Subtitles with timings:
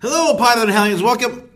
[0.00, 1.02] Hello, Potter Than Hellions.
[1.02, 1.50] Welcome.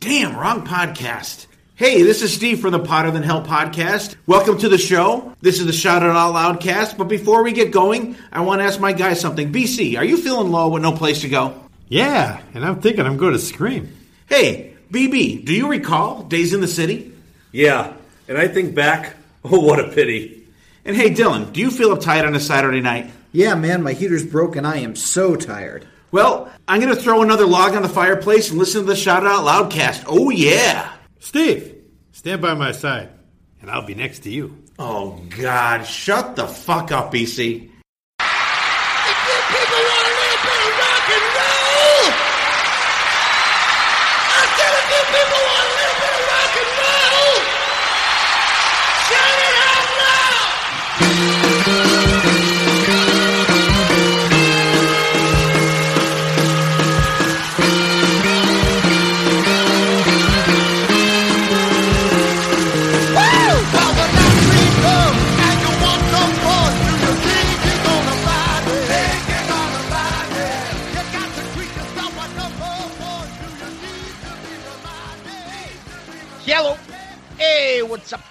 [0.00, 1.46] Damn, wrong podcast.
[1.74, 4.16] Hey, this is Steve from the Potter Than Hell podcast.
[4.26, 5.34] Welcome to the show.
[5.40, 6.98] This is the Shout It Out Loud cast.
[6.98, 9.52] But before we get going, I want to ask my guy something.
[9.52, 11.54] BC, are you feeling low with no place to go?
[11.88, 13.96] Yeah, and I'm thinking I'm going to scream.
[14.26, 17.12] Hey, BB, do you recall Days in the City?
[17.52, 17.94] Yeah,
[18.28, 20.46] and I think back, oh, what a pity.
[20.84, 23.10] And hey, Dylan, do you feel uptight on a Saturday night?
[23.32, 24.66] Yeah, man, my heater's broken.
[24.66, 25.86] I am so tired.
[26.10, 29.26] Well, I'm going to throw another log on the fireplace and listen to the Shout
[29.26, 30.04] Out Loud cast.
[30.06, 30.92] Oh, yeah.
[31.18, 31.74] Steve,
[32.12, 33.10] stand by my side,
[33.60, 34.64] and I'll be next to you.
[34.78, 35.82] Oh, God.
[35.84, 37.70] Shut the fuck up, BC.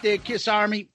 [0.08, 0.88] There, Kiss Army?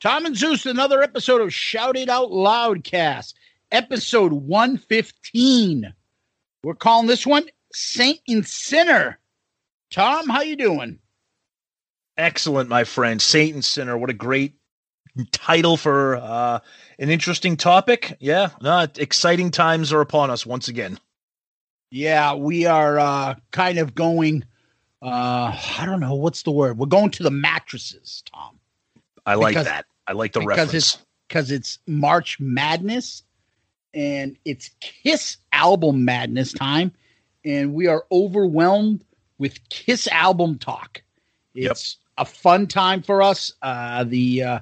[0.00, 3.34] Tom and Zeus, another episode of Shout It Out Loudcast,
[3.72, 5.92] episode 115.
[6.62, 9.18] We're calling this one Saint and Sinner.
[9.90, 11.00] Tom, how you doing?
[12.16, 13.20] Excellent, my friend.
[13.20, 13.98] Saint and Sinner.
[13.98, 14.54] What a great
[15.32, 16.60] title for uh,
[17.00, 18.16] an interesting topic.
[18.20, 20.96] Yeah, no, exciting times are upon us once again.
[21.90, 24.44] Yeah, we are uh, kind of going.
[25.02, 26.78] Uh, I don't know what's the word.
[26.78, 28.59] We're going to the mattresses, Tom.
[29.30, 29.86] I like Because- that.
[30.06, 30.74] I like the because reference.
[30.74, 33.22] it's because it's March Madness
[33.94, 36.90] and it's Kiss album madness time,
[37.44, 39.04] and we are overwhelmed
[39.38, 41.02] with Kiss album talk.
[41.54, 41.70] Yep.
[41.72, 43.52] It's a fun time for us.
[43.62, 44.58] Uh, the uh,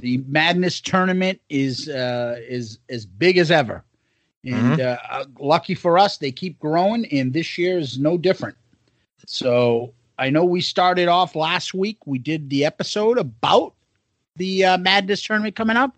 [0.00, 3.84] the Madness tournament is uh, is as big as ever,
[4.44, 8.56] and uh, uh, lucky for us, they keep growing, and this year is no different.
[9.26, 11.98] So I know we started off last week.
[12.06, 13.74] We did the episode about
[14.36, 15.96] the uh, Madness tournament coming up.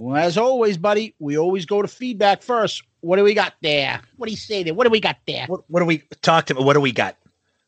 [0.00, 2.82] Well, as always, buddy, we always go to feedback first.
[3.00, 4.00] What do we got there?
[4.16, 4.74] What do you say there?
[4.74, 5.46] What do we got there?
[5.46, 6.54] What, what do we talk to?
[6.54, 7.16] What do we got?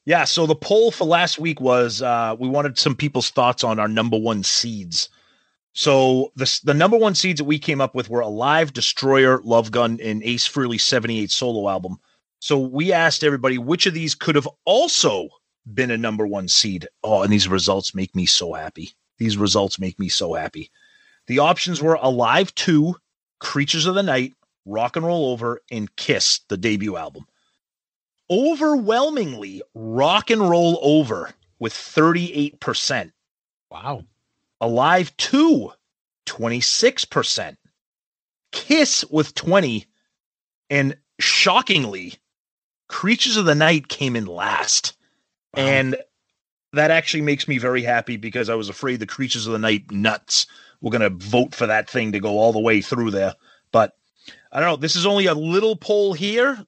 [0.06, 3.78] Yeah, so the poll for last week was uh, we wanted some people's thoughts on
[3.78, 5.08] our number one seeds.
[5.74, 9.70] So the the number one seeds that we came up with were Alive, Destroyer, Love
[9.70, 11.98] Gun, and Ace Frehley's '78 solo album.
[12.38, 15.28] So we asked everybody which of these could have also
[15.74, 16.88] been a number one seed.
[17.02, 18.92] Oh, and these results make me so happy.
[19.18, 20.70] These results make me so happy.
[21.26, 22.94] The options were Alive 2,
[23.38, 24.34] Creatures of the Night,
[24.64, 27.26] Rock and Roll Over, and Kiss, the debut album.
[28.30, 33.12] Overwhelmingly, Rock and Roll Over with 38%.
[33.70, 34.04] Wow.
[34.60, 35.72] Alive 2,
[36.26, 37.56] 26%.
[38.52, 39.86] Kiss with 20
[40.70, 42.14] and shockingly,
[42.88, 44.96] Creatures of the Night came in last.
[45.54, 45.96] And
[46.76, 49.90] that actually makes me very happy because I was afraid the Creatures of the Night
[49.90, 50.46] nuts
[50.80, 53.34] were going to vote for that thing to go all the way through there.
[53.72, 53.96] But
[54.52, 54.76] I don't know.
[54.76, 56.64] This is only a little poll here.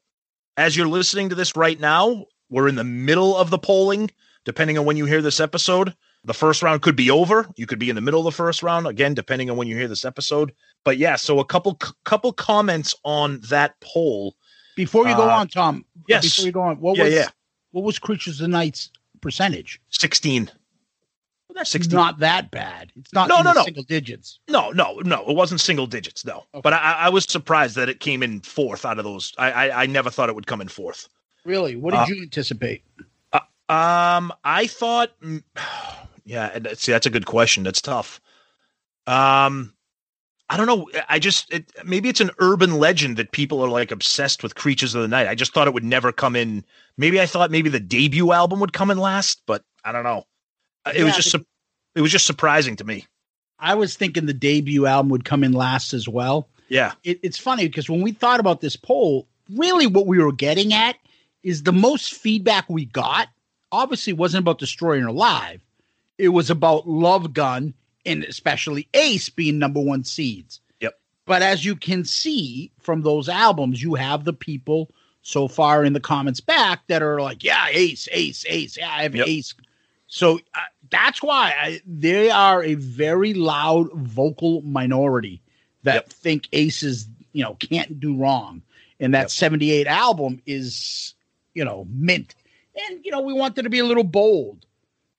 [0.57, 4.11] As you're listening to this right now, we're in the middle of the polling,
[4.45, 5.95] depending on when you hear this episode.
[6.25, 7.49] The first round could be over.
[7.57, 9.77] You could be in the middle of the first round again, depending on when you
[9.77, 10.53] hear this episode.
[10.85, 14.35] But yeah, so a couple couple comments on that poll.
[14.75, 15.85] Before you go Uh, on, Tom.
[16.09, 16.23] yes.
[16.25, 17.29] Before you go on, what Yeah, was yeah.
[17.71, 19.81] what was Creatures of the Night's percentage?
[19.91, 20.47] 16.
[20.47, 21.95] Well, that's 16.
[21.97, 22.93] not that bad.
[22.97, 23.65] It's not No, no, no.
[23.65, 24.39] single digits.
[24.49, 25.29] No, no, no.
[25.29, 26.45] It wasn't single digits, no.
[26.55, 26.61] Okay.
[26.63, 29.33] But I, I was surprised that it came in fourth out of those.
[29.39, 31.09] I, I, I never thought it would come in fourth.
[31.45, 31.77] Really?
[31.77, 32.83] What did Uh, you anticipate?
[33.71, 35.11] Um, I thought,
[36.25, 36.59] yeah.
[36.75, 37.65] See, that's a good question.
[37.65, 38.21] That's tough.
[39.07, 39.75] Um,
[40.51, 40.89] I don't know.
[41.09, 44.95] I just it, maybe it's an urban legend that people are like obsessed with Creatures
[44.95, 45.29] of the Night.
[45.29, 46.65] I just thought it would never come in.
[46.97, 50.25] Maybe I thought maybe the debut album would come in last, but I don't know.
[50.87, 51.45] Uh, It was just the-
[51.95, 53.07] it was just surprising to me.
[53.59, 56.49] I was thinking the debut album would come in last as well.
[56.69, 60.33] Yeah, it, it's funny because when we thought about this poll, really what we were
[60.33, 60.97] getting at
[61.43, 63.29] is the most feedback we got
[63.73, 65.61] obviously wasn't about Destroying Alive.
[66.19, 67.75] It was about Love Gun
[68.07, 70.61] and especially Ace being number one seeds.
[70.81, 70.99] Yep.
[71.27, 74.91] But as you can see from those albums, you have the people
[75.23, 78.77] so far in the comments back that are like, yeah, Ace, Ace, Ace.
[78.79, 79.27] Yeah, I have Yep.
[79.27, 79.55] Ace.
[80.07, 80.61] So uh,
[80.91, 85.43] that's why I, they are a very loud vocal minority
[85.83, 86.09] that Yep.
[86.11, 88.63] think Aces, you know, can't do wrong.
[89.01, 89.31] And that Yep.
[89.31, 91.15] 78 album is,
[91.55, 92.35] you know, mint.
[92.89, 94.65] And you know, we wanted to be a little bold.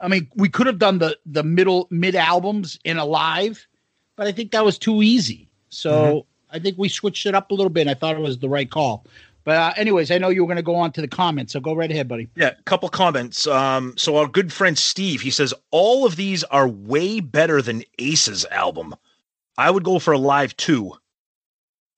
[0.01, 3.67] I mean, we could have done the the middle mid albums in a live,
[4.15, 5.47] but I think that was too easy.
[5.69, 7.81] So I think we switched it up a little bit.
[7.81, 9.05] And I thought it was the right call.
[9.43, 11.59] But uh, anyways, I know you were going to go on to the comments, so
[11.59, 12.27] go right ahead, buddy.
[12.35, 13.47] Yeah, a couple comments.
[13.47, 17.83] Um, so our good friend Steve, he says all of these are way better than
[17.97, 18.93] Ace's album.
[19.57, 20.91] I would go for Alive two.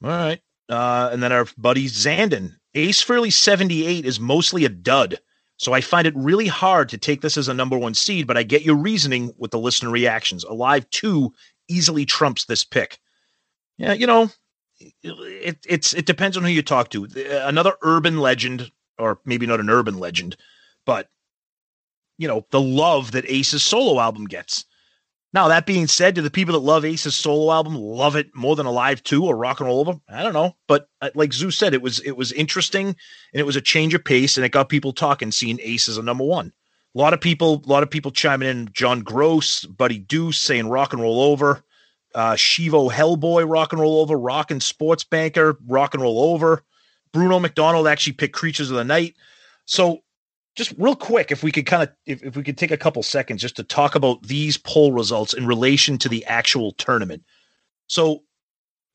[0.04, 0.42] All right.
[0.70, 5.20] Uh, and then our buddy Zandon, Ace Frehley 78 is mostly a dud.
[5.62, 8.36] So I find it really hard to take this as a number one seed, but
[8.36, 10.44] I get your reasoning with the listener reactions.
[10.44, 11.32] Alive two
[11.68, 12.98] easily trumps this pick.
[13.78, 14.32] Yeah, you know,
[15.04, 17.08] it, it's it depends on who you talk to.
[17.46, 20.36] Another urban legend, or maybe not an urban legend,
[20.84, 21.10] but
[22.18, 24.66] you know the love that Ace's solo album gets.
[25.34, 28.56] Now that being said, do the people that love Ace's solo album love it more
[28.56, 30.00] than Alive Two or Rock and Roll Over?
[30.10, 32.96] I don't know, but uh, like Zeus said, it was it was interesting and
[33.40, 35.32] it was a change of pace, and it got people talking.
[35.32, 36.52] Seeing Ace as a number one,
[36.96, 38.70] a lot of people, a lot of people chiming in.
[38.74, 41.64] John Gross, Buddy Deuce saying Rock and Roll Over
[42.16, 46.64] uh, Shivo Hellboy, Rock and Roll Over, Rock and Sports Banker, Rock and Roll Over.
[47.12, 49.16] Bruno McDonald actually picked Creatures of the Night.
[49.66, 50.04] So,
[50.56, 53.04] just real quick, if we could kind of, if, if we could take a couple
[53.04, 57.24] seconds just to talk about these poll results in relation to the actual tournament.
[57.88, 58.24] So,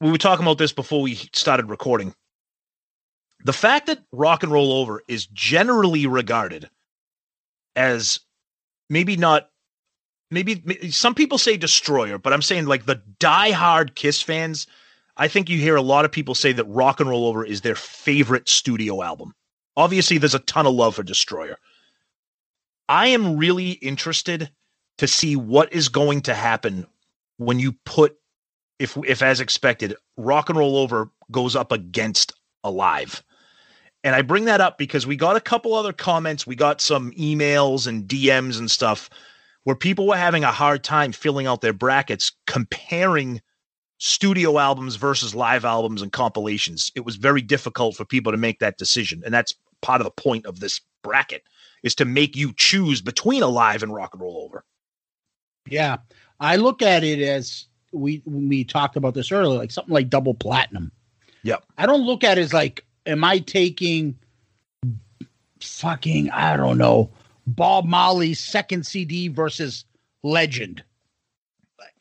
[0.00, 2.14] we were talking about this before we started recording.
[3.44, 6.68] The fact that Rock and Roll Over is generally regarded
[7.76, 8.20] as
[8.90, 9.50] maybe not
[10.30, 14.66] maybe some people say destroyer, but I'm saying like the die-hard Kiss fans.
[15.16, 17.62] I think you hear a lot of people say that Rock and Roll Over is
[17.62, 19.34] their favorite studio album.
[19.76, 21.58] Obviously, there's a ton of love for Destroyer.
[22.88, 24.50] I am really interested
[24.98, 26.86] to see what is going to happen
[27.36, 28.16] when you put,
[28.78, 32.32] if if as expected, Rock and Roll Over goes up against
[32.64, 33.22] Alive.
[34.04, 37.10] And I bring that up because we got a couple other comments, we got some
[37.12, 39.10] emails and DMs and stuff
[39.64, 43.40] where people were having a hard time filling out their brackets comparing
[43.98, 46.92] studio albums versus live albums and compilations.
[46.94, 49.22] It was very difficult for people to make that decision.
[49.24, 51.42] And that's part of the point of this bracket
[51.82, 54.64] is to make you choose between alive and rock and roll over.
[55.68, 55.98] Yeah.
[56.40, 60.34] I look at it as we we talked about this earlier, like something like double
[60.34, 60.92] platinum.
[61.42, 61.64] Yep.
[61.78, 64.18] I don't look at it as like, am I taking
[65.60, 67.10] fucking, I don't know,
[67.46, 69.84] Bob Marley's second CD versus
[70.22, 70.82] Legend.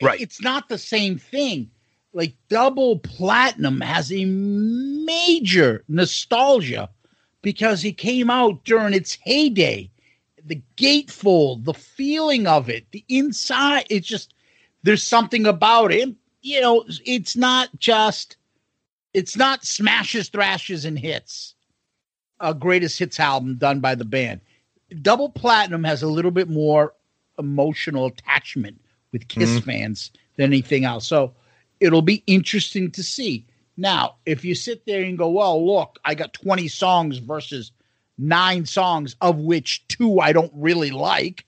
[0.02, 0.20] Right.
[0.20, 1.70] It's not the same thing.
[2.12, 6.88] Like double platinum has a major nostalgia
[7.46, 9.88] because it came out during its heyday.
[10.44, 14.34] The gatefold, the feeling of it, the inside, it's just
[14.82, 16.12] there's something about it.
[16.42, 18.36] You know, it's not just
[19.14, 21.54] it's not smashes, thrashes, and hits.
[22.40, 24.40] A greatest hits album done by the band
[25.02, 26.94] double platinum has a little bit more
[27.38, 28.80] emotional attachment
[29.12, 29.70] with Kiss mm-hmm.
[29.70, 31.06] fans than anything else.
[31.06, 31.32] So
[31.80, 33.44] it'll be interesting to see.
[33.76, 37.72] Now, if you sit there and go, well, look, I got 20 songs versus
[38.16, 41.44] nine songs, of which two I don't really like,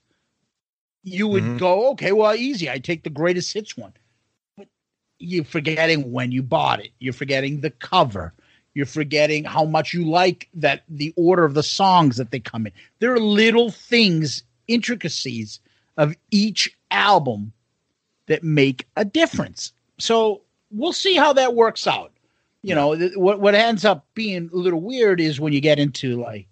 [1.03, 1.57] you would mm-hmm.
[1.57, 2.69] go, okay, well, easy.
[2.69, 3.93] I take the greatest hits one.
[4.57, 4.67] But
[5.17, 8.33] you're forgetting when you bought it, you're forgetting the cover,
[8.75, 12.67] you're forgetting how much you like that the order of the songs that they come
[12.67, 12.73] in.
[12.99, 15.59] There are little things, intricacies
[15.97, 17.53] of each album
[18.27, 19.73] that make a difference.
[19.97, 22.11] So we'll see how that works out.
[22.61, 25.79] You know, th- what what ends up being a little weird is when you get
[25.79, 26.47] into like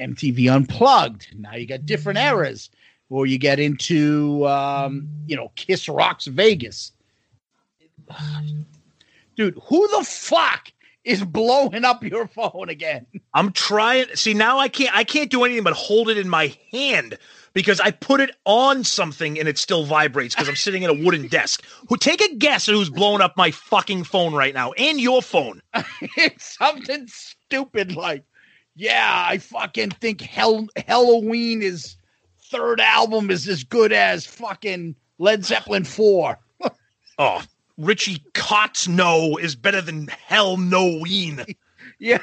[0.00, 1.28] MTV Unplugged.
[1.38, 2.38] Now you got different mm-hmm.
[2.38, 2.70] eras,
[3.10, 6.92] or you get into um, you know Kiss Rocks Vegas.
[9.36, 10.72] Dude, who the fuck
[11.04, 13.06] is blowing up your phone again.
[13.34, 14.06] I'm trying.
[14.14, 14.94] See, now I can't.
[14.94, 17.18] I can't do anything but hold it in my hand
[17.56, 21.04] because I put it on something and it still vibrates because I'm sitting at a
[21.04, 21.64] wooden desk.
[21.88, 25.22] Who take a guess at who's blowing up my fucking phone right now and your
[25.22, 25.62] phone?
[26.18, 28.24] it's something stupid like,
[28.74, 31.96] yeah, I fucking think Hell Helloween is
[32.50, 36.38] third album is as good as fucking Led Zeppelin four.
[37.18, 37.42] oh,
[37.78, 41.56] Richie Kotzen is better than Helloween.
[41.98, 42.18] Yeah.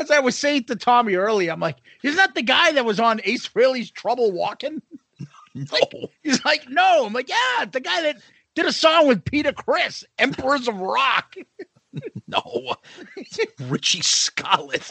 [0.00, 3.00] As I was saying to Tommy earlier, I'm like, isn't that the guy that was
[3.00, 4.82] on Ace Frehley's Trouble Walking?
[5.52, 5.64] No.
[5.72, 7.06] Like, he's like, no.
[7.06, 8.18] I'm like, yeah, the guy that
[8.54, 11.34] did a song with Peter Criss, Emperors of Rock.
[12.28, 12.76] no.
[13.58, 14.88] Richie Scarlet.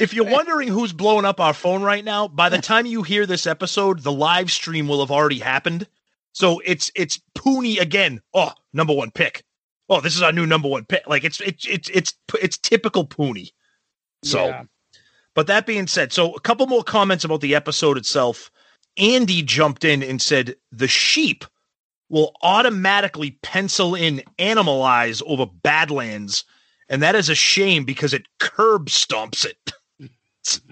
[0.00, 3.26] If you're wondering who's blowing up our phone right now, by the time you hear
[3.26, 5.86] this episode, the live stream will have already happened.
[6.32, 8.20] So it's it's Pooney again.
[8.34, 9.44] Oh, number one pick.
[9.88, 11.06] Oh, this is our new number one pick.
[11.06, 13.50] Like it's it's it's it's it's typical Pooney.
[14.22, 14.64] So, Yeah.
[15.34, 18.50] but that being said, so a couple more comments about the episode itself.
[18.96, 21.44] Andy jumped in and said the sheep
[22.08, 26.44] will automatically pencil in Animalize over Badlands,
[26.88, 29.72] and that is a shame because it curb stomps it.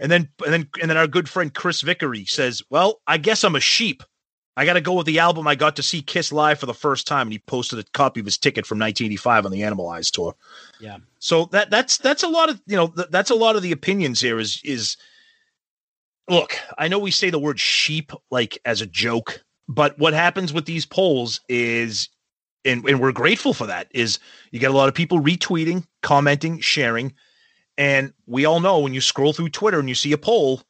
[0.00, 3.44] and then and then and then our good friend Chris Vickery says, "Well, I guess
[3.44, 4.02] I'm a sheep.
[4.56, 6.74] I got to go with the album I got to see Kiss live for the
[6.74, 10.10] first time." And he posted a copy of his ticket from 1985 on the Animalize
[10.10, 10.34] tour.
[10.80, 10.98] Yeah.
[11.18, 13.72] So that that's that's a lot of you know th- that's a lot of the
[13.72, 14.38] opinions here.
[14.38, 14.96] Is is
[16.28, 20.52] look, I know we say the word sheep like as a joke, but what happens
[20.52, 22.08] with these polls is.
[22.66, 23.88] And, and we're grateful for that.
[23.90, 24.18] Is
[24.50, 27.12] you get a lot of people retweeting, commenting, sharing,
[27.76, 30.62] and we all know when you scroll through Twitter and you see a poll,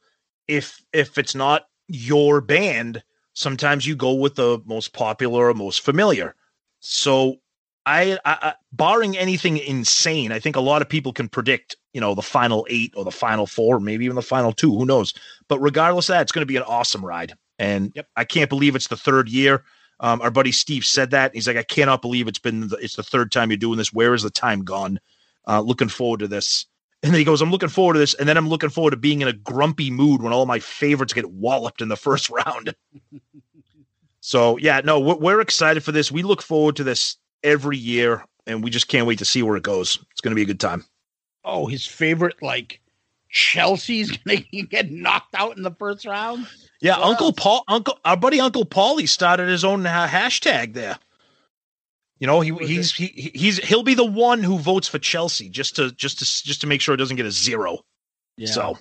[0.49, 3.03] if if it's not your band,
[3.35, 6.35] sometimes you go with the most popular or most familiar.
[6.81, 7.37] So
[7.87, 12.01] I, I, I barring anything insane, I think a lot of people can predict, you
[12.01, 14.75] know, the final eight or the final four, maybe even the final two.
[14.77, 15.13] Who knows?
[15.49, 17.35] But regardless of that, it's going to be an awesome ride.
[17.59, 18.09] And Yep.
[18.17, 19.65] I can't believe it's the third year.
[20.01, 21.35] Um, our buddy Steve said that.
[21.35, 23.93] He's like, I cannot believe it's been the, it's the third time you're doing this.
[23.93, 24.99] Where is the time gone?
[25.47, 26.67] Uh, looking forward to this.
[27.05, 28.15] And then he goes, I'm looking forward to this.
[28.15, 31.13] And then I'm looking forward to being in a grumpy mood when all my favorites
[31.13, 32.75] get walloped in the first round.
[34.21, 36.11] so, yeah, no, we're, we're excited for this.
[36.11, 39.57] We look forward to this every year, and we just can't wait to see where
[39.57, 39.99] it goes.
[40.11, 40.85] It's going to be a good time.
[41.45, 42.81] Oh, his favorite like
[43.29, 46.47] Chelsea's gonna get knocked out in the first round.
[46.81, 47.35] Yeah, What Uncle else?
[47.37, 50.99] Paul, Uncle, our buddy Uncle Paulie started his own uh, hashtag there.
[52.21, 55.77] You know, he he's he, he's he'll be the one who votes for Chelsea just
[55.77, 57.79] to just to just to make sure it doesn't get a zero.
[58.47, 58.79] So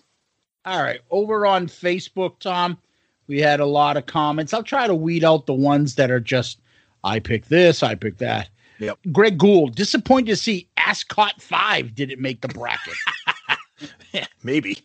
[0.65, 2.77] All right, over on Facebook, Tom,
[3.27, 4.53] we had a lot of comments.
[4.53, 6.59] I'll try to weed out the ones that are just
[7.03, 8.49] I pick this, I pick that.
[8.79, 8.99] Yep.
[9.11, 12.95] Greg Gould, disappointed to see Ascot 5 didn't make the bracket.
[14.11, 14.79] yeah, maybe.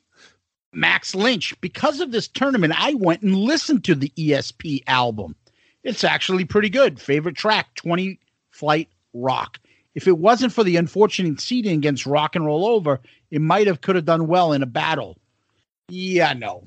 [0.73, 5.35] Max Lynch, because of this tournament, I went and listened to the ESP album.
[5.83, 7.01] It's actually pretty good.
[7.01, 8.21] Favorite track, 20
[8.59, 9.59] Flight Rock.
[9.95, 13.01] If it wasn't for the unfortunate seeding against Rock and Roll Over,
[13.31, 15.17] it might have could have done well in a battle.
[15.89, 16.65] Yeah, no.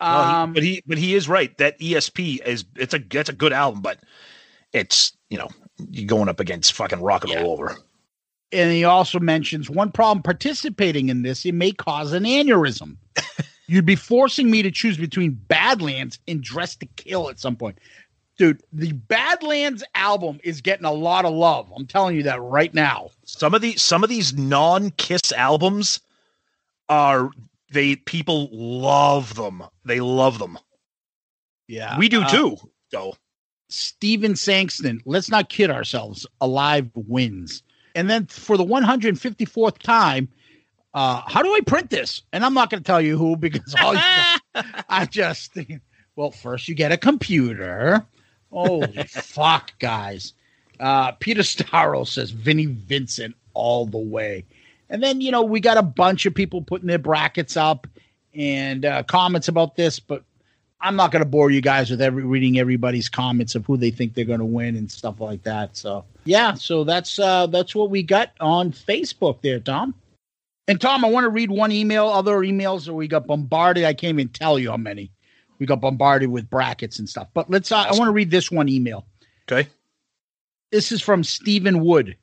[0.00, 1.56] Well, he- Um, but he but he is right.
[1.58, 4.00] That ESP is it's a that's a good album, but
[4.72, 5.48] it's you know
[5.90, 7.42] you're going up against fucking rock and Yeah.
[7.42, 7.76] roll over.
[8.52, 12.96] and he also mentions one problem participating in this, it may cause an aneurysm.
[13.66, 17.78] You'd be forcing me to choose between Badlands and Dress to Kill at some point.
[18.36, 21.72] Dude, the Badlands album is getting a lot of love.
[21.74, 23.10] I'm telling you that right now.
[23.24, 26.00] Some of the some of these non Kiss albums
[26.88, 27.30] are
[27.70, 29.62] they people love them.
[29.84, 30.58] They love them.
[31.68, 31.98] Yeah.
[31.98, 32.56] we do Uh, too.
[32.90, 33.14] So
[33.68, 36.26] Steven Sankston, let's not kid ourselves.
[36.40, 37.62] Alive wins.
[37.94, 40.28] And then for the 154th time,
[40.94, 42.22] uh, how do I print this?
[42.32, 44.00] And I'm not going to tell you who because all you,
[44.88, 45.56] I just
[46.16, 48.06] well, first you get a computer.
[48.54, 50.32] Holy fuck, guys.
[50.78, 54.44] Uh, Peter Starro says Vinnie Vincent all the way.
[54.88, 57.88] And then, you know, we got a bunch of people putting their brackets up
[58.32, 60.22] and uh, comments about this, but
[60.80, 63.90] I'm not going to bore you guys with every reading everybody's comments of who they
[63.90, 65.76] think they're going to win and stuff like that.
[65.76, 69.94] So, yeah, so that's uh, that's what we got on Facebook there, Tom.
[70.68, 72.06] And Tom, I want to read one email.
[72.06, 73.84] Other emails that we got bombarded.
[73.84, 75.10] I can't even tell you how many.
[75.58, 77.28] We got bombarded with brackets and stuff.
[77.34, 77.70] But let's.
[77.70, 79.06] Uh, I want to read this one email.
[79.50, 79.68] okay.
[80.70, 82.16] This is from Stephen Wood,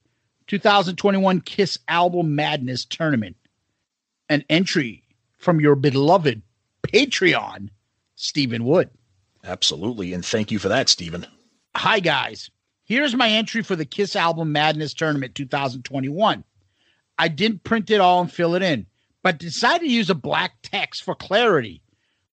[0.47, 3.37] 2021 Kiss Album Madness Tournament.
[4.27, 5.03] An entry
[5.37, 6.41] from your beloved
[6.83, 7.69] Patreon,
[8.15, 8.89] Stephen Wood.
[9.43, 10.13] Absolutely.
[10.13, 11.25] And thank you for that, Stephen.
[11.75, 12.49] Hi, guys.
[12.83, 16.43] Here's my entry for the Kiss Album Madness Tournament 2021.
[17.17, 18.85] I didn't print it all and fill it in,
[19.23, 21.80] but decided to use a black text for clarity.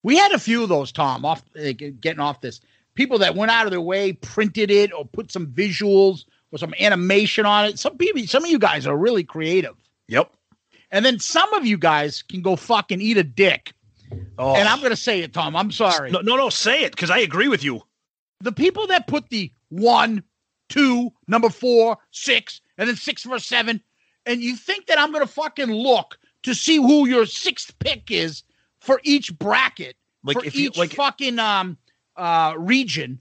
[0.03, 2.61] We had a few of those, Tom, off getting off this.
[2.95, 6.75] People that went out of their way, printed it, or put some visuals or some
[6.81, 7.79] animation on it.
[7.79, 9.75] Some people, some of you guys are really creative.
[10.09, 10.33] Yep.
[10.91, 13.73] And then some of you guys can go fucking eat a dick.
[14.39, 15.55] Oh, And I'm going to say it, Tom.
[15.55, 16.11] I'm sorry.
[16.11, 17.83] no, no, no, say it because I agree with you.
[18.41, 20.23] the people that put the one,
[20.69, 23.83] two, number four, six, and then six for seven,
[24.25, 28.45] and you think that I'm gonna fucking look to see who your sixth pick is
[28.89, 31.77] for each bracket, Like for if you each like fucking um
[32.17, 33.21] uh region,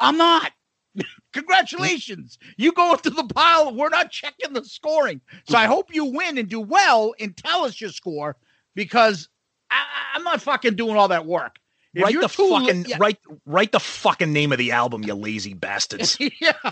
[0.00, 0.52] I'm not.
[1.34, 2.38] Congratulations.
[2.56, 3.74] You go into the pile.
[3.74, 5.20] We're not checking the scoring.
[5.46, 8.36] So I hope you win and do well and tell us your score
[8.74, 9.28] because
[9.70, 9.84] I,
[10.14, 11.58] I'm not fucking doing all that work.
[11.92, 12.96] If write the too- fucking yeah.
[12.98, 16.16] write write the fucking name of the album, you lazy bastards.
[16.40, 16.52] yeah.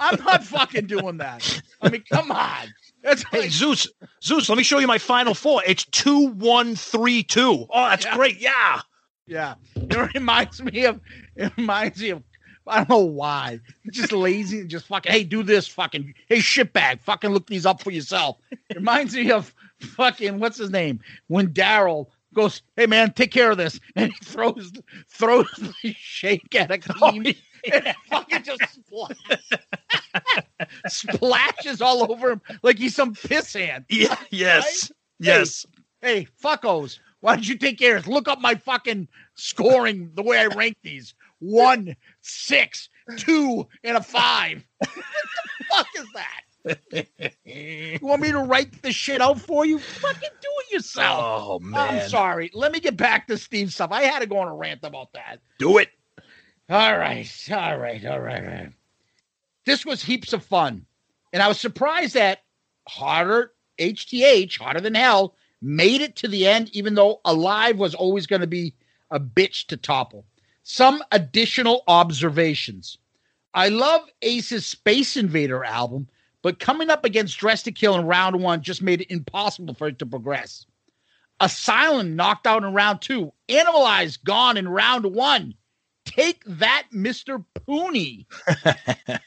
[0.00, 1.62] I'm not fucking doing that.
[1.80, 2.74] I mean, come on.
[3.02, 3.88] That's hey Zeus,
[4.22, 5.62] Zeus, let me show you my final four.
[5.66, 7.66] It's two one three two.
[7.70, 8.16] Oh, that's Yeah.
[8.16, 8.40] great.
[8.40, 8.80] Yeah.
[9.26, 9.54] yeah.
[9.76, 11.00] It reminds me of
[11.36, 12.22] it reminds me of
[12.66, 13.58] I don't know why.
[13.90, 17.82] Just lazy and just fucking hey, do this fucking hey shitbag, fucking look these up
[17.82, 18.36] for yourself.
[18.50, 21.00] It reminds me of fucking what's his name?
[21.28, 24.72] When Daryl goes, Hey man, take care of this, and he throws
[25.08, 25.48] throws
[25.82, 27.34] the shake at a oh, team.
[27.72, 29.58] And fucking just splashes,
[30.88, 33.84] splashes all over him like he's some piss hand.
[33.88, 34.16] Yeah.
[34.30, 34.92] Yes.
[35.18, 35.66] Yes.
[36.00, 38.12] Hey, fuckos, why don't you take care of this?
[38.12, 41.14] Look up my fucking scoring the way I rank these.
[41.40, 44.64] One, six, two, and a five.
[44.78, 44.88] what
[45.58, 46.40] the fuck is that?
[47.44, 49.78] You want me to write the shit out for you?
[49.78, 51.18] Fucking do it yourself.
[51.22, 52.02] Oh man.
[52.02, 52.50] I'm sorry.
[52.54, 53.90] Let me get back to Steve stuff.
[53.92, 55.38] I had to go on a rant about that.
[55.58, 55.90] Do it.
[56.70, 58.72] All right, all right, all right, all right.
[59.66, 60.86] This was heaps of fun,
[61.32, 62.44] and I was surprised that
[62.86, 63.50] harder
[63.80, 68.42] HTH, hotter than hell, made it to the end, even though Alive was always going
[68.42, 68.76] to be
[69.10, 70.24] a bitch to topple.
[70.62, 72.98] Some additional observations.
[73.52, 76.06] I love Ace's Space Invader album,
[76.40, 79.88] but coming up against Dress to Kill in round one just made it impossible for
[79.88, 80.66] it to progress.
[81.40, 83.32] Asylum knocked out in round two.
[83.48, 85.54] Animalized gone in round one.
[86.10, 87.44] Take that, Mr.
[87.54, 88.26] Pooney.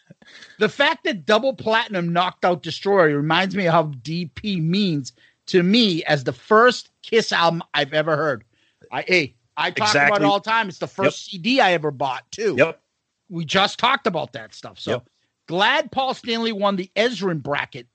[0.60, 5.14] the fact that Double Platinum knocked out Destroyer reminds me of how DP means
[5.46, 8.44] to me as the first Kiss album I've ever heard.
[8.92, 10.68] I hey, I talk about it all the time.
[10.68, 12.56] It's the first CD I ever bought too.
[12.58, 12.82] Yep.
[13.30, 14.78] We just talked about that stuff.
[14.78, 15.10] So Yep.
[15.48, 17.88] glad Paul Stanley won the Ezrin bracket.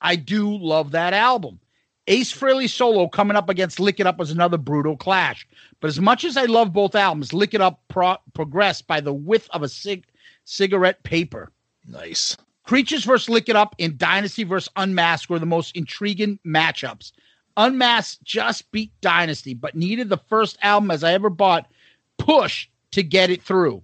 [0.00, 1.60] I do love that album.
[2.06, 5.46] Ace Frehley solo coming up against Lick It Up was another brutal clash.
[5.80, 9.12] But as much as I love both albums, Lick It Up pro- progressed by the
[9.14, 10.06] width of a cig-
[10.44, 11.50] cigarette paper.
[11.86, 12.36] Nice.
[12.64, 17.12] Creatures versus Lick It Up and Dynasty versus Unmasked were the most intriguing matchups.
[17.56, 21.70] Unmasked just beat Dynasty, but needed the first album as I ever bought,
[22.18, 23.82] Push, to get it through.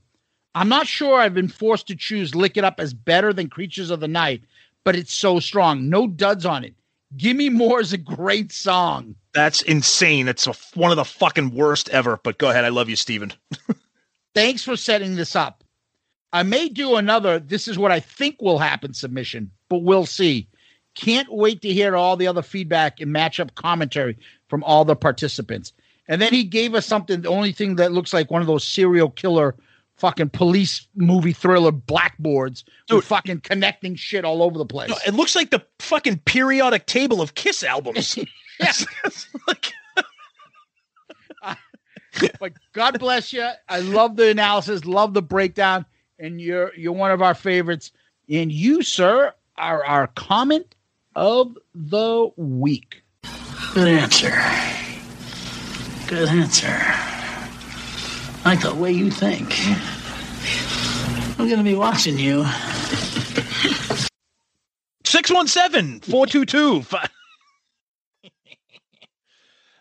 [0.54, 3.90] I'm not sure I've been forced to choose Lick It Up as better than Creatures
[3.90, 4.42] of the Night,
[4.84, 5.88] but it's so strong.
[5.88, 6.74] No duds on it.
[7.16, 9.14] Gimme More is a great song.
[9.32, 10.28] That's insane.
[10.28, 12.18] It's a, one of the fucking worst ever.
[12.22, 12.64] But go ahead.
[12.64, 13.32] I love you, Steven.
[14.34, 15.64] Thanks for setting this up.
[16.32, 20.48] I may do another, this is what I think will happen submission, but we'll see.
[20.94, 24.16] Can't wait to hear all the other feedback and matchup commentary
[24.48, 25.72] from all the participants.
[26.06, 28.66] And then he gave us something, the only thing that looks like one of those
[28.66, 29.56] serial killer
[30.00, 32.96] fucking police movie thriller blackboards Dude.
[32.96, 34.88] with fucking connecting shit all over the place.
[34.88, 38.18] No, it looks like the fucking periodic table of Kiss albums.
[38.58, 38.72] Yeah.
[39.04, 39.72] It's like-
[42.40, 43.48] but God bless you.
[43.68, 45.86] I love the analysis, love the breakdown,
[46.18, 47.92] and you're you're one of our favorites.
[48.28, 50.74] And you, sir, are our comment
[51.16, 53.02] of the week.
[53.74, 54.30] Good answer.
[56.08, 57.19] Good answer.
[58.50, 59.54] Like the way you think.
[61.38, 62.42] I'm gonna be watching you.
[65.04, 66.84] 617 422.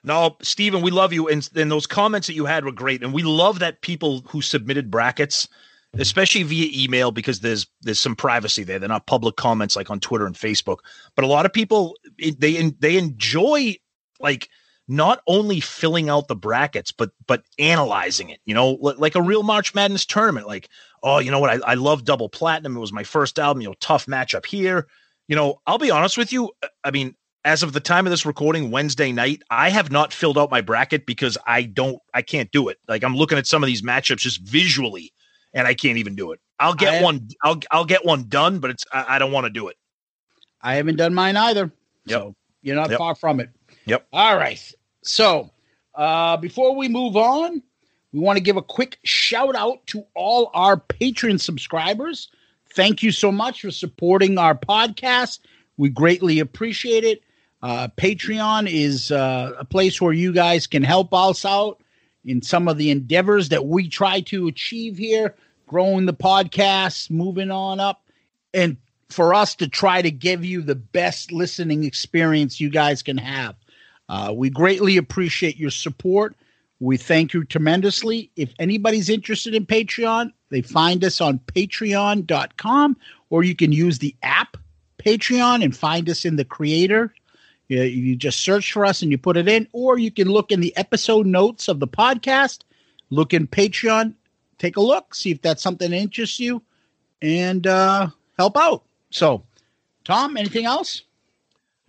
[0.04, 1.28] No, Steven, we love you.
[1.28, 3.04] And, and those comments that you had were great.
[3.04, 5.48] And we love that people who submitted brackets,
[5.96, 8.78] especially via email, because there's there's some privacy there.
[8.78, 10.78] They're not public comments like on Twitter and Facebook.
[11.16, 13.78] But a lot of people they they enjoy
[14.20, 14.48] like
[14.89, 19.21] not only filling out the brackets, but but analyzing it, you know, li- like a
[19.21, 20.47] real March Madness tournament.
[20.47, 20.67] Like,
[21.04, 21.49] oh, you know what?
[21.63, 22.75] I, I love double platinum.
[22.75, 24.88] It was my first album, you know, tough matchup here
[25.30, 26.52] you know, I'll be honest with you.
[26.62, 30.12] Uh, I mean, as of the time of this recording, Wednesday night, I have not
[30.12, 32.80] filled out my bracket because I don't, I can't do it.
[32.88, 35.13] Like I'm looking at some of these matchups just visually,
[35.54, 36.41] and I can't even do it.
[36.60, 37.30] I'll get I- one.
[37.43, 39.78] I'll I'll get one done, but it's I, I don't want to do it.
[40.62, 41.71] I haven't done mine either.
[42.06, 42.19] Yep.
[42.21, 42.97] So you're not Yep.
[42.97, 43.52] far from it.
[43.86, 44.08] Yep.
[44.12, 44.73] All right.
[45.04, 45.50] So
[45.96, 47.62] uh, before we move on,
[48.12, 52.30] we want to give a quick shout out to all our Patreon subscribers.
[52.74, 55.40] Thank you so much for supporting our podcast.
[55.78, 57.24] We greatly appreciate it.
[57.62, 61.82] Uh, Patreon is uh, a place where you guys can help us out
[62.26, 65.36] in some of the endeavors that we try to achieve here,
[65.68, 68.04] growing the podcast, moving on up,
[68.54, 68.78] and
[69.10, 73.56] for us to try to give you the best listening experience you guys can have.
[74.10, 76.36] Uh, we greatly appreciate your support.
[76.82, 78.32] We thank you tremendously.
[78.36, 82.98] If anybody's interested in Patreon, they find us on patreon.com
[83.30, 84.58] or you can use the app
[85.00, 87.13] Patreon and find us in the creator
[87.67, 90.52] You, you just search for us and you put it in, or you can look
[90.52, 92.62] in the episode notes of the podcast,
[93.10, 94.13] look in Patreon,
[94.58, 96.62] take a look, see if that's something that interests you,
[97.22, 98.84] and uh, help out.
[99.12, 99.43] So,
[100.04, 101.04] Tom, anything else?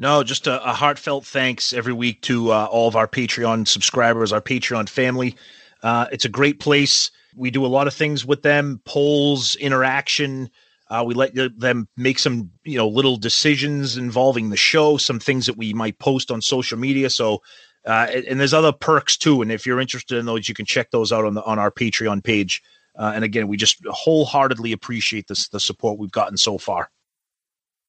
[0.01, 4.33] No, just a, a heartfelt thanks every week to uh, all of our Patreon subscribers,
[4.33, 5.37] our Patreon family.
[5.83, 7.11] Uh, it's a great place.
[7.37, 10.49] We do a lot of things with them, polls, interaction.
[10.89, 15.45] Uh, we let them make some, you know, little decisions involving the show, some things
[15.45, 17.11] that we might post on social media.
[17.11, 17.43] So,
[17.85, 19.43] uh, and there's other perks too.
[19.43, 21.71] And if you're interested in those, you can check those out on the on our
[21.71, 22.63] Patreon page.
[22.99, 26.91] Uh, and again, we just wholeheartedly appreciate this the support we've gotten so far.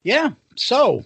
[0.03, 0.31] Yeah.
[0.57, 1.05] So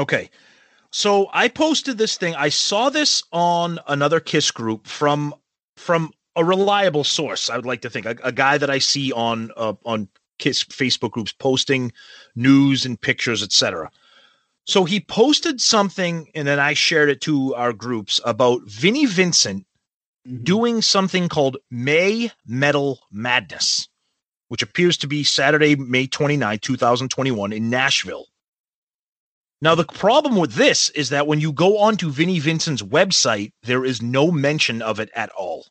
[0.00, 0.30] Okay.
[0.90, 2.34] So I posted this thing.
[2.34, 5.34] I saw this on another Kiss group from
[5.76, 7.48] from a reliable source.
[7.48, 10.08] I would like to think a, a guy that I see on uh, on
[10.38, 11.92] Kiss Facebook groups posting
[12.34, 13.90] news and pictures, etc.
[14.66, 19.66] So he posted something, and then I shared it to our groups about Vinnie Vincent
[20.26, 20.42] mm-hmm.
[20.42, 23.88] doing something called May Metal Madness,
[24.48, 28.29] which appears to be Saturday, May 29, 2021 in Nashville.
[29.62, 33.84] Now, the problem with this is that when you go onto Vinnie Vincent's website, there
[33.84, 35.66] is no mention of it at all.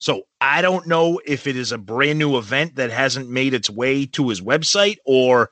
[0.00, 3.70] So I don't know if it is a brand new event that hasn't made its
[3.70, 5.50] way to his website or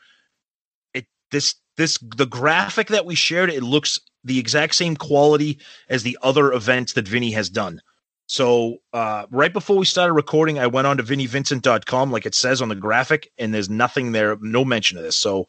[0.92, 6.02] it this this the graphic that we shared it looks the exact same quality as
[6.02, 7.80] the other events that Vinnie has done.
[8.26, 12.60] So uh, right before we started recording, I went on to VinnieVincent.com like it says
[12.60, 15.16] on the graphic, and there's nothing there, no mention of this.
[15.16, 15.46] So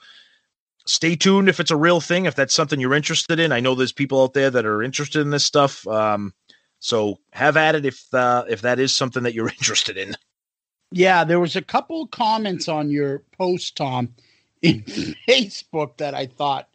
[0.86, 3.52] stay tuned if it's a real thing, if that's something you're interested in.
[3.52, 5.86] I know there's people out there that are interested in this stuff.
[5.88, 6.34] Um,
[6.80, 10.16] so have at it if uh, if that is something that you're interested in.
[10.92, 14.14] Yeah, there was a couple comments on your post, Tom,
[14.62, 14.82] in
[15.28, 16.68] Facebook that I thought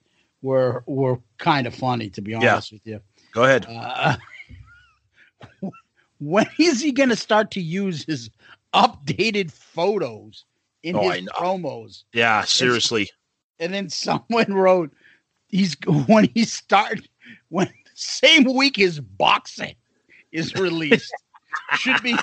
[0.42, 2.10] were were kind of funny.
[2.10, 2.76] To be honest yeah.
[2.76, 3.00] with you,
[3.32, 3.66] go ahead.
[3.68, 4.16] Uh,
[6.20, 8.30] when is he going to start to use his
[8.72, 10.44] updated photos
[10.82, 12.04] in oh, his promos?
[12.12, 13.10] Yeah, seriously
[13.58, 14.92] and then someone wrote
[15.48, 17.08] he's when he started
[17.48, 19.74] when the same week his boxing
[20.32, 21.12] is released
[21.76, 22.16] should be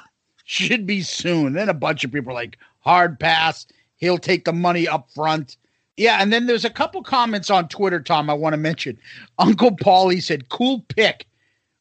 [0.46, 3.66] should be soon then a bunch of people are like hard pass
[3.98, 5.58] he'll take the money up front
[5.96, 8.98] Yeah, and then there's a couple comments on Twitter, Tom, I want to mention.
[9.38, 11.28] Uncle Paulie said, cool pick,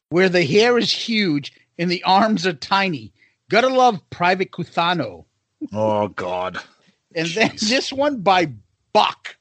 [0.09, 3.11] where the hair is huge and the arms are tiny.
[3.49, 5.25] Gotta love Private Cusano.
[5.73, 6.59] Oh God.
[7.15, 8.51] And then this one by
[8.93, 9.35] Buck.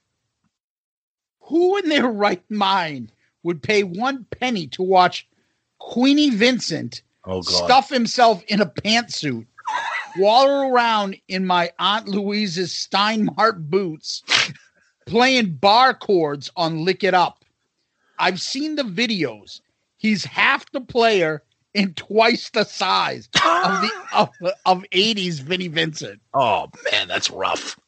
[1.52, 3.12] Who in their right mind
[3.42, 5.28] would pay one penny to watch
[5.80, 9.44] Queenie Vincent Oh stuff himself in a pantsuit,
[10.16, 14.22] waddle around in my Aunt Louise's Stein Mart boots,
[15.06, 17.44] playing bar chords on Lick It Up.
[18.18, 19.60] I've seen the videos.
[19.98, 21.42] He's half the player
[21.74, 24.30] and twice the size of the of,
[24.64, 26.18] of 80s Vinnie Vincent.
[26.32, 27.78] Oh man, that's rough.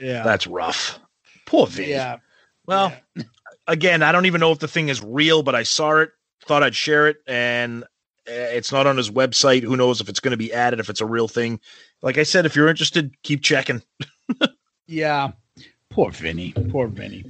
[0.00, 0.24] Yeah.
[0.24, 0.98] That's rough.
[1.46, 1.90] Poor Vinnie.
[1.90, 2.16] Yeah.
[2.66, 2.92] Well,
[3.66, 6.10] again, I don't even know if the thing is real, but I saw it,
[6.44, 7.86] thought I'd share it, and uh,
[8.26, 9.62] it's not on his website.
[9.62, 11.60] Who knows if it's going to be added, if it's a real thing.
[12.02, 13.82] Like I said, if you're interested, keep checking.
[14.86, 15.32] Yeah.
[15.90, 16.52] Poor Vinnie.
[16.70, 17.24] Poor Vinnie.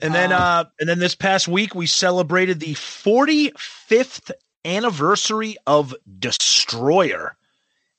[0.00, 4.30] And then, uh, and then this past week we celebrated the 45th
[4.64, 7.36] anniversary of Destroyer,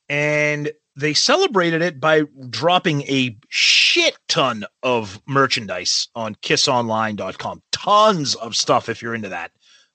[0.07, 7.61] and they celebrated it by dropping a shit ton of merchandise on KissOnline.com.
[7.71, 9.51] Tons of stuff if you're into that.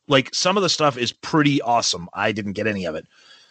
[0.08, 2.08] Like some of the stuff is pretty awesome.
[2.12, 3.06] I didn't get any of it.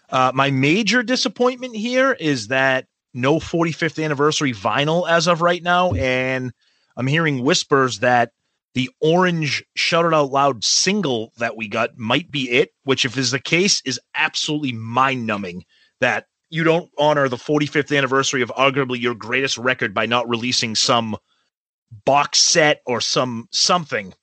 [0.09, 5.91] Uh, my major disappointment here is that no 45th anniversary vinyl as of right now,
[5.93, 6.51] and
[6.97, 8.31] I'm hearing whispers that
[8.73, 13.17] the orange shout it out loud single that we got might be it, which if
[13.17, 15.63] is the case is absolutely mind numbing
[15.99, 20.75] that you don't honor the 45th anniversary of arguably your greatest record by not releasing
[20.75, 21.17] some
[22.05, 24.13] box set or some something.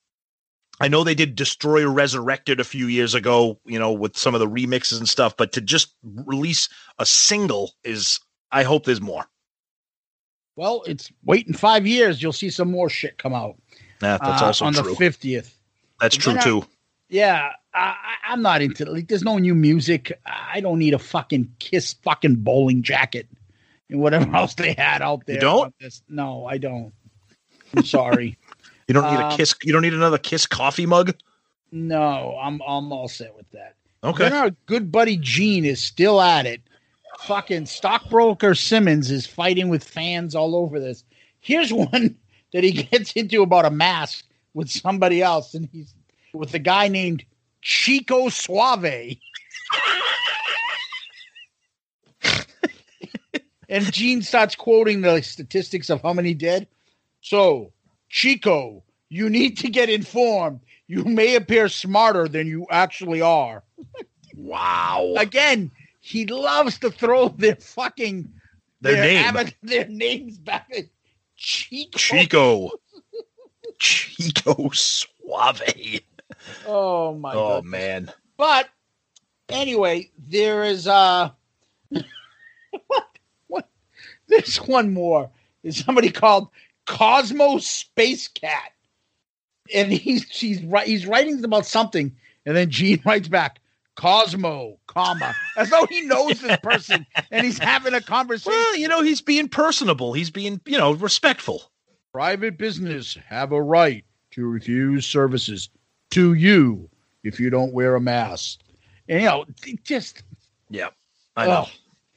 [0.80, 4.38] I know they did Destroyer Resurrected a few years ago, you know, with some of
[4.38, 6.68] the remixes and stuff, but to just release
[7.00, 8.20] a single is
[8.52, 9.24] I hope there's more.
[10.54, 12.22] Well, it's waiting five years.
[12.22, 13.56] You'll see some more shit come out.
[14.00, 14.90] Yeah, that's uh, also on true.
[14.90, 15.58] the fiftieth.
[16.00, 16.64] That's true Then I- too.
[17.10, 17.94] Yeah, I,
[18.24, 19.08] I'm not into like.
[19.08, 20.18] There's no new music.
[20.24, 23.26] I don't need a fucking Kiss fucking bowling jacket
[23.90, 25.34] and whatever else they had out there.
[25.36, 25.74] You don't?
[26.08, 26.92] No, I don't.
[27.76, 28.36] I'm sorry.
[28.88, 29.54] You don't need a Um, kiss.
[29.62, 31.14] You don't need another kiss coffee mug.
[31.70, 33.76] no, I'm I'm all set with that.
[34.02, 34.24] Okay.
[34.24, 36.60] Then our good buddy Gene is still at it.
[37.20, 41.04] Fucking stockbroker Simmons is fighting with fans all over this.
[41.38, 42.16] Here's one
[42.52, 45.94] that he gets into about a mask with somebody else, and he's
[46.32, 47.24] with a guy named
[47.62, 49.16] Chico Suave.
[53.68, 56.66] and Gene starts quoting the statistics of how many dead.
[57.20, 57.72] So,
[58.08, 60.60] Chico, you need to get informed.
[60.88, 63.62] You may appear smarter than you actually are.
[64.36, 65.14] Wow.
[65.18, 68.32] Again, he loves to throw their fucking
[68.80, 69.24] Their name.
[69.24, 70.68] ama- their names back.
[70.76, 70.86] At
[71.36, 71.98] Chico.
[71.98, 72.70] Chico.
[73.78, 76.00] Chico Suave.
[76.66, 77.64] Oh my Oh god.
[77.64, 78.12] man.
[78.36, 78.68] But
[79.48, 81.30] anyway, there is uh
[82.86, 83.68] what what
[84.28, 85.30] there's one more.
[85.62, 86.48] is somebody called
[86.86, 88.72] Cosmo Space Cat.
[89.74, 93.60] And he's he's right he's writing about something, and then Gene writes back,
[93.94, 98.52] Cosmo, comma, as though he knows this person and he's having a conversation.
[98.52, 100.12] Well, you know, he's being personable.
[100.12, 101.70] He's being, you know, respectful.
[102.12, 105.68] private business have a right to refuse services
[106.10, 106.88] to you
[107.22, 108.60] if you don't wear a mask.
[109.08, 109.44] And you know,
[109.84, 110.22] just
[110.68, 110.88] Yeah.
[111.36, 111.66] I know.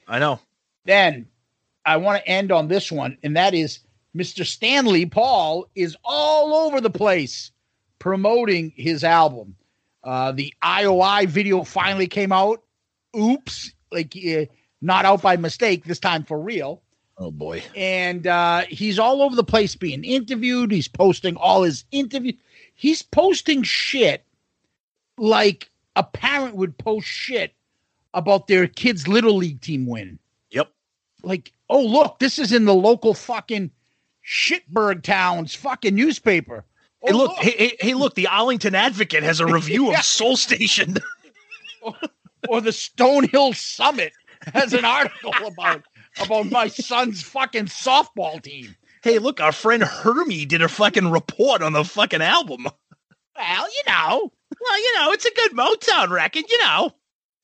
[0.08, 0.40] I know.
[0.86, 1.28] then
[1.86, 3.80] I want to end on this one, and that is
[4.16, 4.46] Mr.
[4.46, 7.52] Stanley Paul is all over the place
[8.00, 9.56] promoting his album.
[10.04, 12.62] Uh, the IOI video finally came out.
[13.18, 14.46] Oops, like uh,
[14.82, 16.82] not out by mistake this time for real.
[17.18, 17.64] Oh boy.
[17.76, 20.72] And uh, he's all over the place being interviewed.
[20.72, 22.34] He's posting all his interview.
[22.76, 24.26] He's posting shit
[25.18, 27.54] like a parent would post shit
[28.14, 30.20] about their kid's little league team win
[30.52, 30.72] Yep.
[31.24, 33.72] like, oh look, this is in the local fucking
[34.26, 36.66] shitberg town's fucking newspaper.
[37.04, 40.00] Oh, Hey, look, Hey, hey, hey, look, the Arlington Advocate has a review Yeah.
[40.00, 40.98] of Soul Station.
[42.48, 44.14] or the Stonehill Summit
[44.54, 45.84] has an article about
[46.22, 48.76] about my son's fucking softball team.
[49.04, 52.68] Hey, look, our friend Hermie did a fucking report on the fucking album.
[53.36, 56.94] Well, you know, Well, you know, it's a good Motown record, you know.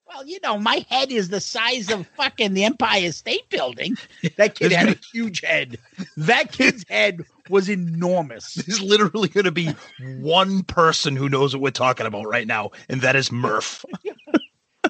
[0.07, 3.97] well, you know, my head is the size of fucking the Empire State Building.
[4.37, 5.77] That kid had a huge head.
[6.17, 8.53] That kid's head was enormous.
[8.53, 9.73] There's literally going to be
[10.19, 13.83] one person who knows what we're talking about right now, and that is Murph.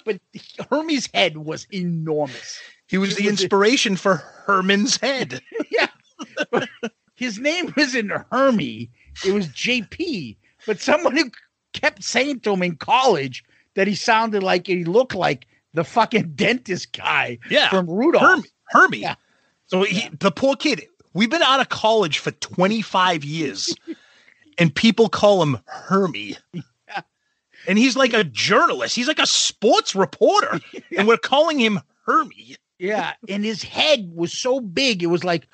[0.05, 0.19] But
[0.69, 2.59] Hermie's head was enormous.
[2.87, 5.41] He was It the was a- inspiration for Herman's head.
[5.71, 5.87] yeah.
[7.15, 8.89] His name wasn't Hermie,
[9.25, 10.35] it was JP.
[10.65, 11.29] But someone who
[11.73, 13.43] kept saying to him in college
[13.75, 17.69] that he sounded like he looked like the fucking dentist guy Yeah.
[17.69, 18.23] from Rudolph.
[18.23, 18.49] Hermie.
[18.69, 18.97] Hermie.
[18.99, 19.15] Yeah.
[19.67, 23.73] So he, the poor kid, we've been out of college for 25 years
[24.57, 26.37] and people call him Hermie.
[27.67, 28.95] And he's like a journalist.
[28.95, 30.59] He's like a sports reporter.
[30.97, 32.55] And we're calling him Hermie.
[32.79, 35.45] Yeah, and his head was so big, it was like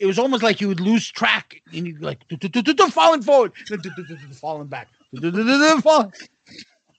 [0.00, 2.24] it was almost like you would lose track and you'd like
[2.90, 3.52] falling forward,
[4.32, 4.88] falling back.
[5.82, 6.12] falling.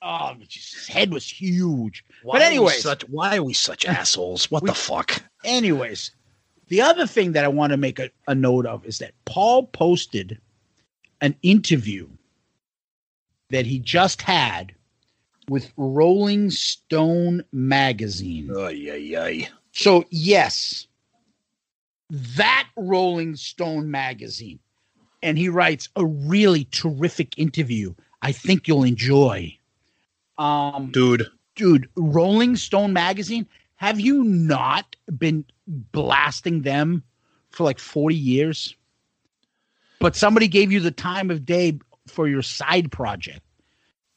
[0.03, 2.05] Oh, but his head was huge.
[2.23, 4.49] Why but are we anyways, why are we such assholes?
[4.51, 5.23] What the fuck?
[5.43, 6.11] anyways,
[6.67, 9.67] the other thing that I want to make a, a note of is that Paul
[9.67, 10.39] posted
[11.21, 12.07] an interview
[13.49, 14.73] that he just had
[15.49, 18.51] with Rolling Stone magazine.
[18.55, 19.49] Ay, ay, ay.
[19.71, 20.87] So, yes,
[22.11, 24.59] that Rolling Stone magazine.
[25.23, 27.93] And he writes a really terrific interview.
[28.21, 29.57] I think you'll enjoy.
[30.37, 37.03] Um, Dude, dude, Rolling Stone magazine, have you not been blasting them
[37.49, 38.75] for like 40 years?
[39.99, 43.41] But somebody gave you the time of day for your side project.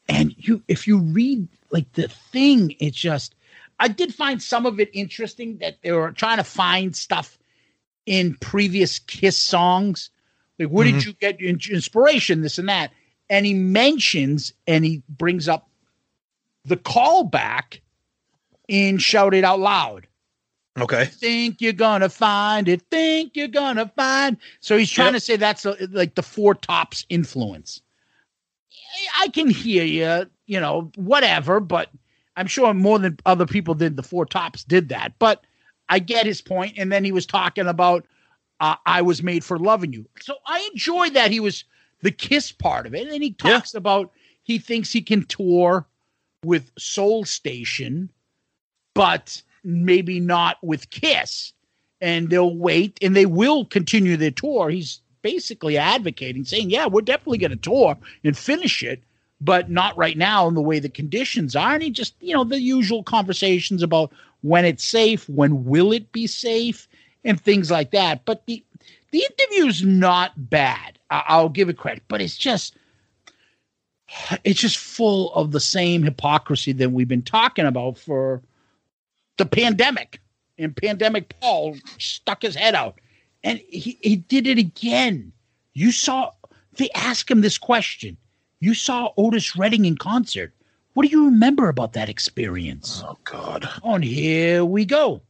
[0.08, 3.34] And you if you read like the thing, it's just
[3.78, 7.38] I did find some of it interesting that they were trying to find stuff
[8.06, 10.10] in previous Kiss songs.
[10.58, 11.08] Like, where did mm-hmm.
[11.08, 12.42] you get your inspiration?
[12.42, 12.92] This and that.
[13.30, 15.68] And he mentions and he brings up
[16.64, 17.80] the callback
[18.68, 20.06] in Shout It Out Loud.
[20.80, 21.06] okay.
[21.06, 22.82] Think you're gonna find it.
[22.90, 24.36] Think you're gonna find.
[24.60, 25.14] So he's trying Yep.
[25.14, 27.80] to say that's a, like the Four Tops influence.
[29.18, 31.90] I can hear you, you know, whatever, but
[32.36, 33.96] I'm sure more than other people did.
[33.96, 35.44] The Four Tops did that, but
[35.88, 36.74] I get his point.
[36.78, 38.06] And then he was talking about
[38.60, 40.06] uh, I was made for loving you.
[40.20, 41.64] So I enjoyed that he was
[42.02, 43.08] the kiss part of it.
[43.08, 45.86] And he talks about he thinks he can tour
[46.44, 48.10] with Soul Station,
[48.94, 51.52] but maybe not with Kiss.
[52.00, 54.68] And they'll wait and they will continue their tour.
[54.68, 59.02] He's basically advocating, saying, Yeah, we're definitely going to tour and finish it,
[59.40, 61.72] but not right now in the way the conditions are.
[61.74, 64.12] And he just, you know, the usual conversations about
[64.44, 66.86] when it's safe, when will it be safe,
[67.24, 68.26] and things like that.
[68.26, 68.62] But the
[69.10, 70.98] the interview's not bad.
[71.10, 72.76] I- I'll give it credit, but it's just
[74.44, 78.42] it's just full of the same hypocrisy that we've been talking about for
[79.38, 80.20] the pandemic.
[80.58, 83.00] And pandemic Paul stuck his head out.
[83.42, 85.32] And he, he did it again.
[85.72, 86.32] You saw
[86.76, 88.18] they asked him this question.
[88.60, 90.52] You saw Otis Redding in concert.
[90.94, 93.02] What do you remember about that experience?
[93.04, 93.68] Oh, God.
[93.82, 95.20] On here we go.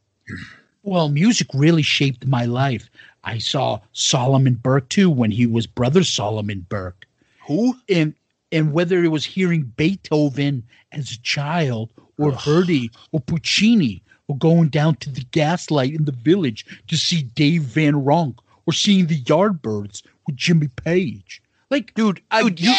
[0.82, 2.90] Well, music really shaped my life.
[3.24, 7.06] I saw Solomon Burke too when he was brother Solomon Burke.
[7.46, 7.76] Who?
[7.88, 8.14] And
[8.52, 14.68] and whether it was hearing Beethoven as a child or Verdi or Puccini or going
[14.68, 19.20] down to the gaslight in the village to see Dave Van Ronk or seeing the
[19.22, 21.42] Yardbirds with Jimmy Page.
[21.70, 22.74] Like, Dude, dude, you,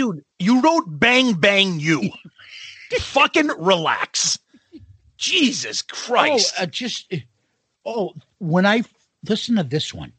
[0.00, 2.08] dude, you wrote Bang Bang You.
[3.00, 4.38] Fucking relax.
[5.18, 6.54] Jesus Christ.
[6.58, 7.12] Oh, uh, just
[7.84, 8.82] oh, when I
[9.28, 10.12] listen to this one,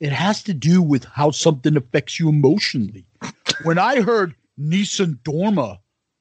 [0.00, 3.04] it has to do with how something affects you emotionally.
[3.64, 5.78] when I heard Nessun Dorma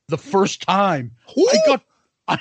[0.10, 1.84] the first time, I got
[2.27, 2.39] I,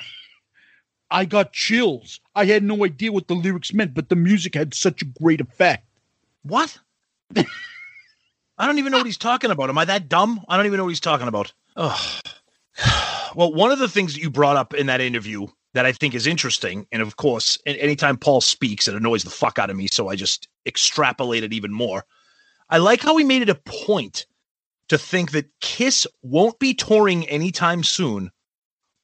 [1.09, 2.19] I got chills.
[2.35, 5.39] I had no idea what the lyrics meant, but the music had such a great
[5.39, 5.87] effect.
[6.43, 6.77] What?
[8.61, 9.69] I don't even know what he's talking about.
[9.69, 10.39] Am I that dumb?
[10.47, 11.51] I don't even know what he's talking about.
[13.33, 16.13] Well, one of the things that you brought up in that interview that I think
[16.13, 19.87] is interesting, and of course, anytime Paul speaks, it annoys the fuck out of me,
[19.87, 22.03] so I just extrapolate it even more.
[22.69, 24.25] I like how he made it a point
[24.89, 28.31] to think that Kiss won't be touring anytime soon,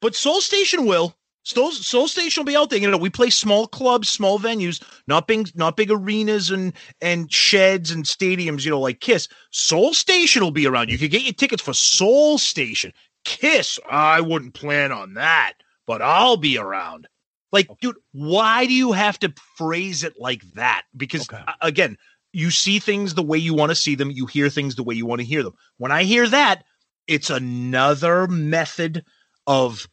[0.02, 1.16] but Soul Station will.
[1.48, 2.78] Soul, Soul Station will be out there.
[2.78, 7.32] You know, we play small clubs, small venues, not big, not big arenas and and
[7.32, 8.64] sheds and stadiums.
[8.66, 9.28] You know, like Kiss.
[9.50, 10.90] Soul Station will be around.
[10.90, 12.92] You could get your tickets for Soul Station.
[13.24, 15.54] Kiss, I wouldn't plan on that,
[15.86, 17.08] but I'll be around.
[17.50, 20.82] Like, dude, why do you have to phrase it like that?
[20.94, 21.42] Because Okay.
[21.46, 21.96] uh, again,
[22.34, 24.94] you see things the way you want to see them, you hear things the way
[24.94, 25.54] you want to hear them.
[25.78, 26.64] When I hear that,
[27.06, 29.02] it's another method
[29.46, 29.88] of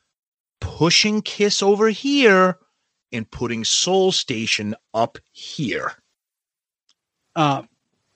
[0.66, 2.58] pushing Kiss over here
[3.12, 5.94] and putting Soul Station up here.
[7.36, 7.62] Uh,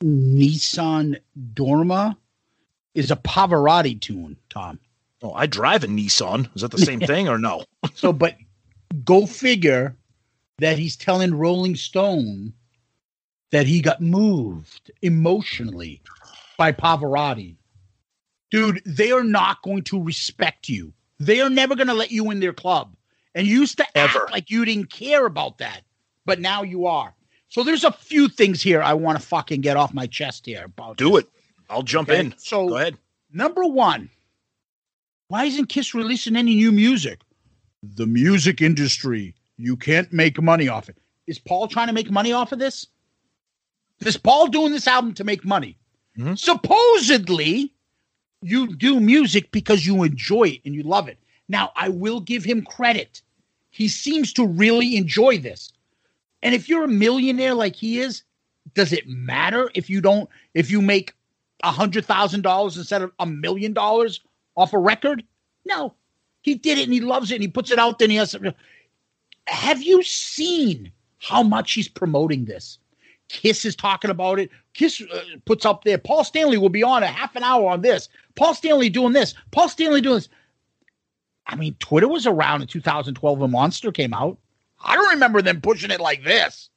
[0.02, 1.18] Nessun
[1.54, 2.18] Dorma
[2.95, 4.80] is a Pavarotti tune, Tom.
[5.22, 6.50] Oh, I drive a Nissan.
[6.56, 7.64] Is that the same thing or no?
[7.93, 8.36] So, but
[9.04, 9.95] go figure
[10.58, 12.54] that he's telling Rolling Stone
[13.52, 16.02] that he got moved emotionally
[16.58, 17.58] by Pavarotti.
[18.50, 20.93] Dude, they are not going to respect you.
[21.20, 22.95] They are never going to let you in their club.
[23.36, 24.24] And you used to Ever.
[24.24, 25.82] act like you didn't care about that,
[26.26, 27.13] but now you are.
[27.49, 30.65] So there's a few things here I want to fucking get off my chest here
[30.65, 30.97] about.
[30.97, 31.28] Do it.
[31.70, 32.34] I'll jump Okay, in.
[32.38, 32.97] so- go ahead.
[33.32, 34.09] Number one,
[35.28, 37.20] why isn't Kiss releasing any new music?
[37.84, 40.97] The music industry, you can't make money off it.
[41.28, 42.88] Is Paul trying to make money off of this?
[43.99, 45.78] Is Paul doing this album to make money?
[46.17, 46.38] Mhm.
[46.39, 47.72] Supposedly,
[48.42, 51.18] you do music because you enjoy it and you love it.
[51.48, 53.22] Now, I will give him credit.
[53.72, 55.72] He seems to really enjoy this.
[56.42, 58.24] And if you're a millionaire like he is,
[58.74, 61.14] does it matter if you don't if you make
[61.64, 64.22] a hundred thousand dollars instead of a million dollars
[64.56, 65.24] off a record?
[65.66, 65.94] No,
[66.42, 68.18] he did it and he loves it and he puts it out there and he
[68.18, 68.36] has.
[69.48, 72.78] Have you seen how much he's promoting this?
[73.30, 74.49] Kiss is talking about it.
[74.73, 75.97] Kiss uh, puts up there.
[75.97, 78.09] Paul Stanley will be on a half an hour on this.
[78.36, 79.34] Paul Stanley doing this.
[79.51, 80.30] Paul Stanley doing this.
[81.45, 84.38] I mean, Twitter was around in 2012 when Monster came out.
[84.84, 86.69] I don't remember them pushing it like this.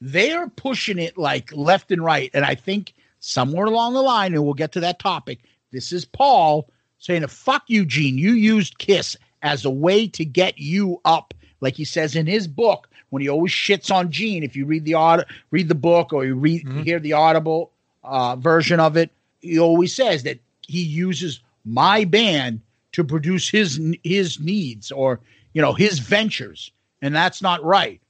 [0.00, 2.30] They're pushing it like left and right.
[2.32, 6.04] And I think somewhere along the line, and we'll get to that topic, this is
[6.04, 8.18] Paul saying, a fuck you, Gene.
[8.18, 12.46] You used Kiss as a way to get you up, like he says in his
[12.46, 14.42] book, when he always shits on Gene.
[14.42, 17.70] If you read the aud- read the book or you read you hear the audible
[18.02, 22.60] uh, version of it, he always says that he uses my band
[22.92, 25.20] to produce his his needs or
[25.52, 28.00] you know his ventures, and that's not right.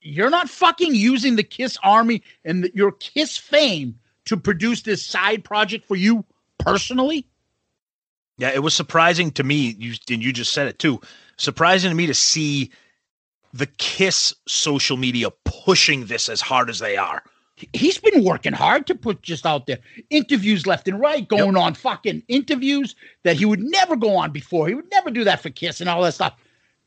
[0.00, 5.04] You're not fucking using the Kiss Army and the, your Kiss fame to produce this
[5.04, 6.24] side project for you
[6.58, 7.26] personally.
[8.38, 9.74] Yeah, it was surprising to me.
[9.78, 11.00] You and you just said it too.
[11.38, 12.70] Surprising to me to see
[13.58, 17.22] the Kiss social media pushing this as hard as they are.
[17.72, 19.78] He's been working hard to put just out there
[20.10, 24.68] interviews left and right, going on fucking interviews that he would never go on before.
[24.68, 26.34] He would never do that for Kiss and all that stuff.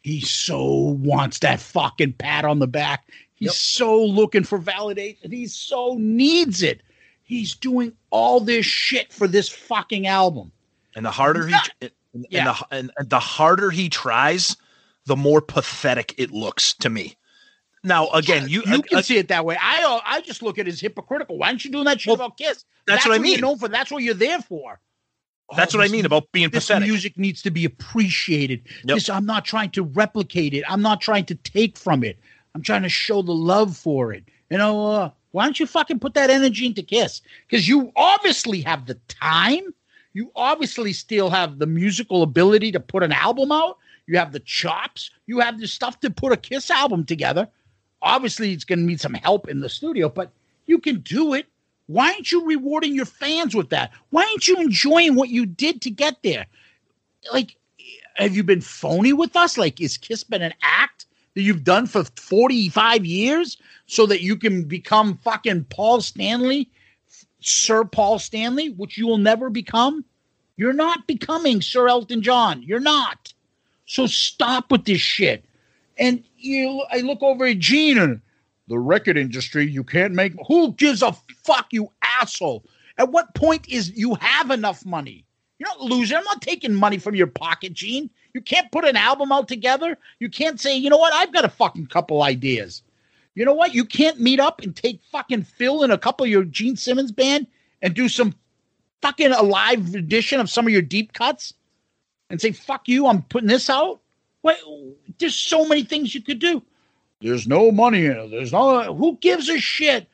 [0.04, 3.08] He so wants that fucking pat on the back.
[3.34, 5.32] He's so looking for validation.
[5.32, 6.82] He so needs it.
[7.24, 10.52] He's doing all this shit for this fucking album.
[10.96, 14.58] And the harder he and, and the and the harder he tries,
[15.10, 17.18] the more pathetic it looks to me.
[17.84, 19.58] Now, again, you You uh, can uh, see it that way.
[19.60, 21.38] I uh, I just look at it as hypocritical.
[21.38, 22.64] Why aren't you doing that shit about Kiss?
[22.86, 23.42] that's what I mean.
[23.42, 23.68] Known for.
[23.68, 24.80] That's what you're there for.
[25.56, 26.88] that's what I mean about being this pathetic.
[26.88, 28.62] music needs to be appreciated.
[28.84, 28.96] Yep.
[28.96, 30.64] This I'm not trying to replicate it.
[30.70, 32.20] I'm not trying to take from it.
[32.54, 34.26] I'm trying to show the love for it.
[34.52, 37.22] You know, uh, why don't you fucking put that energy into Kiss?
[37.48, 39.74] Because you obviously have the time.
[40.14, 43.78] You obviously still have the musical ability to put an album out.
[44.10, 45.12] You have the chops.
[45.28, 47.48] You have the stuff to put a Kiss album together.
[48.02, 50.32] Obviously, it's going to need some help in the studio, but
[50.66, 51.46] you can do it.
[51.86, 53.92] Why aren't you rewarding your fans with that?
[54.10, 56.48] Why aren't you enjoying what you did to get there?
[57.32, 57.56] Like,
[58.16, 59.60] have you been phony with us?
[59.60, 61.06] Like, is Kiss been an act
[61.36, 66.68] that you've done for 45 years so that you can become fucking Paul Stanley,
[67.42, 70.04] Sir Paul Stanley, which you will never become?
[70.58, 72.64] You're not becoming Sir Elton John.
[72.64, 73.34] You're not.
[73.90, 75.44] So stop with this shit.
[75.98, 78.22] And you, I look over at Gene and
[78.68, 80.34] the record industry, you can't make.
[80.48, 81.12] Who gives a
[81.44, 82.64] fuck, you asshole?
[83.00, 85.26] At what point is you have enough money?
[85.58, 86.18] You're not losing.
[86.18, 88.12] I'm not taking money from your pocket, Gene.
[88.36, 89.98] You can't put an album out together.
[90.20, 91.14] You can't say, you know what?
[91.14, 92.84] I've got a fucking couple ideas.
[93.34, 93.74] You know what?
[93.74, 97.12] You can't meet up and take fucking Phil and a couple of your Gene Simmons
[97.12, 97.48] band
[97.82, 98.36] and do some
[99.02, 101.56] fucking a live edition of some of your deep cuts
[102.30, 104.00] and say, fuck you, I'm putting this out.
[104.42, 104.58] What?
[105.18, 106.64] There's so many things you could do.
[107.22, 108.32] There's no money in it.
[108.32, 108.94] There's no.
[108.94, 110.08] Who gives a shit?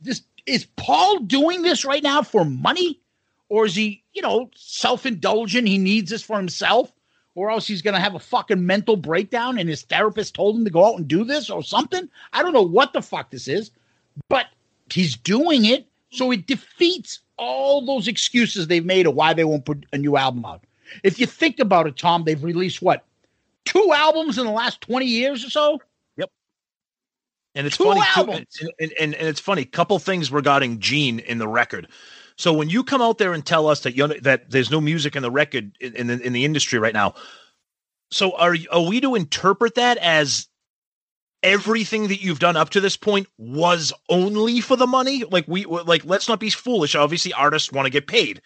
[0.00, 3.00] This is Paul doing this right now for money,
[3.48, 5.66] or is he, you know, self-indulgent?
[5.66, 6.92] He needs this for himself,
[7.34, 10.70] or else he's gonna have a fucking mental breakdown, and his therapist told him to
[10.70, 12.08] go out and do this or something.
[12.32, 13.72] I don't know what the fuck this is,
[14.28, 14.46] but
[14.92, 19.64] he's doing it, so it defeats all those excuses they've made of why they won't
[19.64, 20.62] put a new album out.
[21.02, 23.04] If you think about it, Tom, they've released what
[23.64, 25.80] two albums in the last twenty years or so.
[26.16, 26.30] Yep.
[27.54, 28.46] And it's Two funny too, albums.
[28.60, 29.64] and, and, and, and it's funny.
[29.64, 31.88] Couple things regarding Gene in the record.
[32.36, 35.14] So when you come out there and tell us that you that there's no music
[35.16, 37.14] in the record in, in the in the industry right now,
[38.10, 40.48] so are are we to interpret that as
[41.42, 45.24] everything that you've done up to this point was only for the money?
[45.24, 46.94] Like we like let's not be foolish.
[46.94, 48.40] Obviously, artists want to get paid.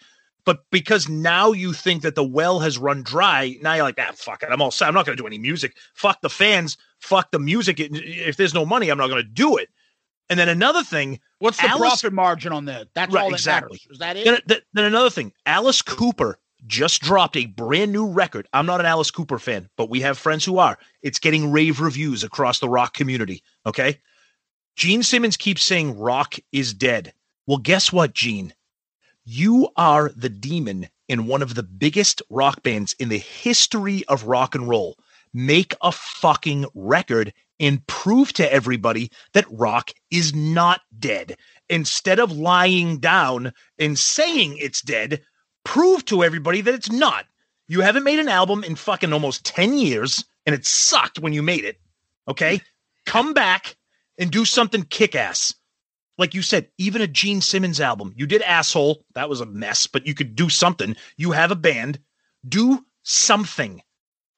[0.47, 4.13] But because now you think that the well has run dry, now you're like, ah,
[4.15, 4.49] fuck it.
[4.49, 4.87] I'm all set.
[4.87, 5.75] I'm not going to do any music.
[5.93, 6.77] Fuck the fans.
[6.99, 7.79] Fuck the music.
[7.81, 9.67] If there's no money, I'm not going to do it.
[10.29, 12.87] And then another thing, What's the Alice- profit margin on that?
[12.93, 13.73] That's Right, all that exactly.
[13.83, 13.87] matters.
[13.91, 14.23] Is that it?
[14.23, 18.47] Then, then- then another thing, Alice Cooper just dropped a brand new record.
[18.53, 20.77] I'm not an Alice Cooper fan, but we have friends who are.
[21.01, 23.43] It's getting rave reviews across the rock community.
[23.65, 23.99] Okay.
[24.77, 27.13] Gene Simmons keeps saying rock is dead.
[27.47, 28.53] Well, guess what, Gene?
[29.29, 34.23] You are the demon in one of the biggest rock bands in the history of
[34.23, 34.97] rock and roll.
[35.33, 41.35] Make a fucking record and prove to everybody that rock is not dead.
[41.69, 45.21] Instead of lying down and saying it's dead,
[45.65, 47.25] prove to everybody that it's not.
[47.67, 51.43] You haven't made an album in fucking almost 10 years and it sucked when you
[51.43, 51.81] made it.
[52.29, 52.61] Okay?
[53.05, 53.75] Come back
[54.17, 55.53] and do something kick ass.
[56.17, 58.13] Like you said, even a Gene Simmons album.
[58.15, 59.03] You did Asshole.
[59.13, 60.95] That was a mess, but you could do something.
[61.15, 61.99] You have a band.
[62.47, 63.81] Do something.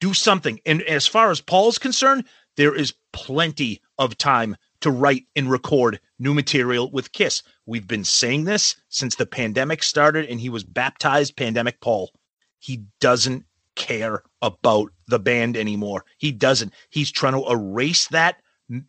[0.00, 0.60] Do something.
[0.66, 2.24] And as far as Paul's concerned,
[2.56, 7.42] there is plenty of time to write and record new material with Kiss.
[7.66, 12.10] We've been saying this since the pandemic started and he was baptized Pandemic Paul.
[12.58, 13.44] He doesn't
[13.76, 16.04] care about the band anymore.
[16.18, 16.74] He doesn't.
[16.90, 18.36] He's trying to erase that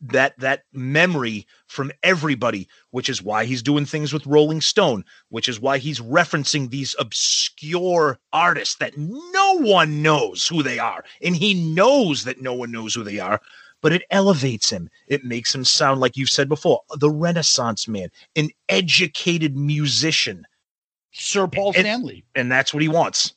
[0.01, 5.49] that that memory from everybody, which is why he's doing things with Rolling Stone, which
[5.49, 11.03] is why he's referencing these obscure artists that no one knows who they are.
[11.23, 13.41] And he knows that no one knows who they are,
[13.81, 14.89] but it elevates him.
[15.07, 20.45] It makes him sound like you've said before, the Renaissance man, an educated musician.
[21.11, 22.23] Sir Paul And- Stanley.
[22.35, 23.33] And that's what he wants.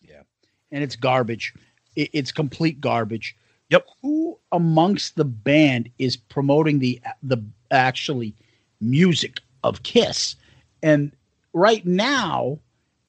[0.00, 0.22] Yeah.
[0.70, 1.52] And it's garbage.
[1.94, 3.36] It, it's complete garbage.
[3.72, 3.86] Yep.
[4.02, 7.38] Who amongst the band is promoting the the
[7.70, 8.34] actually
[8.80, 10.36] music of Kiss?
[10.82, 11.12] And
[11.52, 12.58] right now,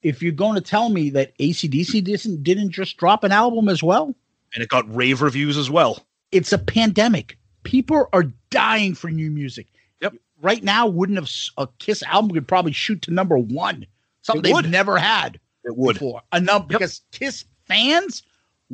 [0.04, 3.84] if you're going to tell me that ACDC didn't didn't just drop an album as
[3.84, 4.16] well,
[4.56, 6.06] And it got rave reviews as well.
[6.32, 7.38] it's a pandemic.
[7.64, 9.68] People are dying for new music.
[10.02, 10.14] Yep.
[10.42, 13.86] Right now, wouldn't have a Kiss album could probably shoot to number one.
[14.22, 15.96] Something they've never had It would.
[15.96, 16.22] before.
[16.34, 18.24] Enough because Kiss fans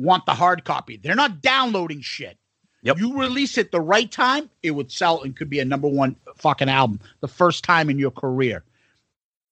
[0.00, 0.96] want the hard copy.
[0.96, 2.38] They're not downloading shit.
[2.82, 2.98] Yep.
[2.98, 6.16] You release it the right time, it would sell and could be a number one
[6.36, 8.64] fucking album the first time in your career.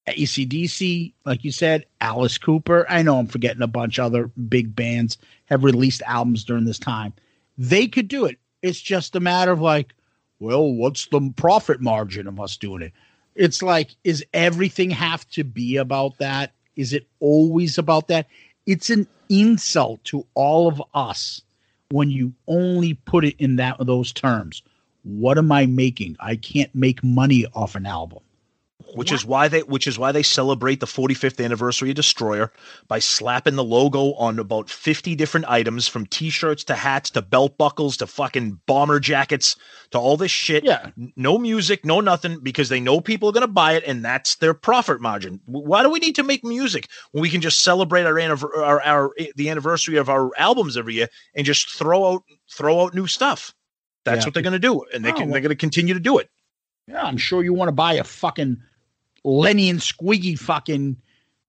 [0.07, 2.87] ACDC, like you said, Alice Cooper.
[2.89, 6.79] I know I'm forgetting a bunch of other big bands have released albums during this
[6.79, 7.13] time.
[7.59, 8.39] They could do it.
[8.63, 9.95] It's just a matter of like,
[10.41, 12.93] well, what's the profit margin of us doing it?
[13.35, 16.53] It's like, is everything have to be about that?
[16.77, 18.27] Is it always about that?
[18.69, 21.41] It's an insult to all of us
[21.91, 24.62] when you only put it in that those terms.
[25.05, 26.16] What am I making?
[26.21, 28.19] I can't make money off an album.
[28.95, 32.53] Which is why they which is why they celebrate the 45th anniversary of Destroyer
[32.89, 37.59] by slapping the logo on about 50 different items from t-shirts to hats to belt
[37.59, 39.57] buckles to fucking bomber jackets
[39.91, 40.64] to all this shit.
[40.64, 40.91] Yeah.
[41.16, 44.36] No music, no nothing because they know people are going to buy it and that's
[44.36, 45.41] their profit margin.
[45.47, 48.18] Why do we need to make music when we can just celebrate our,
[48.64, 52.80] our our eh, the anniversary of our albums every year and just throw out throw
[52.82, 53.55] out new stuff?
[54.05, 54.26] That's Yeah.
[54.28, 56.18] what they're going to do and they Oh, well- they're going to continue to do
[56.18, 56.30] it.
[56.86, 58.62] Yeah, I'm sure you want to buy a fucking
[59.29, 60.97] Lenny and Squiggy fucking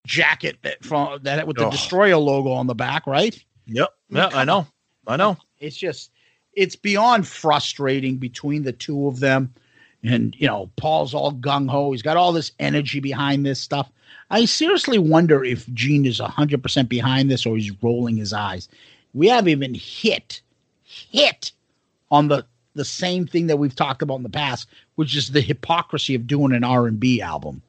[0.05, 1.71] jacket that from that with the Ugh.
[1.71, 3.41] Destroyer logo on the back, right?
[3.67, 3.89] Yep.
[4.09, 4.67] Yeah, I know.
[5.07, 5.37] I know.
[5.59, 6.11] It's just
[6.53, 9.53] it's beyond frustrating between the two of them.
[10.03, 11.91] And you know, Paul's all gung ho.
[11.91, 13.89] He's got all this energy behind this stuff.
[14.29, 18.67] I seriously wonder if Gene is hundred percent behind this or he's rolling his eyes.
[19.13, 20.41] We haven't even hit
[20.83, 21.51] hit
[22.11, 25.41] on the the same thing that we've talked about in the past, which is the
[25.41, 27.61] hypocrisy of doing an R and B album.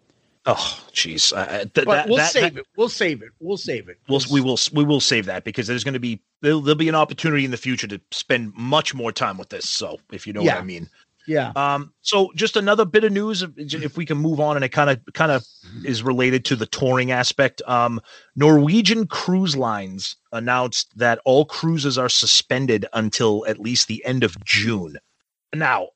[0.46, 1.36] Oh, jeez.
[1.36, 2.66] Uh, th- But that- we'll that- save that- it.
[2.76, 3.28] We'll save it.
[3.40, 3.98] We'll save it.
[4.08, 6.88] We'll, we will we will save that because there's going to be there'll, there'll be
[6.88, 9.68] an opportunity in the future to spend much more time with this.
[9.68, 10.54] So if you know Yeah.
[10.54, 10.88] what I mean.
[11.26, 11.52] Yeah.
[11.54, 11.92] Um.
[12.00, 14.88] So just another bit of news, if, if we can move on, and it kind
[14.88, 15.44] of kind of
[15.84, 17.60] is related to the touring aspect.
[17.66, 18.00] Um,
[18.34, 24.42] Norwegian Cruise Lines announced that all cruises are suspended until at least the end of
[24.44, 24.96] June.
[25.54, 25.88] Now,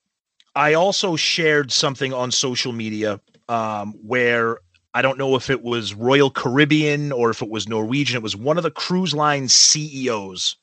[0.55, 3.18] I also shared something on social media
[3.49, 4.59] um, where
[4.95, 8.16] I don't know if it was Royal Caribbean or if it was Norwegian.
[8.16, 10.57] It was one of the cruise line CEOs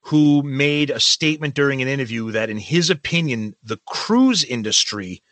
[0.00, 5.22] who made a statement during an interview that, in his opinion, the cruise industry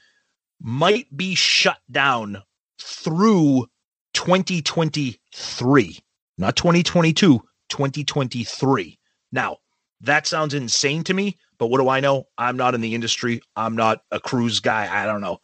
[0.60, 2.42] might be shut down
[2.80, 3.66] through
[4.14, 5.98] 2023,
[6.38, 8.98] not 2022, 2023.
[9.30, 9.58] Now,
[10.00, 12.26] that sounds insane to me, but what do I know?
[12.38, 13.40] I'm not in the industry.
[13.56, 14.88] I'm not a cruise guy.
[14.90, 15.38] I don't know.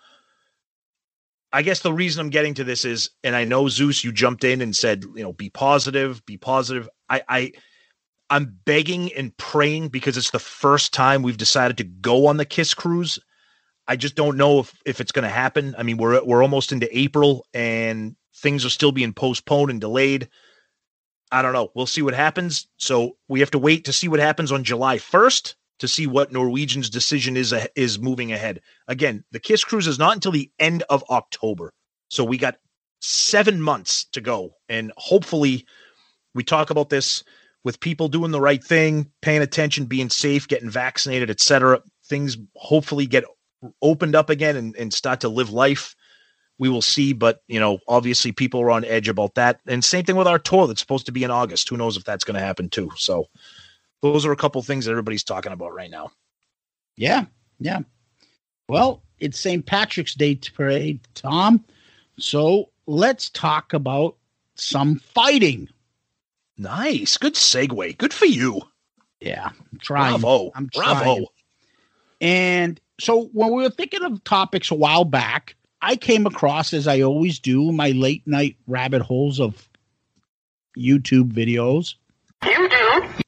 [1.53, 4.45] I guess the reason I'm getting to this is, and I know Zeus, you jumped
[4.45, 6.89] in and said, you know, be positive, be positive.
[7.09, 7.53] I, I,
[8.29, 12.45] I'm begging and praying because it's the first time we've decided to go on the
[12.45, 13.19] Kiss cruise.
[13.87, 15.75] I just don't know if, if it's going to happen.
[15.79, 20.29] I mean, we're we're almost into April and things are still being postponed and delayed.
[21.33, 21.71] I don't know.
[21.75, 22.69] We'll see what happens.
[22.77, 26.33] So we have to wait to see what happens on July 1st to see what
[26.33, 28.61] Norwegian's decision is is moving ahead.
[28.89, 31.73] Again, the Kiss cruise is not until the end of October.
[32.09, 32.57] So we got
[33.01, 35.67] 7 months to go and hopefully
[36.35, 37.23] we talk about this
[37.65, 41.83] with people doing the right thing, paying attention, being safe, getting vaccinated, etc.
[42.07, 43.25] Things hopefully get
[43.83, 45.95] opened up again and, and start to live life.
[46.59, 49.61] We will see, but you know, obviously people are on edge about that.
[49.67, 51.69] And same thing with our tour that's supposed to be in August.
[51.69, 52.91] Who knows if that's going to happen too?
[52.97, 53.27] So
[54.03, 56.11] those are a couple things that everybody's talking about right now.
[56.97, 57.27] Yeah,
[57.59, 57.81] yeah.
[58.69, 59.65] Well, it's St.
[59.65, 61.65] Patrick's Day parade, Tom.
[62.19, 64.17] So let's talk about
[64.55, 65.69] some fighting.
[66.57, 67.17] Nice.
[67.17, 67.97] Good segue.
[67.99, 68.61] Good for you.
[69.21, 69.51] Yeah.
[69.73, 70.21] I'm trying.
[70.21, 70.53] Bravo.
[70.55, 71.27] I'm Bravo.
[72.21, 76.89] And so when we were thinking of topics a while back, I came across, as
[76.89, 79.69] I always do, my late night rabbit holes of
[80.77, 81.95] YouTube videos.
[82.43, 83.23] YouTube?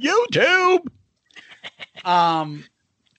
[0.00, 0.86] YouTube.
[2.04, 2.64] um,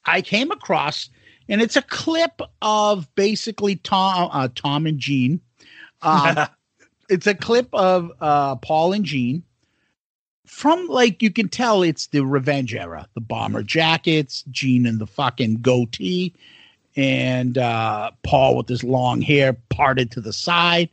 [0.06, 1.10] I came across,
[1.48, 5.42] and it's a clip of basically Tom, uh, Tom and Gene.
[6.02, 6.38] Um,
[7.10, 9.44] it's a clip of uh, Paul and Gene
[10.46, 15.06] from like you can tell it's the revenge era, the bomber jackets, Gene and the
[15.08, 16.34] fucking goatee,
[16.96, 20.90] and uh, Paul with his long hair parted to the side.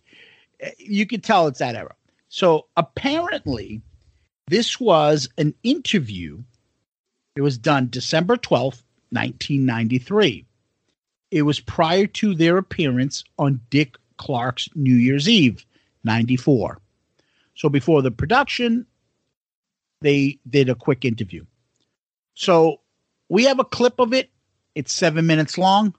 [0.60, 1.94] Eh, You can tell it's that era.
[2.28, 3.80] So apparently,
[4.48, 6.42] this was an interview.
[7.34, 10.46] It was done December 12th, 1993.
[11.32, 15.66] It was prior to their appearance on Dick Clark's New Year's Eve,
[16.04, 16.80] 94.
[17.54, 18.86] So before the production,
[20.00, 21.44] they did a quick interview.
[22.34, 22.80] So
[23.28, 24.30] we have a clip of it.
[24.74, 25.94] It's seven minutes long.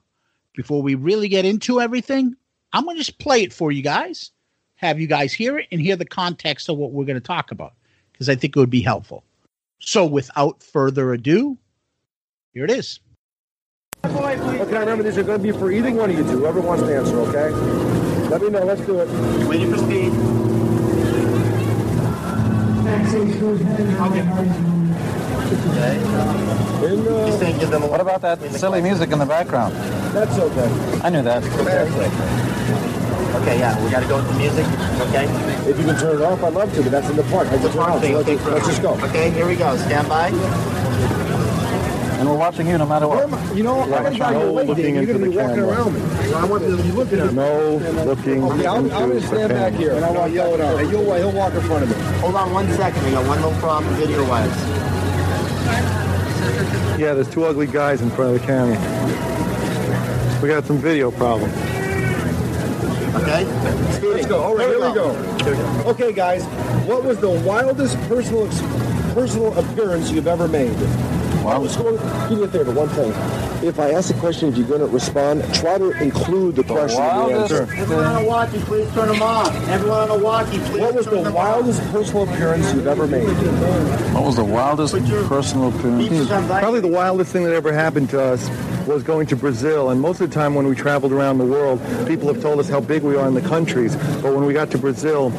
[0.54, 2.34] Before we really get into everything,
[2.72, 4.32] I'm going to just play it for you guys,
[4.76, 7.50] have you guys hear it and hear the context of what we're going to talk
[7.50, 7.74] about
[8.18, 9.22] because I think it would be helpful.
[9.78, 11.56] So without further ado,
[12.52, 12.98] here it is.
[14.04, 16.82] Okay, remember these are going to be for either one of you two, whoever wants
[16.82, 17.50] to answer, okay?
[18.28, 19.08] Let me know, let's do it.
[19.46, 20.12] Waiting for speed.
[27.88, 29.74] What about that silly music in the background?
[30.12, 31.00] That's okay.
[31.02, 32.97] I knew that.
[33.36, 34.66] Okay, yeah, we got to go with the music.
[35.08, 35.24] Okay.
[35.68, 37.48] If you can turn it off, I'd love to, but that's in the park.
[37.48, 38.18] I just want Okay, to.
[38.18, 38.94] okay, Let's, let's just go.
[39.08, 39.76] Okay, here we go.
[39.76, 40.28] Stand by.
[42.18, 43.28] And we're watching you no matter what.
[43.56, 44.94] You know, I'm going to tell No wait, looking Dave.
[44.94, 45.76] You're into going to be the walking camera.
[45.76, 46.26] around me.
[46.30, 47.32] So I want you to be looking at me.
[47.34, 49.78] No looking Okay, I'm, I'm into going to the stand back camera.
[49.78, 50.80] here, and I want to yell it out.
[50.80, 51.96] And you'll, he'll walk in front of me.
[52.18, 53.04] Hold on one second.
[53.04, 54.56] We got one little problem video-wise.
[56.98, 58.76] Yeah, there's two ugly guys in front of the camera.
[60.42, 61.50] We got some video problem.
[63.22, 63.44] Okay?
[63.44, 64.40] Let's go.
[64.42, 65.10] All right, here we go.
[65.90, 66.44] Okay, guys,
[66.86, 68.60] what was the wildest personal ex-
[69.14, 70.76] personal appearance you've ever made?
[71.42, 71.60] Wow.
[71.60, 71.96] Let's go.
[72.28, 73.12] Do me a favor, one thing.
[73.66, 77.02] If I ask a question, if you're going to respond, try to include the question
[77.02, 77.74] in the wildest answer.
[77.74, 79.68] Everyone on a walkie, please turn them off.
[79.68, 83.06] Everyone on a walkie, please What was turn the them wildest personal appearance you've ever
[83.06, 83.26] made?
[84.14, 84.94] What was the wildest
[85.26, 86.28] personal appearance?
[86.46, 88.48] Probably the wildest thing that ever happened to us
[88.88, 89.90] was going to Brazil.
[89.90, 92.68] And most of the time when we traveled around the world, people have told us
[92.68, 93.94] how big we are in the countries.
[94.22, 95.30] But when we got to Brazil,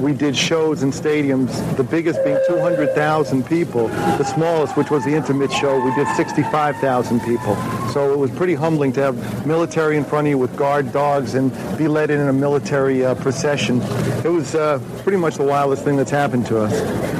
[0.00, 3.88] we did shows in stadiums, the biggest being 200,000 people.
[3.88, 7.56] The smallest, which was the intimate show, we did 65,000 people.
[7.92, 11.34] So it was pretty humbling to have military in front of you with guard dogs
[11.34, 13.80] and be led in a military uh, procession.
[14.24, 17.18] It was uh, pretty much the wildest thing that's happened to us.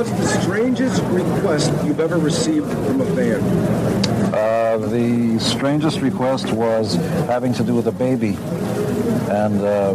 [0.00, 3.40] What's the strangest request you've ever received from a fan?
[4.70, 6.94] Uh, the strangest request was
[7.26, 8.36] having to do with a baby
[9.28, 9.92] and uh,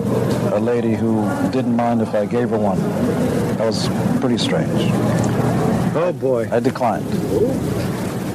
[0.54, 2.78] a lady who didn't mind if I gave her one.
[3.56, 3.88] That was
[4.20, 4.92] pretty strange.
[5.96, 6.50] Oh boy.
[6.52, 7.06] I declined.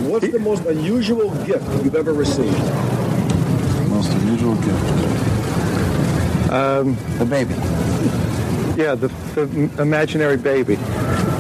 [0.09, 2.59] What's the most unusual gift you've ever received?
[3.91, 4.91] Most unusual gift.
[6.51, 7.53] Um, the baby.
[8.81, 10.77] Yeah, the, the imaginary baby.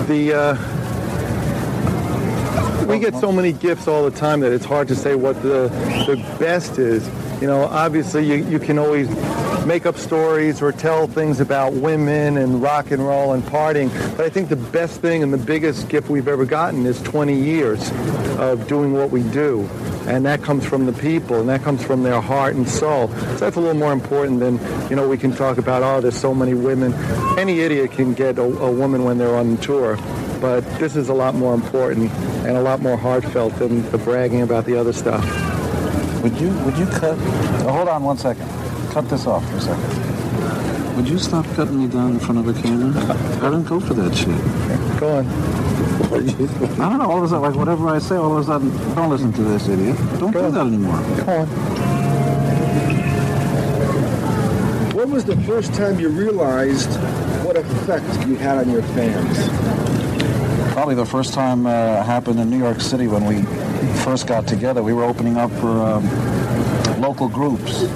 [0.09, 0.80] The uh,
[2.91, 5.68] we get so many gifts all the time that it's hard to say what the
[6.07, 7.09] the best is.
[7.41, 9.09] You know, obviously you, you can always
[9.64, 13.91] make up stories or tell things about women and rock and roll and partying.
[14.16, 17.34] But I think the best thing and the biggest gift we've ever gotten is 20
[17.34, 17.91] years
[18.38, 19.68] of doing what we do.
[20.07, 23.09] And that comes from the people, and that comes from their heart and soul.
[23.09, 26.18] So that's a little more important than, you know, we can talk about, oh, there's
[26.18, 26.93] so many women.
[27.38, 29.97] Any idiot can get a, a woman when they're on tour.
[30.41, 32.11] But this is a lot more important
[32.47, 35.24] and a lot more heartfelt than the bragging about the other stuff.
[36.22, 37.16] Would you would you cut?
[37.18, 38.49] oh, hold on one second.
[38.91, 40.97] Cut this off for a second.
[40.97, 42.93] Would you stop cutting me down in front of a camera?
[43.43, 44.28] I don't go for that shit.
[45.01, 45.26] Go on.
[46.80, 47.11] I don't know.
[47.11, 49.43] All of a sudden, like whatever I say, all of a sudden, don't listen to
[49.43, 49.97] this idiot.
[50.18, 50.99] Don't do that anymore.
[51.24, 51.47] Go on.
[54.95, 56.91] When was the first time you realized
[57.45, 59.89] what effect you had on your fans?
[60.81, 63.43] Probably the first time uh, happened in New York City when we
[64.03, 64.83] first got together.
[64.83, 66.09] We were opening up for um,
[67.03, 67.87] local groups,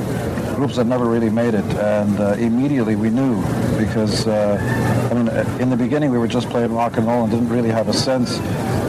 [0.55, 3.41] groups that never really made it, and uh, immediately we knew
[3.78, 7.22] because uh, I mean, uh, in the beginning we were just playing rock and roll
[7.22, 8.37] and didn't really have a sense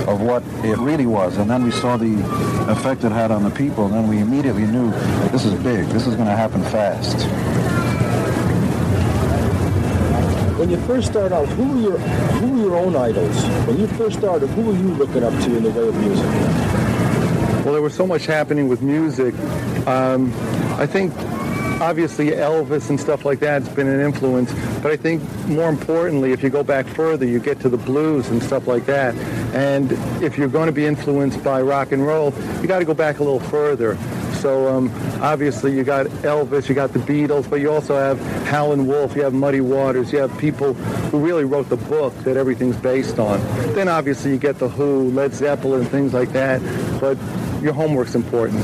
[0.09, 2.15] of what it really was, and then we saw the
[2.69, 4.91] effect it had on the people, and then we immediately knew
[5.31, 5.85] this is big.
[5.87, 7.25] This is going to happen fast.
[10.57, 13.43] When you first started out, who were your who were your own idols?
[13.67, 16.25] When you first started, who were you looking up to in the way of music?
[17.65, 19.35] Well, there was so much happening with music.
[19.85, 20.33] Um,
[20.79, 21.13] I think
[21.81, 26.41] obviously Elvis and stuff like that's been an influence, but I think more importantly, if
[26.41, 29.13] you go back further, you get to the blues and stuff like that.
[29.53, 29.91] And
[30.23, 33.19] if you're going to be influenced by rock and roll, you got to go back
[33.19, 33.97] a little further.
[34.41, 38.85] So um, obviously you got Elvis, you got the Beatles, but you also have Howlin'
[38.85, 42.77] Wolf, you have Muddy Waters, you have people who really wrote the book that everything's
[42.77, 43.39] based on.
[43.73, 46.61] Then obviously you get the Who, Led Zeppelin, things like that.
[46.99, 47.17] But
[47.61, 48.63] your homework's important.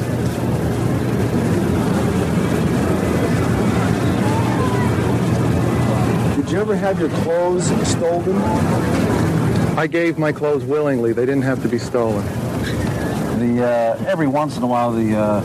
[6.36, 8.36] Did you ever have your clothes stolen?
[9.78, 11.14] I gave my clothes willingly.
[11.14, 12.26] They didn't have to be stolen.
[13.40, 15.42] The uh, every once in a while the uh,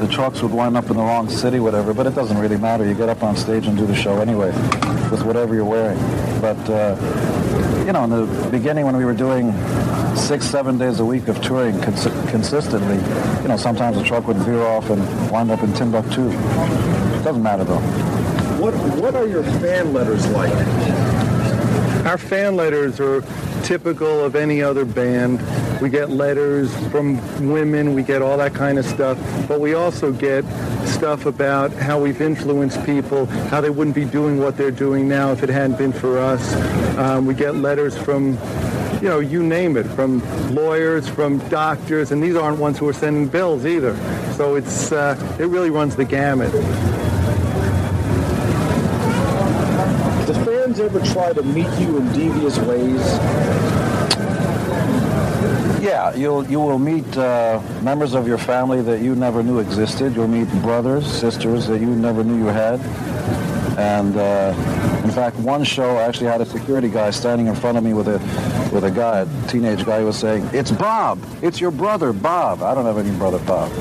[0.00, 1.92] the trucks would wind up in the wrong city, whatever.
[1.92, 2.86] But it doesn't really matter.
[2.86, 4.50] You get up on stage and do the show anyway,
[5.10, 5.98] with whatever you're wearing.
[6.40, 6.96] But uh,
[7.86, 9.52] you know, in the beginning when we were doing
[10.16, 12.96] six, seven days a week of touring cons- consistently,
[13.42, 16.30] you know, sometimes the truck would veer off and wind up in Timbuktu.
[16.30, 17.80] It doesn't matter though.
[18.58, 20.52] What what are your fan letters like?
[22.06, 23.22] Our fan letters are
[23.62, 25.40] typical of any other band.
[25.80, 27.16] We get letters from
[27.50, 30.44] women, we get all that kind of stuff, but we also get
[30.86, 35.32] stuff about how we've influenced people, how they wouldn't be doing what they're doing now
[35.32, 36.54] if it hadn't been for us.
[36.98, 38.38] Um, we get letters from,
[39.00, 40.20] you know, you name it, from
[40.54, 43.96] lawyers, from doctors, and these aren't ones who are sending bills either.
[44.34, 46.52] So it's uh, it really runs the gamut.
[50.30, 53.00] Do fans ever try to meet you in devious ways?
[55.82, 60.14] Yeah, you'll you will meet uh, members of your family that you never knew existed.
[60.14, 62.78] You'll meet brothers, sisters that you never knew you had.
[63.76, 64.54] And uh,
[65.02, 67.92] in fact, one show I actually had a security guy standing in front of me
[67.92, 68.18] with a
[68.72, 71.18] with a guy, a teenage guy, who was saying, "It's Bob.
[71.42, 73.72] It's your brother, Bob." I don't have any brother, Bob.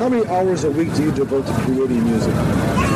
[0.00, 2.87] How many hours a week do you devote to creating music?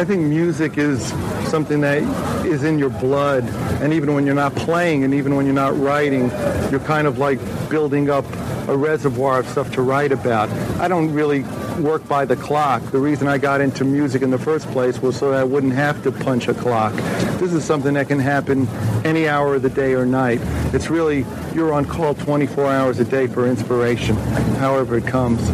[0.00, 1.08] I think music is
[1.50, 1.98] something that
[2.46, 3.44] is in your blood,
[3.82, 6.30] and even when you're not playing, and even when you're not writing,
[6.70, 7.38] you're kind of like
[7.68, 8.24] building up
[8.66, 10.48] a reservoir of stuff to write about.
[10.80, 11.42] I don't really
[11.82, 12.82] work by the clock.
[12.92, 15.74] The reason I got into music in the first place was so that I wouldn't
[15.74, 16.94] have to punch a clock.
[17.38, 18.68] This is something that can happen
[19.04, 20.40] any hour of the day or night.
[20.72, 24.16] It's really, you're on call 24 hours a day for inspiration,
[24.56, 25.46] however it comes.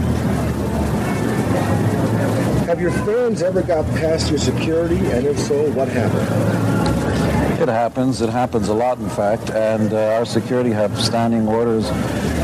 [2.67, 7.63] Have your fans ever got past your security, and if so, what happened?
[7.63, 8.21] It happens.
[8.21, 9.51] It happens a lot, in fact.
[9.51, 11.87] And uh, our security have standing orders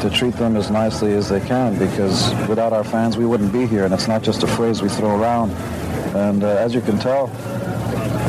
[0.00, 3.66] to treat them as nicely as they can because without our fans, we wouldn't be
[3.66, 3.84] here.
[3.84, 5.50] And it's not just a phrase we throw around.
[6.14, 7.26] And uh, as you can tell,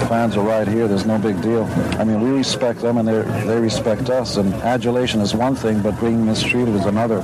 [0.07, 0.87] fans are right here.
[0.87, 1.65] There's no big deal.
[1.99, 4.37] I mean, we respect them and they respect us.
[4.37, 7.23] And adulation is one thing, but being mistreated is another.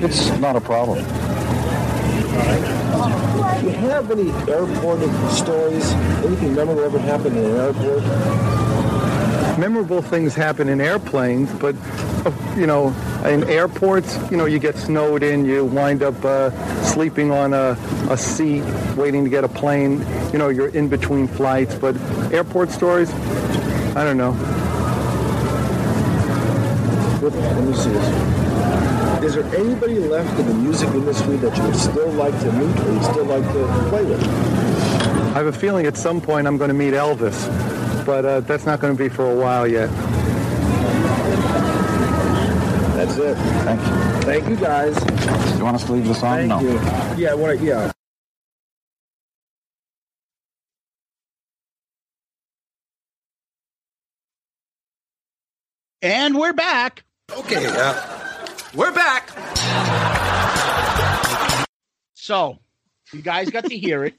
[0.00, 1.04] It's not a problem.
[3.60, 5.92] Do you have any airport stories?
[6.24, 8.02] Anything memorable ever happened in an airport?
[9.58, 11.74] memorable things happen in airplanes, but
[12.26, 12.88] uh, you know,
[13.24, 16.50] in airports, you know, you get snowed in, you wind up uh,
[16.82, 17.76] sleeping on a,
[18.10, 18.62] a seat,
[18.96, 20.04] waiting to get a plane.
[20.32, 21.74] You know, you're in between flights.
[21.74, 21.96] But
[22.32, 23.12] airport stories,
[23.94, 24.32] I don't know.
[27.22, 28.43] Let me see this.
[29.24, 32.78] Is there anybody left in the music industry that you would still like to meet
[32.80, 34.22] or you still like to play with?
[34.22, 38.66] I have a feeling at some point I'm going to meet Elvis, but uh, that's
[38.66, 39.88] not going to be for a while yet.
[42.96, 43.34] That's it.
[43.64, 44.22] Thank you.
[44.24, 44.94] Thank you, guys.
[45.02, 46.46] Do you want us to leave this on?
[46.46, 46.60] Thank no.
[46.60, 46.78] You.
[47.16, 47.60] Yeah, what?
[47.60, 47.92] Yeah.
[56.02, 57.04] And we're back.
[57.34, 57.66] Okay.
[57.66, 58.13] Uh,
[58.74, 59.30] we're back.
[62.14, 62.58] So,
[63.12, 64.14] you guys got to hear it.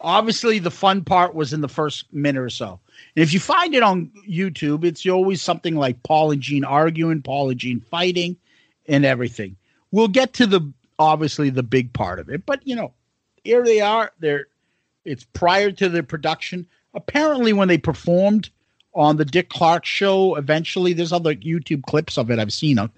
[0.00, 2.78] Obviously, the fun part was in the first minute or so.
[3.14, 7.22] And if you find it on YouTube, it's always something like Paul and Gene arguing,
[7.22, 8.36] Paul and Gene fighting,
[8.86, 9.56] and everything.
[9.90, 12.92] We'll get to the obviously the big part of it, but you know,
[13.44, 14.12] here they are.
[14.18, 14.46] They're
[15.04, 16.66] it's prior to the production.
[16.94, 18.50] Apparently, when they performed
[18.94, 22.90] on the Dick Clark show, eventually there's other YouTube clips of it I've seen of,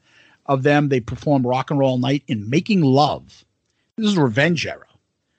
[0.49, 0.89] of them.
[0.89, 3.45] They performed Rock and Roll Night in Making Love.
[3.97, 4.85] This is Revenge era.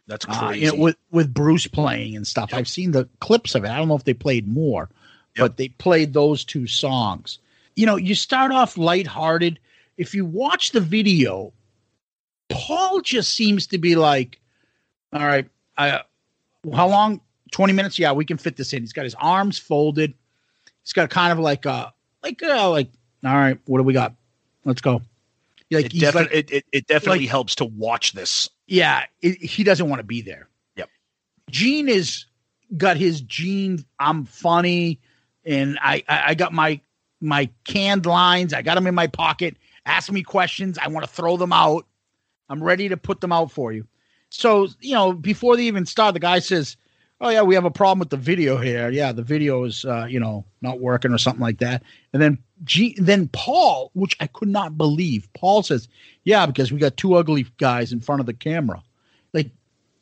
[0.08, 0.66] That's Uh, crazy.
[0.66, 2.54] you know, with with Bruce playing and stuff.
[2.54, 3.70] I've seen the clips of it.
[3.70, 4.90] I don't know if they played more,
[5.36, 7.40] but they played those two songs.
[7.76, 9.60] You know, you start off lighthearted.
[9.98, 11.54] If you watch the video,
[12.50, 14.40] Paul just seems to be like,
[15.14, 15.48] "All right,
[15.78, 16.02] I,
[16.74, 17.22] how long?
[17.52, 17.98] Twenty minutes?
[18.00, 20.14] Yeah, we can fit this in." He's got his arms folded.
[20.84, 21.94] He's got kind of like a
[22.24, 22.90] like uh, like.
[23.24, 24.16] All right, what do we got?
[24.70, 25.02] Let's go.
[25.72, 28.50] Like it, defi- like- it, it, it definitely like- helps to watch this.
[28.68, 30.48] yeah, it, he doesn't want to be there.
[30.78, 30.90] Yep.
[31.50, 32.26] Gene is
[32.78, 33.84] got his Gene.
[34.00, 35.00] I'm funny,
[35.44, 36.80] and I, I I got my
[37.20, 38.54] my canned lines.
[38.54, 39.58] I got them in my pocket.
[39.86, 40.78] Ask me questions.
[40.80, 41.86] I want to throw them out.
[42.48, 43.88] I'm ready to put them out for you.
[44.30, 46.78] So you know, before they even start, the guy says,
[47.22, 48.90] "Oh yeah, we have a problem with the video here.
[48.90, 52.38] Yeah, the video is uh, you know not working or something like that." And then
[52.64, 55.88] G, then Paul, which I could not believe, Paul says,
[56.24, 58.84] "Yeah, because we got two ugly guys in front of the camera."
[59.34, 59.52] Like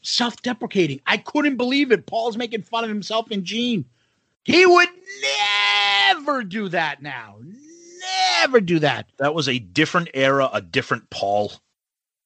[0.01, 1.01] self-deprecating.
[1.05, 2.05] I couldn't believe it.
[2.05, 3.85] Paul's making fun of himself and Gene.
[4.43, 4.89] He would
[6.07, 7.37] never do that now.
[8.39, 9.09] Never do that.
[9.17, 11.51] That was a different era, a different Paul.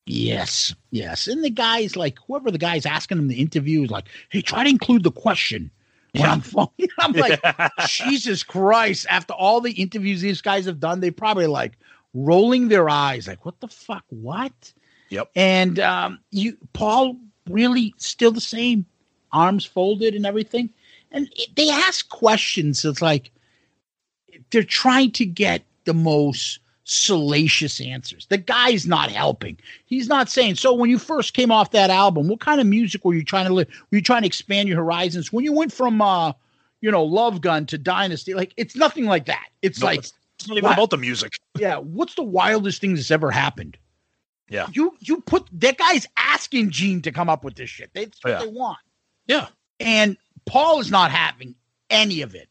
[0.05, 1.27] Yes, yes.
[1.27, 4.63] And the guy's like, whoever the guy's asking him the interview is like, hey, try
[4.63, 5.71] to include the question
[6.13, 6.67] when I'm phone.
[6.99, 7.39] I'm like,
[7.87, 9.05] Jesus Christ.
[9.09, 11.77] After all the interviews these guys have done, they probably like
[12.13, 14.03] rolling their eyes, like, what the fuck?
[14.09, 14.73] What?
[15.09, 15.31] Yep.
[15.35, 17.17] And um, you, Paul,
[17.49, 18.85] really still the same,
[19.31, 20.69] arms folded and everything.
[21.11, 22.83] And it, they ask questions.
[22.85, 23.31] It's like
[24.51, 28.25] they're trying to get the most salacious answers.
[28.27, 29.57] The guy's not helping.
[29.85, 30.55] He's not saying.
[30.55, 33.47] So when you first came off that album, what kind of music were you trying
[33.47, 33.67] to live?
[33.91, 35.31] Were you trying to expand your horizons?
[35.31, 36.33] When you went from uh,
[36.81, 39.47] you know, Love Gun to Dynasty, like it's nothing like that.
[39.61, 40.13] It's No, like it's,
[40.47, 40.73] not even what?
[40.73, 41.33] about the music.
[41.57, 43.77] yeah, what's the wildest thing that's ever happened?
[44.49, 44.67] Yeah.
[44.73, 47.91] You you put that guy's asking Gene to come up with this shit.
[47.93, 48.39] That's what Yeah.
[48.39, 48.79] they want.
[49.27, 49.47] Yeah.
[49.79, 51.55] And Paul is not having
[51.89, 52.49] any of it.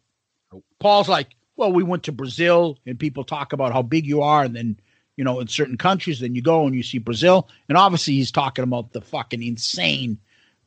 [0.79, 1.29] Paul's like,
[1.61, 4.81] well, we went to Brazil and people talk about how big you are, and then
[5.17, 8.31] you know, in certain countries, then you go and you see Brazil, and obviously he's
[8.31, 10.17] talking about the fucking insane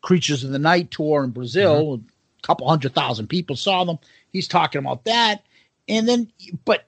[0.01, 1.97] Creatures of the Night tour in Brazil.
[1.97, 2.05] Mm-hmm.
[2.05, 3.97] A couple hundred thousand people saw them.
[4.31, 5.43] He's talking about that,
[5.89, 6.31] and then,
[6.63, 6.85] but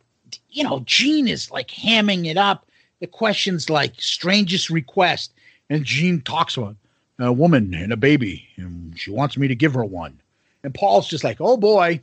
[0.51, 2.67] you know, Gene is like hamming it up.
[2.99, 5.33] The questions like strangest request,
[5.67, 6.75] and Gene talks about
[7.17, 10.19] a woman and a baby, and she wants me to give her one.
[10.63, 12.01] And Paul's just like, oh boy.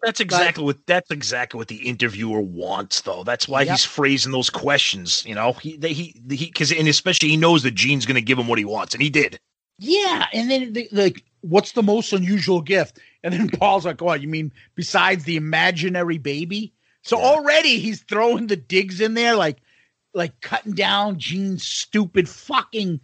[0.00, 3.24] But that's exactly what that's exactly what the interviewer wants, though.
[3.24, 3.70] That's why Yep.
[3.70, 5.24] he's phrasing those questions.
[5.26, 8.22] You know, he they, he he because and especially he knows that Gene's going to
[8.22, 9.38] give him what he wants, and he did.
[9.78, 12.98] Yeah, and then the, like, what's the most unusual gift?
[13.22, 16.72] And then Paul's like, "Oh, you mean besides the imaginary baby?"
[17.02, 19.58] So already he's throwing the digs in there, like,
[20.14, 23.00] like cutting down Gene's stupid fucking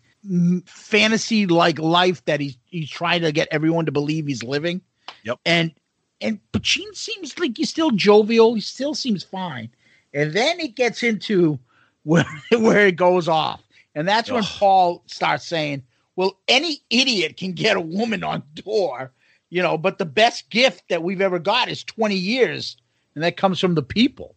[0.66, 4.80] fantasy like life that he's he's trying to get everyone to believe he's living.
[5.24, 5.38] Yep.
[5.44, 5.72] And
[6.20, 8.54] and Gene seems like he's still jovial.
[8.54, 9.70] He still seems fine.
[10.12, 11.58] And then it gets into
[12.02, 13.62] where where it goes off,
[13.94, 15.82] and that's when Paul starts saying,
[16.16, 19.12] "Well, any idiot can get a woman on tour,
[19.50, 22.76] you know, but the best gift that we've ever got is twenty years,
[23.14, 24.34] and that comes from the people."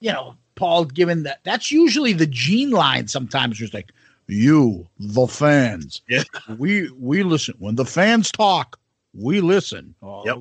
[0.00, 3.08] You know, Paul given that that's usually the Gene line.
[3.08, 3.92] Sometimes just like
[4.26, 6.02] you, the fans.
[6.08, 6.24] Yeah,
[6.58, 8.78] we we listen when the fans talk.
[9.14, 9.94] We listen.
[10.02, 10.38] Oh, Yep.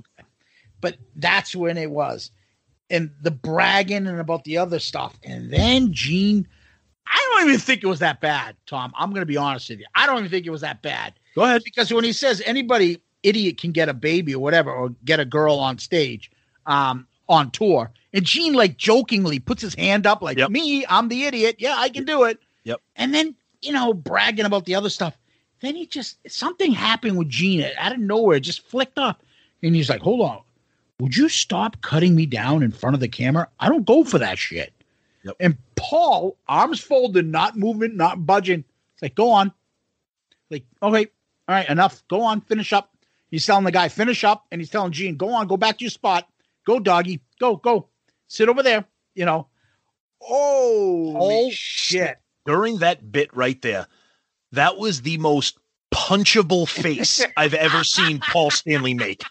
[0.84, 2.30] But that's when it was
[2.90, 5.18] and the bragging and about the other stuff.
[5.24, 6.48] And then Gene,
[7.08, 8.94] I don't even think it was that bad, Tom.
[8.96, 9.86] I'm going to be honest with you.
[9.96, 11.14] I don't even think it was that bad.
[11.36, 11.64] Go ahead.
[11.64, 15.26] Because when he says anybody idiot can get a baby or whatever, or get a
[15.26, 16.30] girl on stage,
[16.66, 21.24] um, on tour, and Gene like jokingly puts his hand up, like me, I'm the
[21.24, 21.56] idiot.
[21.58, 22.40] Yeah, I can do it.
[22.66, 22.82] Yep.
[22.96, 25.18] And then you know bragging about the other stuff.
[25.62, 29.24] Then he just something happened with Gene out of nowhere, just flicked up,
[29.64, 30.42] and he's like, "Hold on,
[31.00, 33.48] would you stop cutting me down in front of the camera?
[33.60, 34.74] I don't go for that shit."
[35.24, 35.36] Yep.
[35.39, 38.64] And Paul, arms folded, not moving, not budging.
[38.94, 39.54] It's like, go on.
[40.50, 41.08] Like, okay,
[41.48, 42.04] all right, enough.
[42.08, 42.96] Go on, finish up.
[43.32, 45.84] He's telling the guy, finish up, and he's telling Gene, go on, go back to
[45.84, 46.28] your spot.
[46.66, 47.22] Go, doggy.
[47.39, 47.88] Go, go.
[48.28, 48.86] Sit over there.
[49.16, 49.48] You know.
[50.22, 52.18] Oh Paul shit!
[52.46, 53.88] During that bit right there,
[54.54, 55.58] that was the most
[55.94, 59.24] punchable face I've ever seen Paul Stanley make.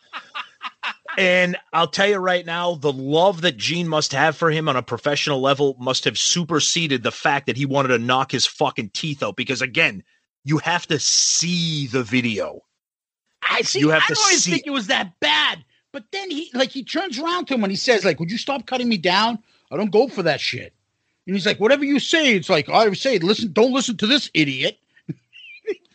[1.19, 4.77] And I'll tell you right now, the love that Gene must have for him on
[4.77, 8.91] a professional level must have superseded the fact that he wanted to knock his fucking
[8.91, 9.37] teeth out.
[9.37, 10.03] Because again,
[10.45, 12.61] you have to see the video.
[13.43, 13.81] I see.
[13.81, 15.65] You have I to don't even see think it was that bad.
[15.93, 18.39] But then he like he turns around to him and he says, like, would you
[18.39, 19.39] stop cutting me down?
[19.71, 20.73] I don't go for that shit.
[21.27, 24.31] And he's like, whatever you say, it's like I say, listen, don't listen to this
[24.35, 24.79] idiot.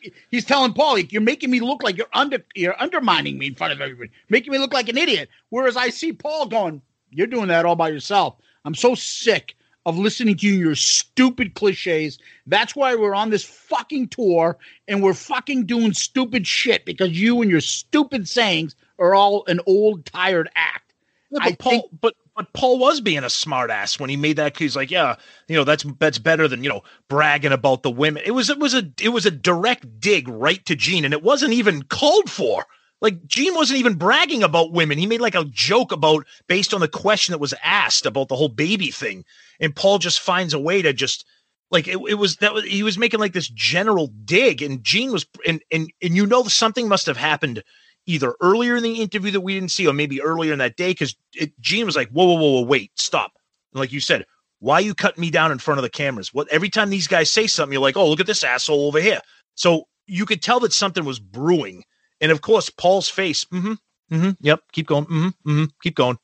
[0.31, 3.73] he's telling Paul, you're making me look like you're under you're undermining me in front
[3.73, 5.29] of everybody, making me look like an idiot.
[5.49, 8.35] Whereas I see Paul going, You're doing that all by yourself.
[8.65, 9.55] I'm so sick
[9.85, 12.19] of listening to you your stupid cliches.
[12.45, 14.57] That's why we're on this fucking tour
[14.89, 19.61] and we're fucking doing stupid shit because you and your stupid sayings are all an
[19.65, 20.93] old tired act.
[21.31, 24.55] Yeah, I Paul, think- but but Paul was being a smartass when he made that.
[24.55, 25.15] He's like, yeah,
[25.47, 28.21] you know, that's that's better than you know bragging about the women.
[28.23, 31.23] It was it was a it was a direct dig right to Gene, and it
[31.23, 32.65] wasn't even called for.
[33.01, 34.99] Like Gene wasn't even bragging about women.
[34.99, 38.35] He made like a joke about based on the question that was asked about the
[38.35, 39.25] whole baby thing,
[39.59, 41.25] and Paul just finds a way to just
[41.71, 45.11] like it, it was that was, he was making like this general dig, and Gene
[45.11, 47.63] was and and and you know something must have happened
[48.07, 50.89] either earlier in the interview that we didn't see, or maybe earlier in that day,
[50.91, 51.15] because
[51.59, 53.33] Gene was like, "Whoa, whoa, whoa, whoa, wait, stop!"
[53.73, 54.25] And like you said,
[54.59, 56.33] why are you cutting me down in front of the cameras?
[56.33, 58.99] What every time these guys say something, you're like, "Oh, look at this asshole over
[58.99, 59.21] here."
[59.55, 61.83] So you could tell that something was brewing,
[62.21, 63.45] and of course, Paul's face.
[63.45, 63.73] Mm-hmm.
[64.15, 64.29] Mm-hmm.
[64.39, 64.61] Yep.
[64.71, 65.05] Keep going.
[65.05, 65.49] Mm-hmm.
[65.51, 65.65] Mm-hmm.
[65.83, 66.17] Keep going.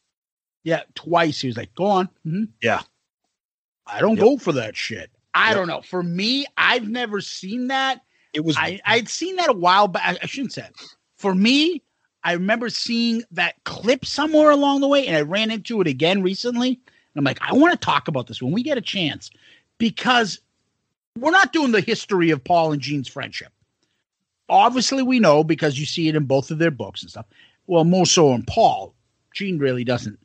[0.64, 2.48] Yeah, twice he was like, "Go on." Mhm.
[2.62, 2.82] Yeah.
[3.86, 4.26] I don't Yep.
[4.26, 5.12] go for that shit.
[5.34, 5.58] I Yep.
[5.58, 5.82] don't know.
[5.82, 8.02] For me, I've never seen that.
[8.34, 10.18] It was I I'd seen that a while back.
[10.24, 10.64] I shouldn't say.
[10.68, 10.96] It.
[11.24, 11.82] For me,
[12.26, 16.22] I remember seeing that clip somewhere along the way, and I ran into it again
[16.22, 16.68] recently.
[16.68, 19.32] And I'm like, I want to talk about this when we get a chance
[19.78, 20.42] because
[21.18, 23.54] we're not doing the history of Paul and Gene's friendship.
[24.50, 27.28] Obviously, we know because you see it in both of their books and stuff.
[27.68, 28.94] Well, more so in Paul.
[29.34, 30.20] Gene really doesn't.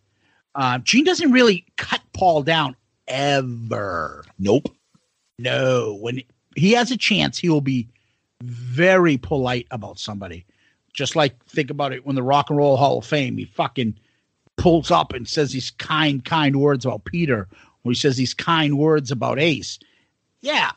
[0.57, 2.75] Uh, Gene doesn't really cut Paul down
[3.07, 4.25] ever.
[4.41, 4.75] Nope.
[5.39, 5.97] No.
[6.01, 6.25] When
[6.57, 7.89] he has a chance, he will be
[8.43, 10.45] very polite about somebody.
[10.99, 13.95] Just like think about it when the Rock and Roll Hall of Fame, he fucking
[14.57, 17.47] pulls up and says these kind, kind words about Peter,
[17.85, 19.79] or he says these kind words about Ace.
[20.41, 20.73] Yeah.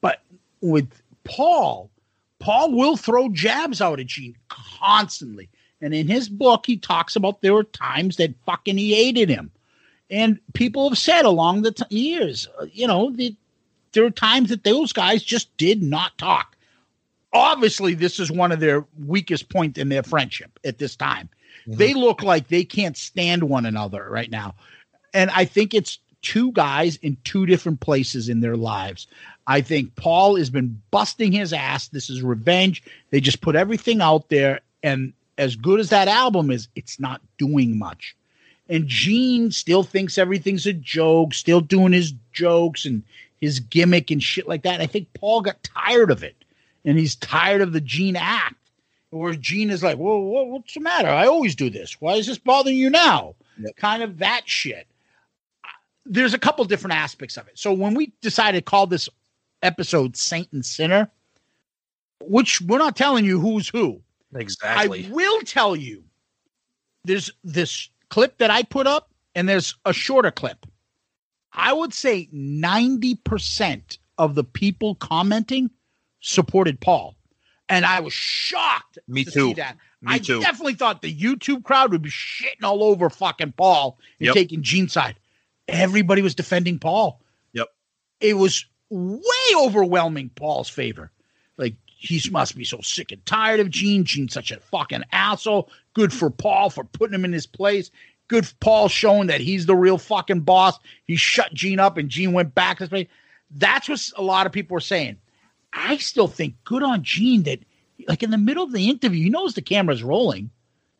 [0.00, 0.22] But
[0.62, 0.88] with
[1.24, 1.90] Paul,
[2.38, 5.50] Paul will throw jabs out at Gene constantly.
[5.82, 9.50] And in his book, he talks about there were times that fucking he hated him.
[10.08, 13.36] And people have said along the t- years, uh, you know, the,
[13.92, 16.56] there were times that those guys just did not talk.
[17.32, 21.28] Obviously, this is one of their weakest point in their friendship at this time.
[21.66, 21.78] Mm-hmm.
[21.78, 24.54] They look like they can't stand one another right now.
[25.12, 29.06] And I think it's two guys in two different places in their lives.
[29.46, 31.88] I think Paul has been busting his ass.
[31.88, 32.82] This is revenge.
[33.10, 34.60] They just put everything out there.
[34.82, 38.14] And as good as that album is, it's not doing much.
[38.68, 43.02] And Gene still thinks everything's a joke, still doing his jokes and
[43.40, 44.80] his gimmick and shit like that.
[44.80, 46.36] I think Paul got tired of it.
[46.84, 48.54] And he's tired of the Gene act.
[49.10, 51.08] Where Gene is like, well, what's the matter?
[51.08, 52.00] I always do this.
[52.00, 53.34] Why is this bothering you now?
[53.76, 54.86] Kind of that shit.
[56.04, 57.58] There's a couple different aspects of it.
[57.58, 59.08] So when we decided to call this
[59.62, 61.10] episode Saint and Sinner,
[62.20, 64.00] which we're not telling you who's who.
[64.34, 65.06] Exactly.
[65.06, 66.04] I will tell you
[67.04, 70.66] there's this clip that I put up, and there's a shorter clip.
[71.52, 75.70] I would say 90% of the people commenting
[76.20, 77.14] supported Paul.
[77.68, 79.46] And I was shocked Me to too.
[79.48, 79.76] see that.
[80.00, 80.40] Me I too.
[80.40, 84.34] definitely thought the YouTube crowd would be shitting all over fucking Paul and Yep.
[84.34, 85.16] taking Gene's side.
[85.68, 87.20] Everybody was defending Paul.
[87.52, 87.68] Yep.
[88.20, 89.20] It was way
[89.56, 91.10] overwhelming Paul's favor.
[91.58, 94.04] Like he must be so sick and tired of Gene.
[94.04, 95.68] Gene's such a fucking asshole.
[95.92, 97.90] Good for Paul for putting him in his place.
[98.28, 100.78] Good for Paul showing that he's the real fucking boss.
[101.04, 102.78] He shut Gene up and Gene went back.
[103.50, 105.18] That's what a lot of people were saying.
[105.72, 107.60] I still think good on Gene that
[108.06, 110.50] like in the middle of the interview, he knows the camera's rolling.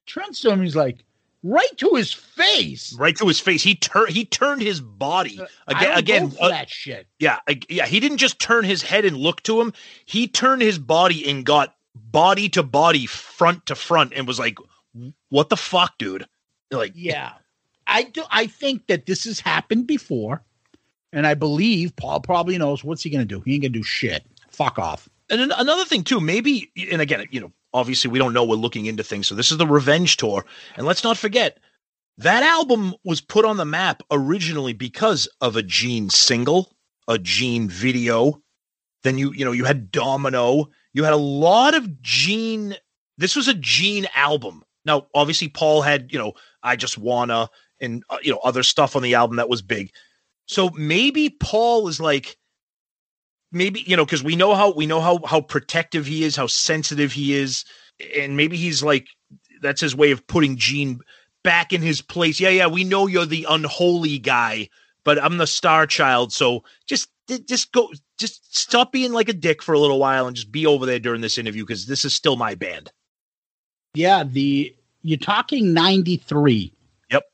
[0.07, 1.05] Turns to him, he's like,
[1.43, 2.95] right to his face.
[2.99, 3.62] Right to his face.
[3.62, 4.11] He turned.
[4.11, 5.89] He turned his body I again.
[5.91, 7.07] don't Again, uh, that shit.
[7.19, 7.87] Yeah, ag- yeah.
[7.87, 9.73] He didn't just turn his head and look to him.
[10.05, 14.59] He turned his body and got body to body, front to front, and was like,
[15.29, 16.27] "What the fuck, dude?"
[16.71, 17.33] Like, Yeah.
[17.87, 20.43] I do I think that this has happened before.
[21.11, 23.41] And I believe Paul probably knows what's he gonna do?
[23.41, 24.27] He ain't gonna do shit.
[24.59, 25.09] Fuck off.
[25.30, 28.42] And another thing too, maybe, and again, you know, obviously we don't know.
[28.44, 30.44] We're looking into things, so this is the revenge tour,
[30.76, 31.59] and let's not forget,
[32.18, 36.72] That album was put on the map originally because of a Gene single,
[37.06, 38.42] a Gene video.
[39.04, 40.68] Then you, you know, you had Domino.
[40.92, 42.74] You had a lot of Gene.
[43.18, 44.64] This was a Gene album.
[44.84, 46.32] Now, obviously, Paul had, you know,
[46.64, 47.48] I Just Wanna
[47.80, 49.92] and, uh, you know, other stuff on the album that was big.
[50.46, 52.36] So maybe Paul is like,
[53.53, 56.46] maybe, you know, because we know how, we know how, how protective he is, how
[56.46, 57.64] sensitive he is.
[58.16, 59.07] And maybe he's like,
[59.61, 61.01] that's his way of putting Gene
[61.42, 62.40] back in his place.
[62.40, 64.68] Yeah, yeah, we know you're the unholy guy,
[65.05, 66.32] but I'm the star child.
[66.32, 67.09] So just
[67.46, 70.66] just go just stop being like a dick for a little while and just be
[70.66, 72.90] over there during this interview because this is still my band.
[73.94, 76.72] Yeah, the you're talking 93.
[77.11, 77.24] Yep.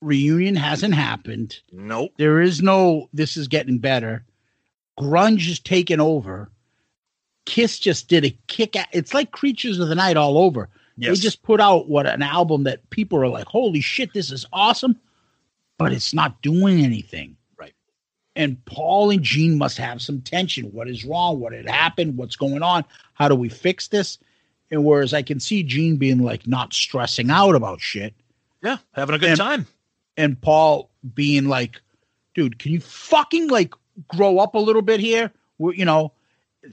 [0.00, 1.60] Reunion hasn't happened.
[1.72, 2.12] Nope.
[2.18, 4.24] There is no this is getting better.
[4.98, 6.50] Grunge is taking over.
[7.46, 10.68] Kiss just did a kick it's like Creatures of the Night all over.
[10.96, 11.16] Yes.
[11.16, 14.44] They just put out what an album that people are like, holy shit, this is
[14.52, 14.98] awesome,
[15.78, 17.36] but it's not doing anything.
[17.58, 17.72] Right.
[18.36, 20.66] And Paul and Gene must have some tension.
[20.66, 21.40] What is wrong?
[21.40, 22.18] What had happened?
[22.18, 22.84] What's going on?
[23.14, 24.18] How do we fix this?
[24.70, 28.14] And whereas I can see Gene being like not stressing out about shit.
[28.62, 29.66] Yeah, having a good And- time.
[30.16, 31.80] And Paul being like,
[32.34, 33.72] dude, can you fucking like
[34.08, 35.32] grow up a little bit here?
[35.58, 36.12] We're, you know,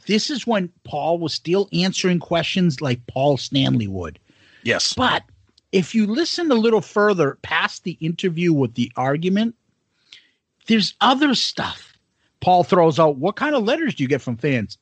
[0.05, 4.19] this is when Paul was still answering questions like Paul Stanley would.
[4.63, 4.93] Yes.
[4.93, 5.23] But
[5.71, 9.55] if you listen a little further past the interview with the argument,
[10.67, 11.93] there's other stuff.
[12.41, 14.77] Paul throws out, what kind of letters do you get from fans?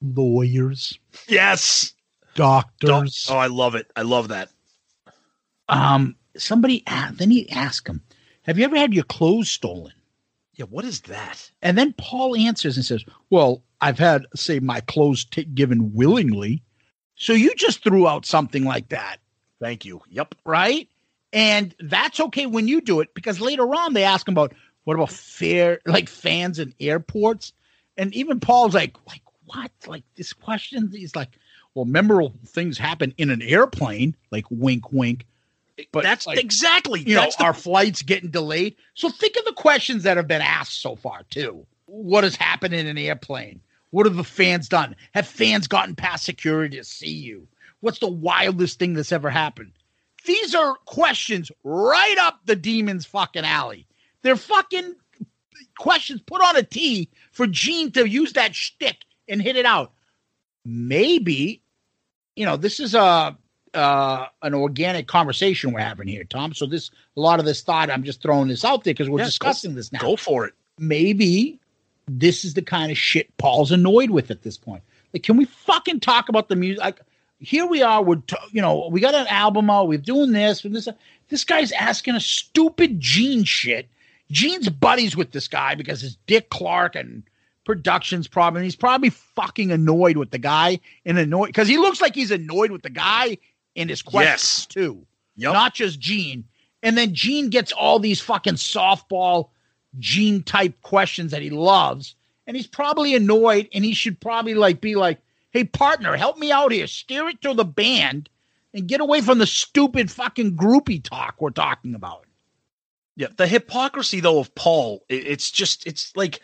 [0.00, 0.98] Lawyers,
[1.28, 1.94] Yes.
[2.34, 3.28] doctors.
[3.30, 3.90] Oh, I love it.
[3.94, 4.48] I love that.
[5.68, 8.02] Um, somebody then he asked him,
[8.42, 9.92] Have you ever had your clothes stolen?
[10.54, 11.50] Yeah, what is that?
[11.62, 16.62] And then Paul answers and says, Well, I've had, say, my clothes t- given willingly.
[17.16, 19.18] So you just threw out something like that,
[19.60, 20.02] Thank you.
[20.08, 20.34] Yep.
[20.44, 20.88] right?
[21.32, 24.52] And that's okay when you do it because later on they ask him about
[24.84, 27.52] what about fair, like fans in airports?
[27.96, 29.70] And even Paul's like, like what?
[29.86, 30.90] Like this question?
[30.92, 31.30] He's like,
[31.74, 35.26] well, memorable things happen in an airplane, like wink, wink.
[35.90, 37.00] But That's like, exactly.
[37.00, 38.76] you know, that's the- our flights getting delayed.
[38.94, 41.66] So think of the questions that have been asked so far, too.
[41.86, 43.60] What has happened in an airplane?
[43.90, 44.96] What have the fans done?
[45.14, 47.46] Have fans gotten past security to see you?
[47.80, 49.72] What's the wildest thing that's ever happened?
[50.24, 53.86] These are questions right up the demon's fucking alley.
[54.22, 54.94] They're fucking
[55.78, 58.98] questions put on a tee for Gene to use that shtick
[59.28, 59.92] and hit it out.
[60.64, 61.62] Maybe,
[62.36, 63.36] you know, this is a
[63.74, 66.52] uh, an organic conversation we're having here, Tom.
[66.54, 69.18] So this a lot of this thought, I'm just throwing this out there because we're
[69.20, 69.98] Yeah, go- discussing this now.
[70.00, 70.54] Go for it.
[70.78, 71.58] Maybe
[72.08, 74.82] this is the kind of shit Paul's annoyed with at this point.
[75.12, 76.80] Like, can we fucking talk about the music?
[76.82, 77.00] Like,
[77.38, 78.02] here we are.
[78.02, 79.88] We're t- you know we got an album out.
[79.88, 80.64] We're doing this.
[80.64, 80.88] and this.
[81.28, 83.88] This guy's asking a stupid Gene shit.
[84.30, 87.22] Gene's buddies with this guy because it's Dick Clark and
[87.64, 88.62] production's problem.
[88.64, 92.70] He's probably fucking annoyed with the guy and annoyed because he looks like he's annoyed
[92.70, 93.38] with the guy
[93.74, 94.66] in his questions Yes.
[94.66, 95.06] too.
[95.36, 95.52] Yep.
[95.52, 96.44] Not just Gene.
[96.82, 99.50] And then Gene gets all these fucking softball
[99.98, 102.16] Gene type questions that he loves.
[102.46, 105.20] And he's probably annoyed and he should probably like be like,
[105.50, 106.86] hey, partner, help me out here.
[106.86, 108.28] Steer it to the band
[108.74, 112.26] and get away from the stupid fucking groupie talk we're talking about.
[113.14, 116.40] Yeah, the hypocrisy though of Paul, it's just it's like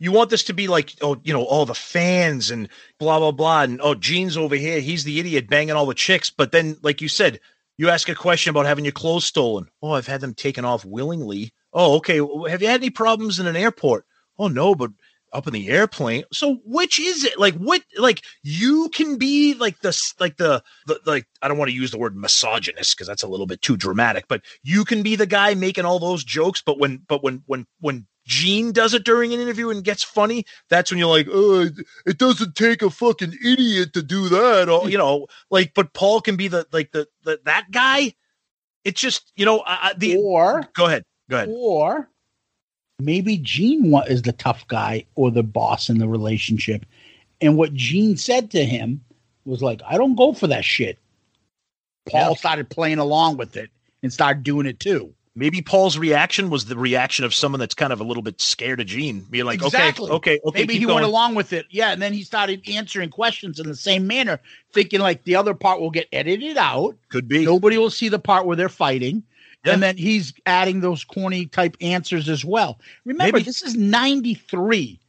[0.00, 3.30] you want this to be like oh you know all the fans and blah blah
[3.30, 6.30] blah and oh Gene's over here he's the idiot banging all the chicks.
[6.30, 7.38] But then like you said
[7.78, 9.68] you ask a question about having your clothes stolen.
[9.80, 11.52] Oh I've had them taken off willingly.
[11.72, 12.16] Oh okay
[12.50, 14.06] have you had any problems in an airport?
[14.38, 14.90] Oh no but
[15.32, 16.24] up in the airplane.
[16.32, 17.38] So which is it?
[17.38, 21.70] Like what like you can be like the like the, the like i don't want
[21.70, 25.02] to use the word misogynist because that's a little bit too dramatic but you can
[25.02, 28.94] be the guy making all those jokes but when but when when when Gene does
[28.94, 31.68] it during an interview and gets funny, that's when you're like, oh,
[32.06, 34.68] it- doesn't take a fucking idiot to do that.
[34.68, 38.14] Or, you know, like, but Paul can be the, like, the, the that guy.
[38.84, 41.04] It's just, you know, I- the, Or go ahead.
[41.28, 41.48] Go ahead.
[41.50, 42.08] Or
[43.00, 46.86] maybe Gene is the tough guy or the boss in the relationship.
[47.40, 49.02] And what Gene said to him
[49.44, 50.98] was like, I don't go for that shit.
[52.08, 53.70] Paul started playing along with it
[54.04, 55.14] and started doing it too.
[55.40, 58.78] Maybe Paul's reaction was the reaction of someone that's kind of a little bit scared
[58.78, 60.10] of Gene, being like, exactly.
[60.10, 60.60] okay, okay, okay.
[60.60, 60.96] Maybe he going.
[60.96, 61.64] went along with it.
[61.70, 61.92] Yeah.
[61.92, 64.38] And then he started answering questions in the same manner,
[64.74, 66.94] thinking like the other part will get edited out.
[67.08, 67.42] Could be.
[67.46, 69.22] Nobody will see the part where they're fighting.
[69.64, 69.72] Yeah.
[69.72, 72.78] And then he's adding those corny type answers as well.
[73.06, 73.44] Remember, Maybe.
[73.44, 75.00] this is 93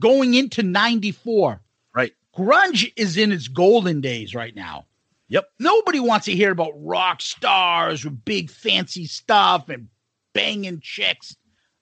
[0.00, 1.60] going into 94.
[1.92, 2.12] Right.
[2.38, 4.86] Grunge is in its golden days right now.
[5.32, 5.48] Yep.
[5.58, 9.88] Nobody wants to hear about rock stars with big fancy stuff and
[10.34, 11.34] banging chicks.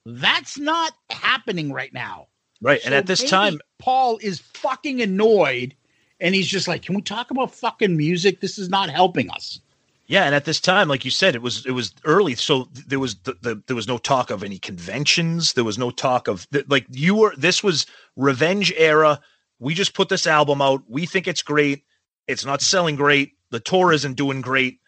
[0.07, 2.29] That's not happening right now.
[2.63, 2.81] Right.
[2.85, 5.75] and at this time, Paul is fucking annoyed
[6.21, 8.41] and he's just like, Can we talk about fucking music?
[8.41, 9.61] This is not helping us.
[10.07, 12.99] Yeah, and at this time, like you said, it was it was early, so there
[13.01, 15.55] was the, the there was no talk of any conventions.
[15.55, 17.35] There was no talk of like you were.
[17.37, 17.87] This was
[18.17, 19.21] revenge era.
[19.59, 20.83] We just put this album out.
[20.89, 21.85] We think it's great.
[22.27, 23.35] It's not selling great.
[23.51, 24.79] The tour isn't doing great.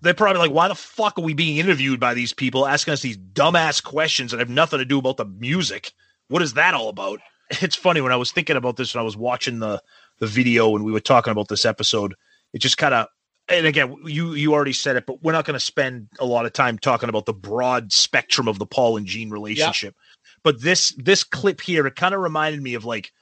[0.00, 3.02] They're probably like, why the fuck are we being interviewed by these people asking us
[3.02, 5.92] these dumbass questions that have nothing to do about the music?
[6.28, 7.20] What is that all about?
[7.62, 9.80] It's funny when I was thinking about this when I was watching the
[10.18, 12.16] the video and we were talking about this episode.
[12.52, 13.06] It just kind of
[13.48, 16.46] and again, you you already said it, but we're not going to spend a lot
[16.46, 19.94] of time talking about the broad spectrum of the Paul and Gene relationship.
[20.42, 23.12] But this this clip here, it kind of reminded me of like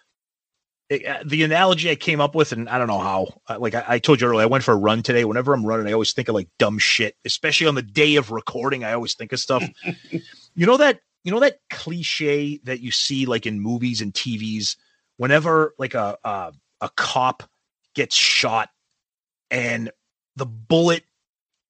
[0.88, 3.40] it- uh, the analogy I came up with, and I don't know how.
[3.48, 5.24] uh, Like I, I told you earlier, I went for a run today.
[5.24, 8.30] Whenever I'm running, I always think of like dumb shit, especially on the day of
[8.30, 8.84] recording.
[8.84, 9.64] I always think of stuff.
[10.54, 14.76] you know that you know that cliche that you see like in movies and TVs.
[15.16, 17.44] Whenever like a a, a cop
[17.94, 18.68] gets shot
[19.50, 19.90] and
[20.36, 21.04] the bullet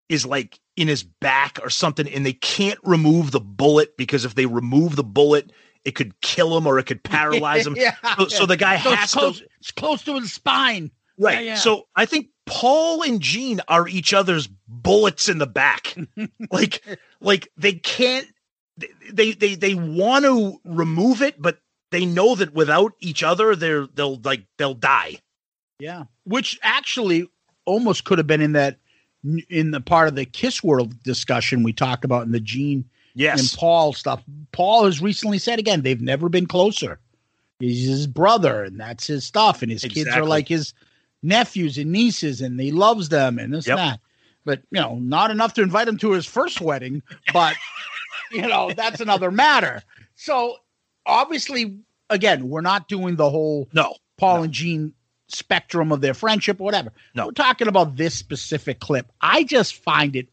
[0.08, 4.34] is like in his back or something and they can't remove the bullet because if
[4.34, 5.52] they remove the bullet
[5.84, 7.94] it could kill him or it could paralyze him Yeah.
[8.18, 10.90] so, so the guy So it's has close, to it's close to his spine.
[11.18, 11.54] right Yeah, yeah.
[11.56, 15.94] so i think paul and gene are each other's bullets in the back
[16.50, 16.82] like
[17.20, 18.26] like they can't
[19.12, 21.58] they they they want to remove it but
[21.90, 25.16] they know that without each other they're they'll like they'll die
[25.78, 27.28] Yeah, which actually
[27.66, 28.78] almost could have been in that
[29.48, 32.84] in the part of the Kiss World discussion we talked about in the Gene
[33.14, 33.40] Yes.
[33.40, 34.22] and Paul stuff.
[34.52, 36.98] Paul has recently said again they've never been closer.
[37.60, 40.74] He's his brother, and that's his stuff, and his kids are like his
[41.22, 43.78] nephews and nieces, and he loves them and this Yep.
[43.78, 44.00] and that.
[44.44, 47.54] But you know, not enough to invite him to his first wedding, but
[48.32, 49.82] you know that's another matter.
[50.16, 50.56] So
[51.06, 51.78] obviously,
[52.10, 54.92] again, we're not doing the whole no Paul and Gene
[55.28, 56.92] spectrum of their friendship or whatever.
[57.14, 57.26] No.
[57.26, 59.10] We're talking about this specific clip.
[59.20, 60.28] I just find it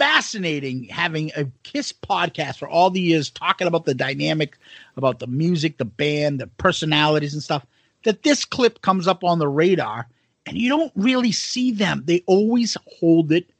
[0.00, 4.56] fascinating having a Kiss podcast for all the years talking about the dynamic,
[4.96, 7.66] about the music, the band, the personalities and stuff.
[8.04, 10.08] That this clip comes up on the radar
[10.46, 12.02] and you don't really see them.
[12.06, 13.50] They always hold it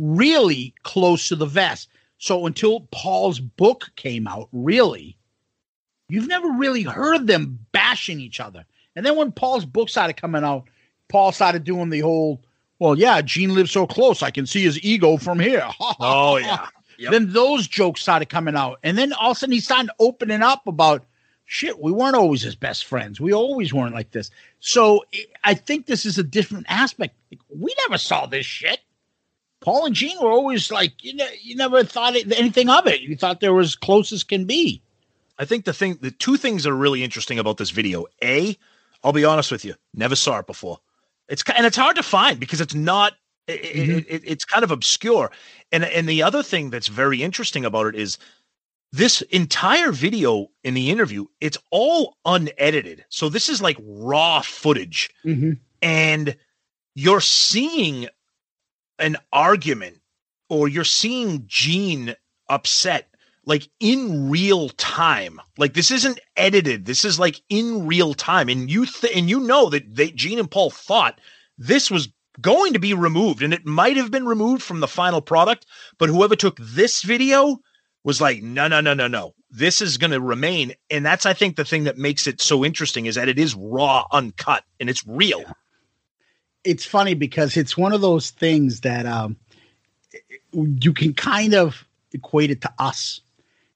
[0.00, 1.88] really close to the vest.
[2.18, 5.16] So until Paul's book came out, really,
[6.08, 8.64] you've never really heard them bashing each other.
[8.94, 10.68] And then when Paul's book started coming out,
[11.08, 12.42] Paul started doing the whole,
[12.78, 15.68] well, yeah, Gene lives so close, I can see his ego from here.
[16.00, 16.66] Oh, yeah.
[16.98, 17.10] Yep.
[17.10, 18.78] Then those jokes started coming out.
[18.82, 21.04] And then all of a sudden he started opening up about
[21.44, 23.20] shit, we weren't always his best friends.
[23.20, 24.30] We always weren't like this.
[24.60, 25.04] So
[25.42, 27.14] I- think this is a different aspect.
[27.30, 28.80] Like, we never saw this shit.
[29.60, 33.00] Paul and Gene were always like, you know, you never thought it, anything of it.
[33.00, 34.82] You thought they were as close as can be.
[35.38, 38.06] I think the thing, the two things that are really interesting about this video.
[38.22, 38.56] A,
[39.02, 40.78] I'll be honest with you, never saw it before.
[41.28, 43.14] It's and it's hard to find because it's not.
[43.46, 44.14] It, it, mm-hmm.
[44.14, 45.30] it, it's kind of obscure.
[45.72, 48.18] And and the other thing that's very interesting about it is
[48.92, 51.26] this entire video in the interview.
[51.40, 55.52] It's all unedited, so this is like raw footage, mm-hmm.
[55.82, 56.36] and
[56.94, 58.08] you're seeing
[58.98, 60.00] an argument
[60.48, 62.14] or you're seeing Gene
[62.48, 63.13] upset
[63.46, 65.40] like in real time.
[65.58, 66.84] Like this isn't edited.
[66.86, 68.48] This is like in real time.
[68.48, 71.20] And you th- and you know that they Gene and Paul thought
[71.58, 72.08] this was
[72.40, 75.66] going to be removed and it might have been removed from the final product,
[75.98, 77.58] but whoever took this video
[78.02, 79.34] was like no no no no no.
[79.50, 82.64] This is going to remain and that's I think the thing that makes it so
[82.64, 85.44] interesting is that it is raw uncut and it's real.
[86.64, 89.36] it's funny because it's one of those things that um
[90.52, 93.20] you can kind of equate it to us.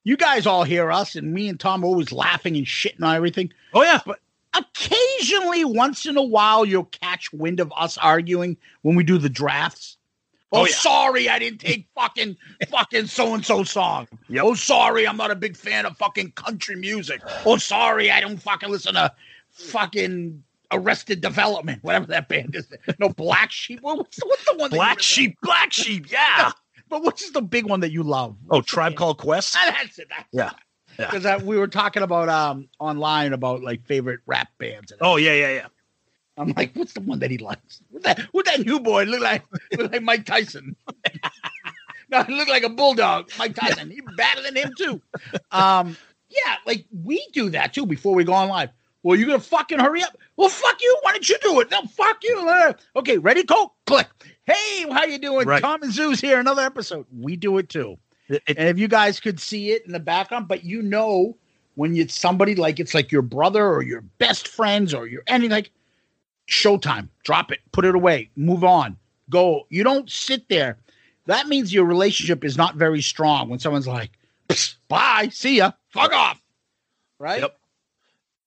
[0.08, 3.14] You guys all hear us, and me and Tom are always laughing and shitting on
[3.14, 3.52] everything.
[3.74, 4.20] Oh yeah, but
[4.54, 9.28] occasionally, once in a while, you'll catch wind of us arguing when we do the
[9.28, 9.98] drafts.
[10.50, 10.72] Oh, Oh, yeah.
[10.76, 12.38] sorry, I didn't take fucking
[12.70, 14.08] fucking so and so song.
[14.40, 17.20] Oh, sorry, I'm not a big fan of fucking country music.
[17.44, 19.12] Oh, sorry, I don't fucking listen to
[19.50, 22.66] fucking Arrested Development, whatever that band is.
[22.98, 23.80] No, Black Sheep.
[23.82, 24.70] What- What's, what's the one?
[24.70, 26.52] Black Sheep, Black Sheep, yeah.
[26.88, 28.36] but which is the big one that you love?
[28.50, 29.54] Oh, Tribe Called Quest.
[29.58, 30.08] Ah, That's it.
[30.08, 30.50] That's Yeah.
[30.98, 31.06] Yeah.
[31.10, 34.90] because uh, we were talking about um online about like favorite rap bands.
[34.90, 35.66] And Oh yeah, yeah, yeah.
[36.36, 37.80] I'm like, what's the one that he likes?
[37.90, 38.20] What that?
[38.32, 39.42] What that new boy look like?
[39.76, 40.76] Look like Mike Tyson.
[42.10, 43.30] no, he look like a bulldog.
[43.38, 43.90] Mike Tyson.
[43.90, 45.00] He better than him too.
[45.50, 45.96] Um,
[46.28, 48.70] yeah, like we do that too before we go on live.
[49.08, 50.18] We'll you're gonna fucking hurry up.
[50.36, 50.98] Well, fuck you.
[51.00, 51.70] Why don't you do it?
[51.70, 52.74] No, fuck you.
[52.94, 53.74] Okay, ready, Cole?
[53.86, 54.06] Click.
[54.44, 55.48] Hey, how you doing?
[55.48, 55.62] Right.
[55.62, 56.38] Tom and Zeus here.
[56.38, 57.06] Another episode.
[57.18, 57.96] We do it too.
[58.28, 61.38] and if you guys could see it in the background, but you know
[61.74, 65.48] when it's somebody like it's like your brother or your best friends or your any
[65.48, 65.70] like
[66.46, 67.08] showtime.
[67.24, 67.60] Drop it.
[67.72, 68.28] Put it away.
[68.36, 68.98] Move on.
[69.30, 69.62] Go.
[69.70, 70.76] You don't sit there.
[71.24, 74.10] That means your relationship is not very strong when someone's like,
[74.88, 76.42] bye, see ya, fuck off.
[77.18, 77.40] Right?
[77.40, 77.57] Yep.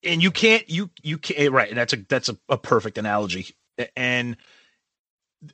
[0.04, 1.68] And you can't you you can't eh, right.
[1.68, 3.48] And that's a that's a, a perfect analogy.
[3.96, 4.36] And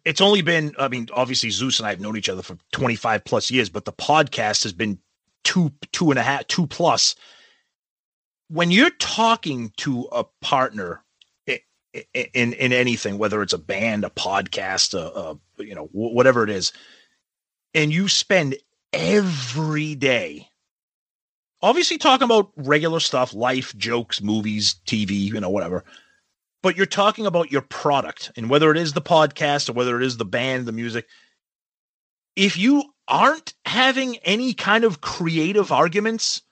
[0.05, 3.25] it's only been I mean obviously Zeus and I have known each other for 25
[3.25, 4.99] plus years, but the podcast has been
[5.45, 7.15] two two and a half two plus.
[8.49, 11.05] When you're talking to a partner
[11.49, 11.61] i-
[11.95, 16.45] i- in in anything, whether it's a band, a podcast, a, a you know whatever
[16.45, 16.73] it is,
[17.75, 18.57] and you spend
[18.93, 20.48] every day
[21.63, 25.85] obviously talking about regular stuff, life, jokes, movies, TV, you know, whatever.
[26.63, 30.05] But you're talking about your product and whether it is the podcast or whether it
[30.05, 31.07] is the band, the music.
[32.37, 36.43] If you aren't having any kind of creative arguments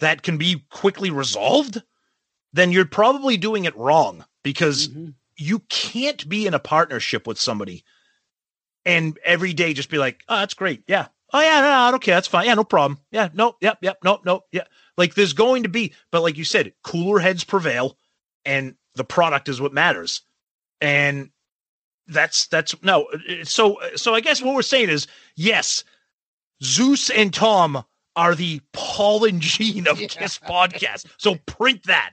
[0.00, 1.82] that can be quickly resolved,
[2.52, 5.10] then you're probably doing it wrong because mm-hmm.
[5.36, 7.84] you can't be in a partnership with somebody
[8.84, 10.82] and every day just be like, oh, that's great.
[10.86, 11.06] Yeah.
[11.34, 12.46] Oh, yeah, no, no, okay, that's fine.
[12.46, 13.00] Yeah, no problem.
[13.10, 14.62] Yeah, nope, yep, yep, nope, nope, yeah.
[14.96, 17.98] Like there's going to be, but like you said, cooler heads prevail,
[18.44, 20.22] and the product is what matters.
[20.80, 21.30] And
[22.06, 23.06] that's that's no.
[23.06, 25.82] Uh, so uh, so I guess what we're saying is yes,
[26.62, 27.84] Zeus and Tom
[28.14, 31.06] are the Paul and Gene of Kiss podcast.
[31.18, 32.12] So print that.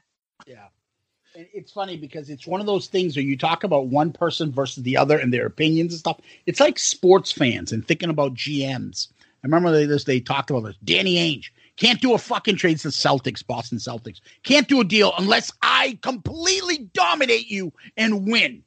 [1.41, 1.47] Yeah.
[1.53, 4.83] It's funny because it's one of those things where you talk about one person versus
[4.83, 6.19] the other and their opinions and stuff.
[6.45, 9.07] It's like sports fans and thinking about GMs.
[9.43, 10.75] I remember they, this, they talked about this.
[10.83, 14.21] Danny Ainge can't do a fucking trade to the Celtics, Boston Celtics.
[14.43, 18.63] Can't do a deal unless I completely dominate you and win.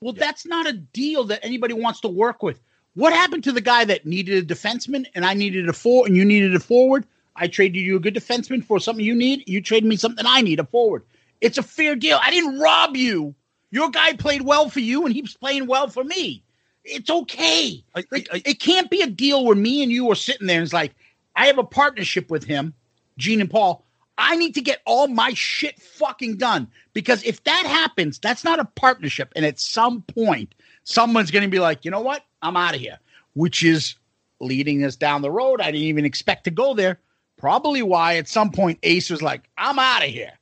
[0.00, 2.60] Well, that's not a deal that anybody wants to work with.
[2.94, 6.16] What happened to the guy that needed a defenseman and I needed a four and
[6.16, 7.06] you needed a forward?
[7.36, 9.44] I traded you a good defenseman for something you need.
[9.46, 11.04] You traded me something I need, a forward.
[11.40, 12.18] It's a fair deal.
[12.22, 13.34] I didn't rob you.
[13.70, 16.42] Your guy played well for you and he's playing well for me.
[16.84, 17.84] It's okay.
[17.94, 20.72] Like, it can't be a deal where me and you are sitting there and it's
[20.72, 20.94] like,
[21.34, 22.72] I have a partnership with him,
[23.18, 23.84] Gene and Paul.
[24.18, 28.60] I need to get all my shit fucking done because if that happens, that's not
[28.60, 29.32] a partnership.
[29.36, 30.54] And at some point,
[30.84, 32.24] someone's going to be like, you know what?
[32.40, 32.98] I'm out of here,
[33.34, 33.96] which is
[34.40, 35.60] leading us down the road.
[35.60, 36.98] I didn't even expect to go there.
[37.36, 40.32] Probably why at some point Ace was like, I'm out of here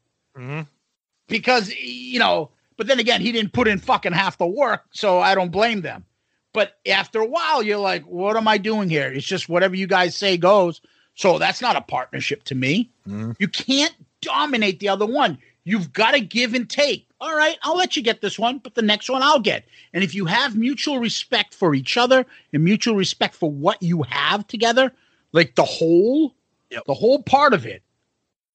[1.29, 4.85] because, you know, but then again, he didn't put in fucking half the work.
[4.91, 6.05] So I don't blame them.
[6.53, 9.13] But after a while, you're like, what am I doing here?
[9.13, 10.81] It's just whatever you guys say goes.
[11.15, 12.91] So that's not a partnership to me.
[13.09, 13.33] Mm-hmm.
[13.39, 15.39] You can't dominate the other one.
[15.65, 17.09] You've got to give and take.
[17.21, 19.65] All right, I'll let you get this one, but the next one I'll get.
[19.95, 24.03] And if you have mutual respect for each other and mutual respect for what you
[24.03, 24.93] have together,
[25.33, 26.35] like the whole,
[26.71, 27.83] the whole part of it,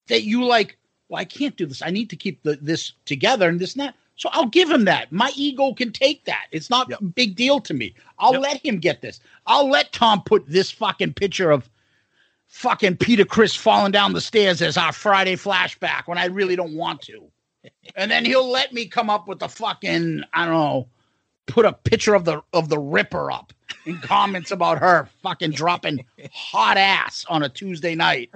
[0.07, 0.77] that you like,
[1.09, 1.81] well, I can't do this.
[1.81, 3.95] I need to keep the, this together and this and that.
[4.15, 5.11] So I'll give him that.
[5.11, 6.47] My ego can take that.
[6.51, 7.95] It's not a big deal to me.
[8.19, 9.19] I'll let him get this.
[9.47, 11.69] I'll let Tom put this fucking picture of
[12.47, 16.75] fucking Peter Criss falling down the stairs as our Friday flashback when I really don't
[16.75, 17.31] want to.
[17.95, 20.87] And then he'll let me come up with the fucking, I don't know,
[21.45, 23.53] put a picture of the of the Ripper up
[23.85, 28.31] in comments about her fucking dropping hot ass on a Tuesday night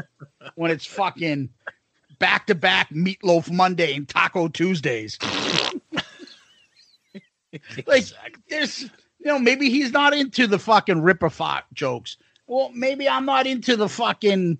[0.55, 1.49] when it's fucking
[2.23, 5.19] back to back meatloaf Monday and taco Tuesdays.
[7.85, 8.05] like
[8.49, 12.15] there's you know, maybe he's not into the fucking Ripper fought jokes.
[12.47, 14.57] Well, maybe I'm not into the fucking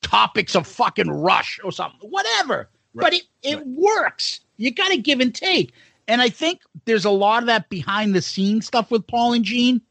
[0.00, 2.08] topics of fucking Rush or something.
[2.08, 2.70] Whatever.
[2.94, 4.40] But it, it works.
[4.56, 5.74] You got to give and take.
[6.08, 9.44] And I think there's a lot of that behind the scenes stuff with Paul and
[9.44, 9.82] Gene,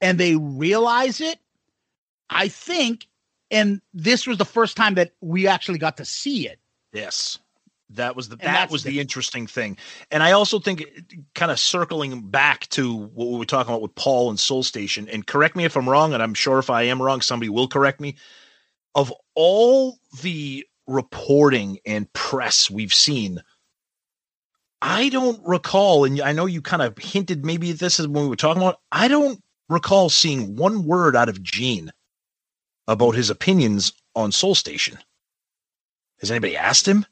[0.00, 1.38] and they realize it.
[2.30, 3.06] I think,
[3.50, 6.58] and this was the first time that we actually got to see it.
[6.92, 7.38] Yes.
[7.90, 9.78] That was the And that was the- the interesting thing.
[10.10, 10.84] And I also think
[11.34, 15.08] kind of circling back to what we were talking about with Paul and Soul Station,
[15.08, 17.68] and correct me if I'm wrong, and I'm sure if I am wrong, somebody will
[17.68, 18.16] correct me.
[18.94, 23.40] Of all the reporting and press we've seen,
[24.82, 28.28] I don't recall, and I know you kind of hinted maybe this is when we
[28.28, 28.80] were talking about.
[28.90, 31.92] I don't recall seeing one word out of Gene
[32.88, 34.98] about his opinions on Soul Station.
[36.20, 37.04] Has anybody asked him?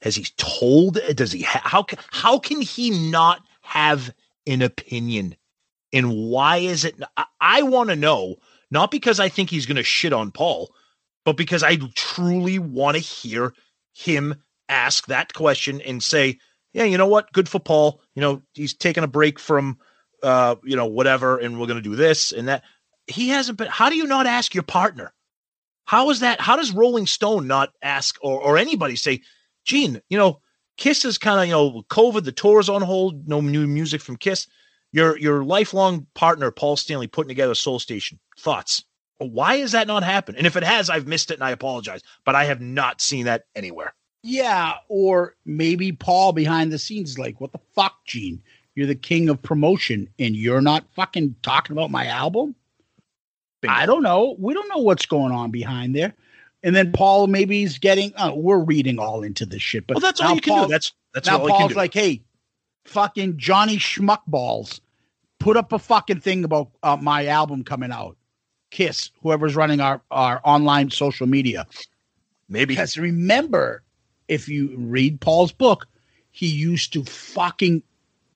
[0.00, 0.98] Has he told?
[1.14, 1.42] Does he?
[1.42, 4.12] Ha- how can how can he not have
[4.46, 5.36] an opinion?
[5.92, 6.96] And why is it?
[7.16, 8.36] I, I want to know,
[8.70, 10.74] not because I think he's going to shit on Paul,
[11.24, 13.52] but because I truly want to hear
[13.92, 14.34] him
[14.68, 16.38] ask that question and say,
[16.72, 17.32] yeah, you know what?
[17.32, 18.00] Good for Paul.
[18.14, 19.78] You know, he's taking a break from,
[20.22, 22.64] uh, you know, whatever, and we're going to do this and that.
[23.06, 23.68] He hasn't been.
[23.68, 25.12] How do you not ask your partner?
[25.84, 26.40] How is that?
[26.40, 29.20] How does Rolling Stone not ask or, or anybody say,
[29.64, 30.40] Gene, you know,
[30.76, 34.00] Kiss is kind of, you know, COVID, the tour is on hold, no new music
[34.00, 34.46] from Kiss.
[34.92, 38.18] Your your lifelong partner, Paul Stanley, putting together Soul Station.
[38.38, 38.84] Thoughts?
[39.18, 40.38] Why has that not happened?
[40.38, 42.02] And if it has, I've missed it and I apologize.
[42.24, 43.94] But I have not seen that anywhere.
[44.24, 48.42] Yeah, or maybe Paul behind the scenes is like, what the fuck, Gene?
[48.74, 52.54] You're the king of promotion and you're not fucking talking about my album?
[53.70, 54.36] I don't know.
[54.38, 56.14] We don't know what's going on behind there.
[56.62, 60.00] And then Paul maybe he's getting uh, we're reading all into this shit, but Well,
[60.00, 60.68] that's all you can do.
[60.68, 62.22] That's- that's now all you can Paul's like, hey,
[62.84, 64.80] fucking Johnny Schmuckballs,
[65.38, 68.16] put up a fucking thing about uh, my album coming out.
[68.70, 71.66] Kiss, whoever's running our, our online social media.
[72.48, 72.74] Maybe.
[72.74, 73.82] Because remember,
[74.28, 75.86] if you read Paul's book,
[76.30, 77.82] he used to fucking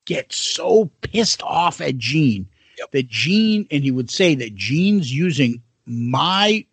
[0.05, 2.47] get so pissed off at Gene
[2.91, 6.65] that Gene, and he would say that Gene's using my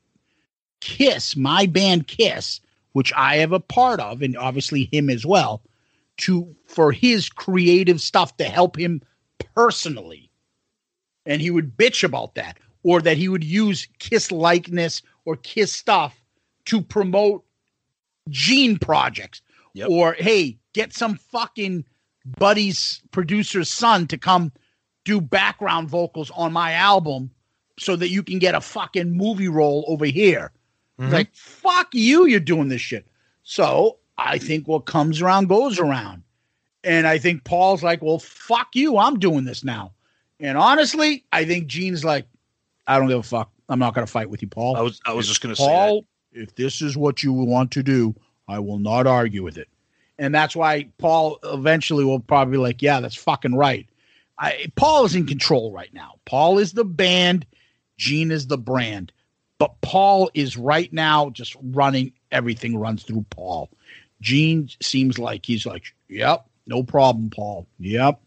[0.80, 2.60] Kiss, my band Kiss,
[2.92, 5.62] which I have a part of, and obviously him as well,
[6.18, 9.02] to for his creative stuff to help him
[9.54, 10.30] personally.
[11.26, 15.72] And he would bitch about that, or that he would use Kiss likeness or Kiss
[15.72, 16.20] stuff
[16.66, 17.44] to promote
[18.28, 19.40] Gene projects.
[19.88, 21.84] Or hey, get some fucking
[22.38, 24.52] buddy's producer's son to come
[25.04, 27.30] do background vocals on my album
[27.78, 30.52] so that you can get a fucking movie role over here.
[30.98, 31.10] Mhm.
[31.12, 33.06] Like, fuck you, you're doing this shit.
[33.42, 36.22] So I think what comes around goes around.
[36.84, 39.92] And I think Paul's like, well, fuck you, I'm doing this now.
[40.40, 42.26] And honestly, I think Gene's like,
[42.86, 43.50] I don't give a fuck.
[43.68, 44.76] I'm not going to fight with you, Paul.
[44.76, 47.32] I was I was If just going to say Paul, if this is what you
[47.32, 48.14] want to do,
[48.46, 49.68] I will not argue with it.
[50.18, 53.88] And that's why Paul eventually will probably be like, yeah, that's fucking right.
[54.38, 56.14] I, Paul is in control right now.
[56.24, 57.46] Paul is the band,
[57.96, 59.12] Gene is the brand.
[59.58, 63.70] But Paul is right now just running everything runs through Paul.
[64.20, 67.66] Gene seems like he's like, yep, no problem, Paul.
[67.78, 68.20] Yep.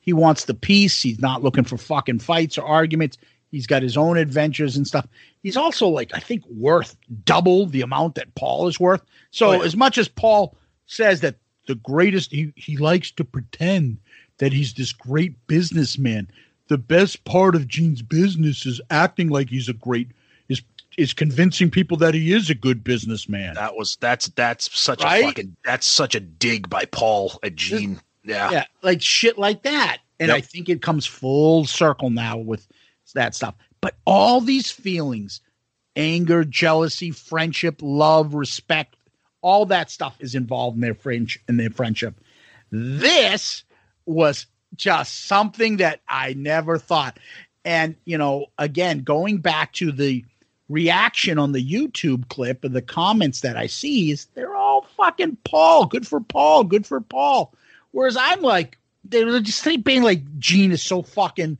[0.00, 1.00] He wants the peace.
[1.00, 3.16] He's not looking for fucking fights or arguments.
[3.52, 5.06] He's got his own adventures and stuff.
[5.42, 9.02] He's also like, I think, worth double the amount that Paul is worth.
[9.30, 9.62] So Oh, yeah.
[9.62, 10.56] as much as Paul
[10.86, 11.36] says that
[11.68, 13.98] the greatest, he, he likes to pretend
[14.42, 16.28] that he's this great businessman.
[16.66, 20.08] The best part of Gene's business is acting like he's a great
[20.48, 20.60] is
[20.98, 23.54] is convincing people that he is a good businessman.
[23.54, 25.22] that was that's that's such Right?
[25.22, 28.00] a fucking that's such a dig by Paul at Gene.
[28.24, 28.50] Yeah.
[28.50, 29.98] yeah, like shit like that.
[30.18, 30.36] And Yep.
[30.36, 32.66] I think it comes full circle now with
[33.14, 33.54] that stuff.
[33.80, 35.40] But all these feelings,
[35.94, 38.96] anger, jealousy, friendship, love, respect,
[39.40, 42.20] all that stuff is involved in their friendship in their friendship.
[42.72, 43.62] This
[44.06, 44.46] was
[44.76, 47.18] just something that I never thought.
[47.64, 50.24] And, you know, again, going back to the
[50.68, 55.36] reaction on the YouTube clip and the comments that I see is they're all fucking
[55.44, 55.86] Paul.
[55.86, 56.64] Good for Paul.
[56.64, 57.54] Good for Paul.
[57.90, 61.58] Whereas I'm like, they're just being like, Gene is so fucking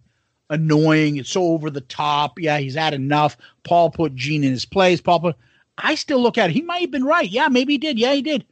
[0.48, 1.16] annoying.
[1.16, 2.38] It's so over the top.
[2.38, 3.36] Yeah, he's had enough.
[3.64, 5.00] Paul put Gene in his place.
[5.00, 5.36] Paul put,
[5.76, 6.54] I still look at it.
[6.54, 7.28] He might have been right.
[7.28, 7.98] Yeah, maybe he did.
[7.98, 8.44] Yeah, he did.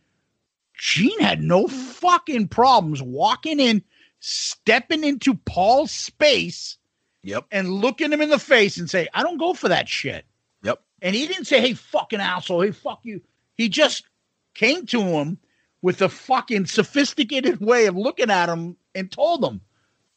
[0.81, 3.83] Gene had no fucking problems walking in,
[4.21, 6.79] stepping into Paul's space,
[7.23, 7.45] Yep.
[7.53, 10.25] and looking him in the face and say, I don't go for that shit.
[10.63, 10.83] Yep.
[11.03, 13.21] And he didn't say, hey, fucking asshole, hey, fuck you.
[13.57, 14.05] He just
[14.55, 15.37] came to him
[15.83, 19.61] with a fucking sophisticated way of looking at him and told him,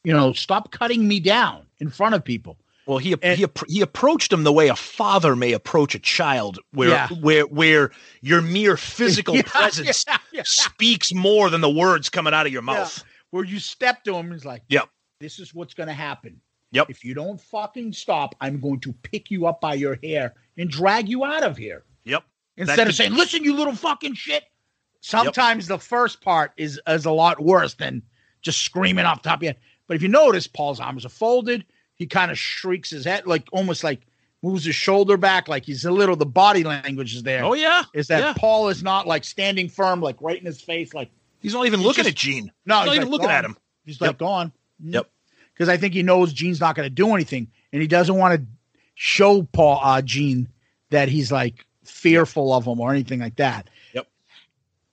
[0.06, 2.58] you know, stop cutting me down in front of people.
[2.86, 6.90] Well, he he he approached him the way a father may approach a child, where
[6.90, 7.08] Yeah.
[7.10, 7.92] where where
[8.22, 12.62] your mere physical Yeah, presence yeah, speaks more than the words coming out of your
[12.62, 13.04] mouth.
[13.30, 14.90] Where you step to him, he's like, Yep.
[15.20, 16.42] this is what's going to happen.
[16.72, 16.90] Yep.
[16.90, 20.70] If you don't fucking stop, I'm going to pick you up by your hair and
[20.70, 21.84] drag you out of here.
[22.04, 22.24] Yep.
[22.58, 24.44] Instead That of saying, listen, you little fucking shit.
[25.02, 28.02] Sometimes the first part is, is a lot worse than
[28.42, 29.62] just screaming off the top of your head.
[29.88, 31.66] But if you notice, Paul's arms are folded.
[32.04, 34.02] He kind of shrieks his head, like almost like
[34.42, 37.46] moves his shoulder back, like he's a little, the body language is there.
[37.46, 38.34] Oh yeah, Is that yeah.
[38.36, 41.10] Paul is not like standing firm, like right in his face, like
[41.40, 42.52] He's not even He's looking just- at Gene.
[42.66, 43.58] no, He's not he's even like, looking "Go at him.
[43.86, 44.08] He's Yep.
[44.10, 44.52] like, go on.
[44.84, 45.10] Yep.
[45.54, 48.38] Because I think he knows Gene's not going to do anything, and he doesn't want
[48.42, 48.46] to
[48.96, 50.50] show Paul uh, Gene
[50.90, 53.70] that he's like fearful of him or anything like that.
[53.94, 54.08] Yep.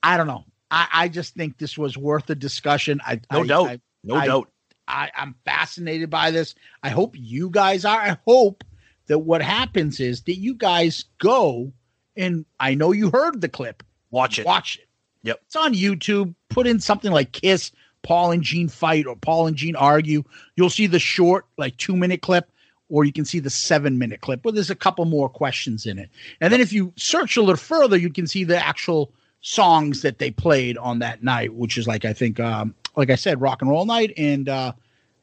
[0.01, 0.45] I don't know.
[0.71, 3.01] I, I just think this was worth a discussion.
[3.05, 3.67] I No I- doubt.
[3.69, 4.49] I- no doubt.
[4.91, 6.55] I, I'm fascinated by this.
[6.83, 7.99] I hope you guys are.
[7.99, 8.65] I hope
[9.07, 11.73] that what happens is that you guys go
[12.17, 13.83] and I know you heard the clip.
[14.11, 14.47] Watch it.
[14.47, 14.89] Watch it.
[15.23, 15.41] Yep.
[15.47, 16.35] It's on YouTube.
[16.49, 17.73] Put in something like Kiss,
[18.03, 20.25] Paul and Gene fight, or Paul and Gene argue.
[20.57, 22.51] You'll see the short, like two minute clip,
[22.89, 25.99] or you can see the seven minute clip where there's a couple more questions in
[25.99, 26.11] it.
[26.41, 29.13] And then if you search a little further, you can see the actual
[29.43, 33.15] songs that they played on that night, which is like I think, um, like I
[33.15, 34.73] said, Rock and Roll Night and uh,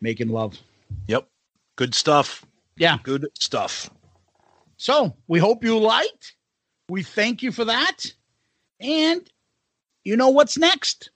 [0.01, 0.57] Making Love.
[1.07, 1.27] Yep.
[1.75, 2.45] Good stuff.
[2.77, 2.97] Yeah.
[3.03, 3.89] Good stuff.
[4.77, 6.35] So we hope you liked.
[6.89, 8.05] We thank you for that.
[8.79, 9.27] And
[10.03, 11.09] you know what's next?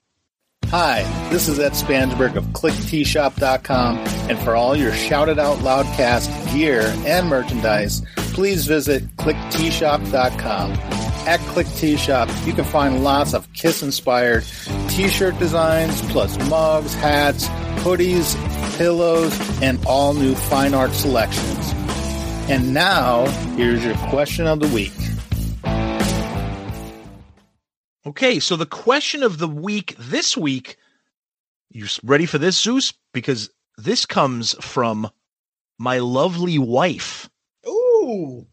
[0.65, 3.98] Hi, this is Ed Spangenberg of KlickTeeShop.com,
[4.30, 11.01] and for all your Shout It Out Loudcast gear and merchandise, please visit KlickTeeShop.com.
[11.27, 14.43] At Klick Tee Shop, you can find lots of Kiss inspired
[14.89, 17.48] t shirt designs, plus mugs, hats,
[17.84, 18.35] hoodies,
[18.77, 21.72] pillows, and all new fine art selections.
[22.49, 24.91] And now, here's your question of the week.
[28.03, 30.77] Okay, so the question of the week this week,
[31.69, 32.93] you ready for this, Zeus?
[33.14, 35.10] Because this comes from
[35.77, 37.30] my lovely wife.
[37.68, 38.48] Ooh,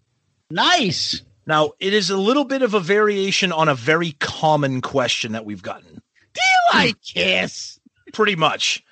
[0.51, 1.23] nice.
[1.49, 5.47] Now, it is a little bit of a variation on a very common question that
[5.47, 6.03] we've gotten.
[6.35, 7.20] Do you like hmm.
[7.20, 7.81] Kiss?
[8.12, 8.85] Pretty much.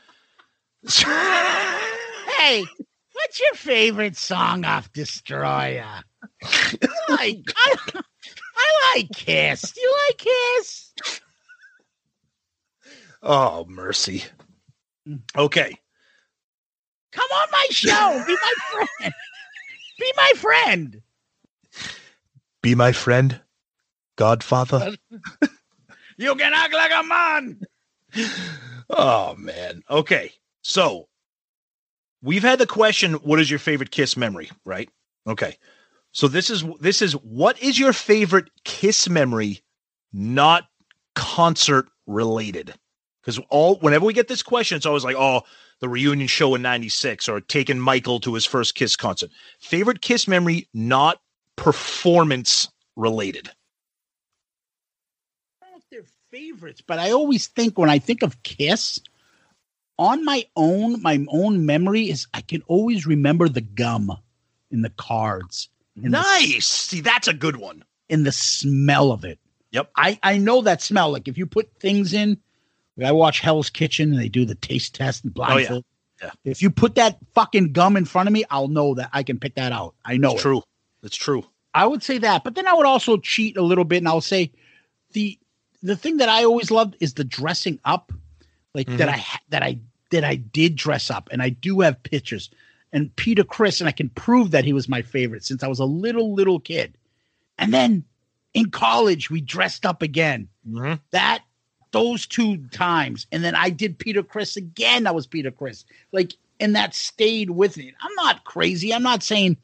[0.88, 2.64] Hey,
[3.12, 5.84] what's your favorite song off Destroyer?
[6.42, 6.78] I
[7.10, 7.74] like I,
[8.56, 9.72] I like Kiss.
[9.72, 10.92] Do you like Kiss?
[13.22, 14.24] Oh, mercy.
[15.36, 15.78] Okay.
[17.12, 18.24] Come on my show.
[18.26, 19.14] Be my friend.
[19.98, 21.02] Be my friend.
[22.66, 23.40] Be my friend,
[24.16, 24.96] Godfather.
[26.18, 27.60] You can act like a man.
[28.90, 29.82] Oh man.
[29.88, 30.32] Okay.
[30.62, 31.06] So
[32.22, 34.88] we've had the question, what is your favorite kiss memory, right?
[35.28, 35.58] Okay.
[36.10, 39.60] So this is this is what is your favorite kiss memory
[40.12, 40.64] not
[41.14, 42.74] concert related?
[43.20, 45.42] Because all whenever we get this question, it's always like, oh,
[45.80, 49.30] the reunion show in 96 or taking Michael to his first kiss concert.
[49.60, 51.20] Favorite kiss memory not
[51.56, 53.50] performance related.
[55.62, 59.00] I don't know if they're favorites, but I always think when I think of Kiss,
[59.98, 64.12] on my own, my own memory is I can always remember the gum
[64.70, 65.68] in the cards.
[65.96, 66.66] the- Nice.
[66.66, 67.84] See, that's a good one.
[68.08, 69.38] In the smell of it.
[69.72, 69.90] Yep.
[69.96, 71.10] I, I know that smell.
[71.10, 72.38] Like if you put things in,
[72.96, 75.84] like I watch Hell's Kitchen and they do the taste test and oh, blindfold.
[76.22, 76.30] Yeah.
[76.44, 79.38] If you put that fucking gum in front of me, I'll know that I can
[79.38, 79.94] pick that out.
[80.04, 80.42] I know It's it.
[80.42, 80.62] true.
[81.06, 81.44] It's true.
[81.72, 84.20] I would say that, but then I would also cheat a little bit, and I'll
[84.20, 84.50] say
[85.12, 85.38] the
[85.82, 88.12] the thing that I always loved is the dressing up,
[88.74, 89.14] like that Mhm.
[89.14, 89.78] I that I
[90.10, 92.50] that I did dress up, and I do have pictures.
[92.92, 95.78] And Peter Criss, and I can prove that he was my favorite since I was
[95.78, 96.96] a little little kid.
[97.58, 98.04] And then
[98.54, 100.48] in college, we dressed up again.
[100.66, 101.00] Mhm.
[101.10, 101.44] That
[101.92, 105.04] those two times, and then I did Peter Criss again.
[105.04, 107.92] That was Peter Criss, like, and that stayed with me.
[108.00, 108.92] I'm not crazy.
[108.94, 109.56] I'm not saying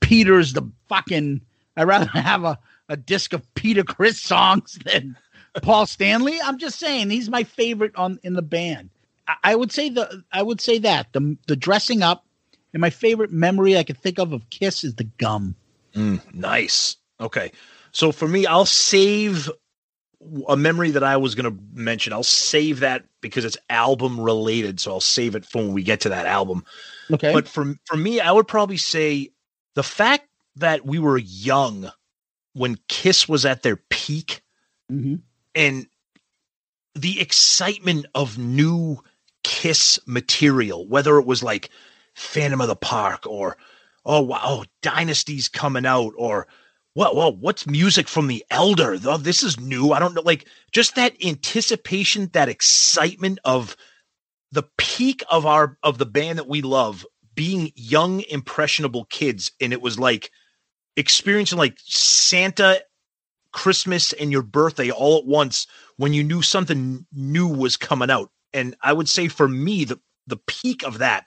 [0.00, 1.40] Peter's the fucking.
[1.76, 2.58] I'd rather have a,
[2.88, 5.16] a disc of Peter Criss songs than
[5.62, 6.38] Paul Stanley.
[6.42, 8.90] I'm just saying he's my favorite on in the band.
[9.28, 12.24] I, I would say the I would say that the the dressing up
[12.72, 15.54] and my favorite memory I could think of of Kiss is the gum.
[15.94, 16.96] Mm, nice.
[17.20, 17.52] Okay.
[17.92, 19.50] So for me, I'll save
[20.48, 22.12] a memory that I was going to mention.
[22.12, 24.80] I'll save that because it's album related.
[24.80, 26.64] So I'll save it for when we get to that album.
[27.10, 27.32] Okay.
[27.32, 29.30] But for for me, I would probably say
[29.76, 30.26] the fact
[30.56, 31.92] that we were young
[32.54, 34.42] when Kiss was at their peak
[34.90, 35.20] Mhm.
[35.54, 35.86] and
[36.94, 39.04] the excitement of new
[39.44, 41.70] Kiss material, whether it was like
[42.14, 43.56] Phantom of the Park or
[44.04, 46.48] oh wow, oh, Dynasty's coming out or
[46.94, 48.96] what well, what's music from the Elder?
[49.04, 49.92] Oh, this is new.
[49.92, 50.22] I don't know.
[50.22, 53.76] Like just that anticipation, that excitement of
[54.50, 57.04] the peak of our of the band that we love
[57.36, 60.32] being young impressionable kids and it was like
[60.96, 62.82] experiencing like Santa
[63.52, 68.30] Christmas and your birthday all at once when you knew something new was coming out.
[68.52, 71.26] And I would say for me, the the peak of that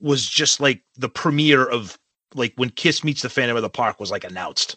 [0.00, 1.98] was just like the premiere of
[2.34, 4.76] like when Kiss meets the Phantom of the Park was like announced,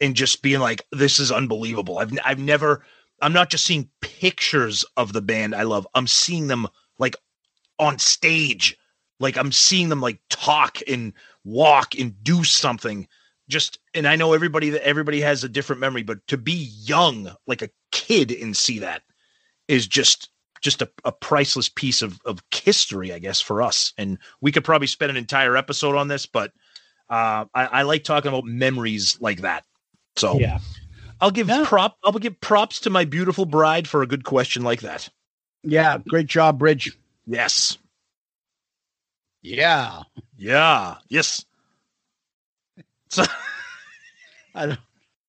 [0.00, 1.98] and just being like, this is unbelievable.
[1.98, 2.84] I've I've never.
[3.20, 5.86] I'm not just seeing pictures of the band I love.
[5.94, 7.16] I'm seeing them like
[7.78, 8.78] on stage.
[9.20, 11.12] Like I'm seeing them like talk and
[11.44, 13.08] walk and do something
[13.48, 17.34] just and I know everybody that everybody has a different memory, but to be young
[17.46, 19.02] like a kid and see that
[19.66, 20.30] is just
[20.60, 23.92] just a, a priceless piece of of history, I guess, for us.
[23.96, 26.52] And we could probably spend an entire episode on this, but
[27.08, 29.64] uh, I, I like talking about memories like that.
[30.16, 30.58] So Yeah.
[31.20, 31.96] I'll give prop.
[32.04, 35.08] I'll give props to my beautiful bride for a good question like that.
[35.64, 36.96] Yeah, great job, Bridge.
[37.26, 37.76] Yes.
[39.42, 40.02] Yeah.
[40.36, 40.96] Yeah.
[41.08, 41.44] Yes.
[43.10, 43.24] So,
[44.54, 44.78] I don't,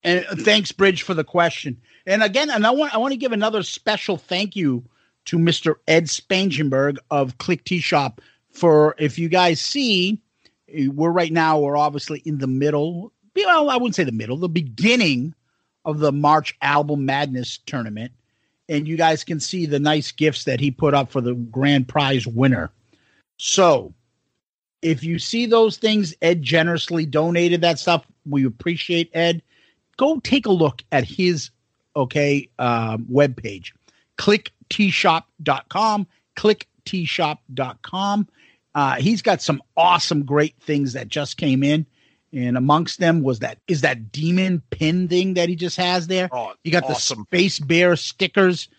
[0.04, 1.80] and thanks, Bridge, for the question.
[2.06, 4.84] And again, and I want I want to give another special thank you
[5.26, 5.76] to Mr.
[5.88, 8.22] Ed Spangenberg of Klick Tee Shop
[8.52, 10.22] for if you guys see,
[10.88, 13.12] we're right now we're obviously in the middle.
[13.36, 15.34] Well, I wouldn't say the middle, the beginning
[15.86, 18.12] of the March Album Madness tournament,
[18.68, 21.88] and you guys can see the nice gifts that he put up for the grand
[21.88, 22.72] prize winner.
[23.38, 23.94] So,
[24.82, 28.06] if you see those things, Ed generously donated that stuff.
[28.26, 29.42] We appreciate Ed.
[29.98, 31.52] Go take a look at his
[31.96, 33.72] okay um, webpage.
[34.18, 36.08] KlickTeeShop.com.
[36.38, 38.28] KlickTeeShop.com.
[38.76, 41.86] Uh, he's got some awesome, great things that just came in.
[42.32, 46.30] And amongst them was that is that demon pin thing that he just has there.
[46.32, 47.26] Oh, you got awesome.
[47.32, 48.70] the space bear stickers,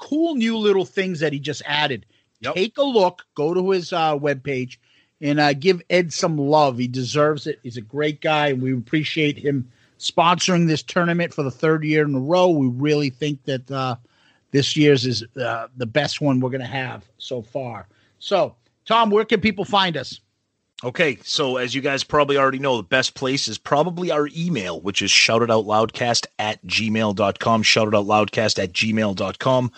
[0.00, 2.04] cool new little things that he just added.
[2.42, 4.76] Take a look, go to his uh, webpage,
[5.20, 6.78] and uh, give Ed some love.
[6.78, 7.58] He deserves it.
[7.62, 12.04] He's a great guy, and we appreciate him sponsoring this tournament for the third year
[12.04, 12.48] in a row.
[12.50, 13.96] We really think that uh,
[14.50, 17.88] this year's is uh, the best one we're going to have so far.
[18.18, 20.20] So, Tom, where can people find us?
[20.84, 24.78] Okay, so as you guys probably already know, the best place is probably our email,
[24.80, 27.62] which is shoutitoutloudcast at gmail.com.
[27.62, 29.72] Shoutitoutloudcast at gmail.com.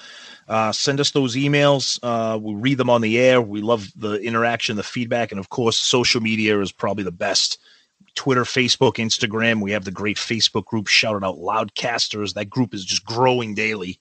[0.49, 1.99] Uh, send us those emails.
[2.03, 3.41] Uh, we read them on the air.
[3.41, 7.59] We love the interaction, the feedback, and of course, social media is probably the best.
[8.15, 9.61] Twitter, Facebook, Instagram.
[9.61, 12.35] We have the great Facebook group, Shout It Out Loudcasters.
[12.35, 14.01] That group is just growing daily.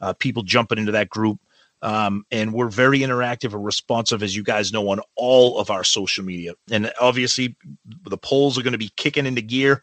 [0.00, 1.38] Uh, people jumping into that group.
[1.82, 5.84] Um, and we're very interactive and responsive, as you guys know, on all of our
[5.84, 6.52] social media.
[6.70, 7.56] And obviously,
[8.04, 9.82] the polls are going to be kicking into gear.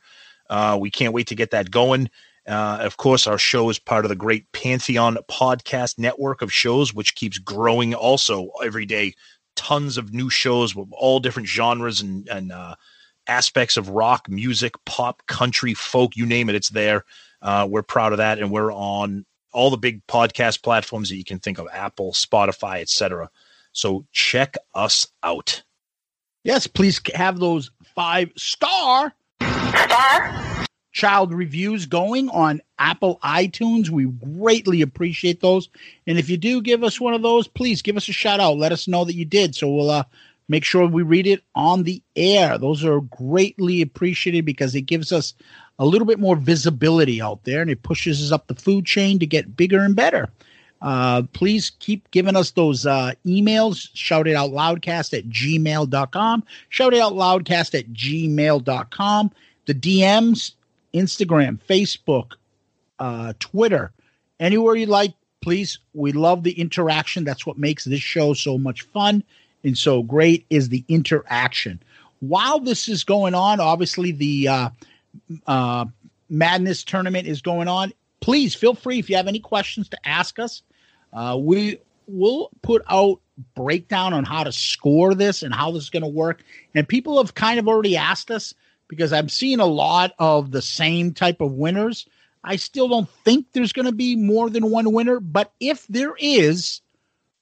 [0.49, 2.09] Uh, we can't wait to get that going.
[2.47, 6.93] Uh, of course, our show is part of the great Pantheon podcast network of shows,
[6.93, 9.13] which keeps growing also every day.
[9.55, 12.75] Tons of new shows with all different genres and, and uh,
[13.27, 17.03] aspects of rock, music, pop, country, folk, you name it, it's there.
[17.41, 18.39] Uh, we're proud of that.
[18.39, 22.81] And we're on all the big podcast platforms that you can think of Apple, Spotify,
[22.81, 23.29] etc.
[23.73, 25.63] So check us out.
[26.43, 30.65] Yes, please have those five star star
[30.97, 33.91] child reviews going on Apple iTunes.
[33.91, 35.69] We greatly appreciate those.
[36.07, 38.57] And if you do give us one of those, please give us a shout out.
[38.57, 39.53] Let us know that you did.
[39.53, 40.05] So we'll uh,
[40.49, 42.57] make sure we read it on the air.
[42.57, 45.35] Those are greatly appreciated because it gives us
[45.77, 49.19] a little bit more visibility out there and it pushes us up the food chain
[49.19, 50.27] to get bigger and better.
[50.81, 53.89] Uh, please keep giving us those uh, emails.
[53.93, 56.43] Shout it out loudcast at gmail.com.
[56.69, 59.31] Shout it out loudcast at gmail.com.
[59.65, 60.53] The DMs,
[60.93, 62.33] Instagram, Facebook,
[62.99, 63.91] uh, Twitter,
[64.39, 65.79] anywhere you like, please.
[65.93, 67.23] We love the interaction.
[67.23, 69.23] That's what makes this show so much fun
[69.63, 71.81] and so great is the interaction.
[72.19, 74.69] While this is going on, obviously the uh,
[75.45, 75.85] uh,
[76.29, 77.93] Madness tournament is going on.
[78.21, 80.63] Please feel free if you have any questions to ask us.
[81.13, 83.19] Uh, we will put out
[83.55, 86.43] breakdown on how to score this and how this is going to work.
[86.73, 88.53] And people have kind of already asked us
[88.87, 92.07] because I'm seeing a lot of the same type of winners.
[92.43, 96.15] I still don't think there's going to be more than one winner, but if there
[96.19, 96.81] is,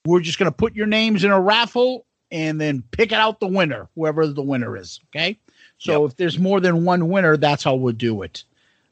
[0.04, 3.46] we're just going to put your names in a raffle and then pick out the
[3.46, 5.00] winner, whoever the winner is.
[5.10, 5.38] Okay.
[5.78, 6.10] So yep.
[6.10, 8.44] if there's more than one winner, that's how we'll do it.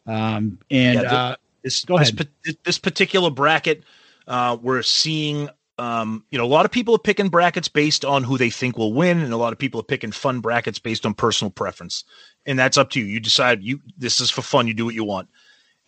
[0.06, 2.28] Um, and yeah, uh, this, go ahead.
[2.44, 3.82] This, this particular bracket,
[4.28, 5.48] uh, we're seeing,
[5.78, 8.76] um, you know, a lot of people are picking brackets based on who they think
[8.76, 12.04] will win, and a lot of people are picking fun brackets based on personal preference.
[12.46, 13.06] And that's up to you.
[13.06, 13.62] You decide.
[13.62, 14.66] You this is for fun.
[14.66, 15.28] You do what you want.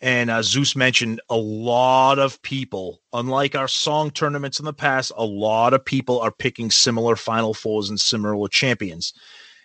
[0.01, 5.11] And uh, Zeus mentioned a lot of people, unlike our song tournaments in the past,
[5.17, 9.15] a lot of people are picking similar Final Fours and similar champions.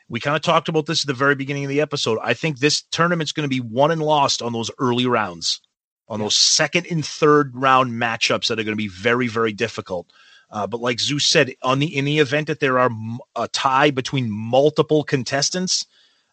[0.08, 2.18] We kind of talked about this at the very beginning of the episode.
[2.22, 5.62] I think this tournament's going to be won and lost on those early rounds,
[6.08, 10.12] on those second and third round matchups that are going to be very, very difficult.
[10.50, 12.90] Uh, but like Zeus said, on the in the event that there are
[13.38, 15.86] a tie between multiple contestants,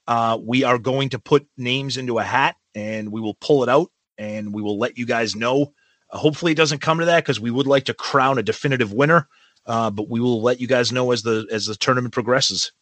[0.09, 3.69] uh, we are going to put names into a hat and we will pull it
[3.69, 5.75] out and we will let you guys know.
[6.11, 8.93] Uh, hopefully, it doesn't come to that because we would like to crown a definitive
[8.93, 9.29] winner.
[9.67, 12.73] Uh, but we will let you guys know as the as the tournament progresses.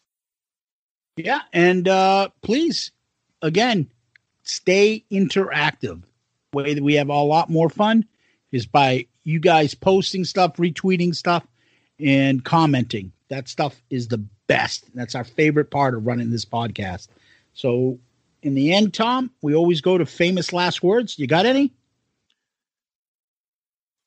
[1.17, 2.93] Yeah, and uh, please,
[3.43, 3.91] again,
[4.45, 6.05] stay interactive.
[6.53, 8.05] Way that we have a lot more fun
[8.53, 11.45] is by you guys posting stuff, retweeting stuff,
[11.99, 13.11] and commenting.
[13.31, 14.85] That stuff is the best.
[14.95, 17.09] That's our favorite part of running this podcast.
[17.55, 17.99] So
[18.43, 21.19] in the end, Tom, we always go to famous last words.
[21.19, 21.73] You got any?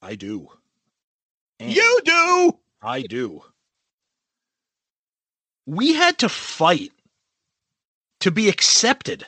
[0.02, 0.48] I do.
[1.60, 2.58] you do.
[2.82, 3.44] I do.
[5.66, 6.92] We had to fight
[8.22, 9.26] to be accepted.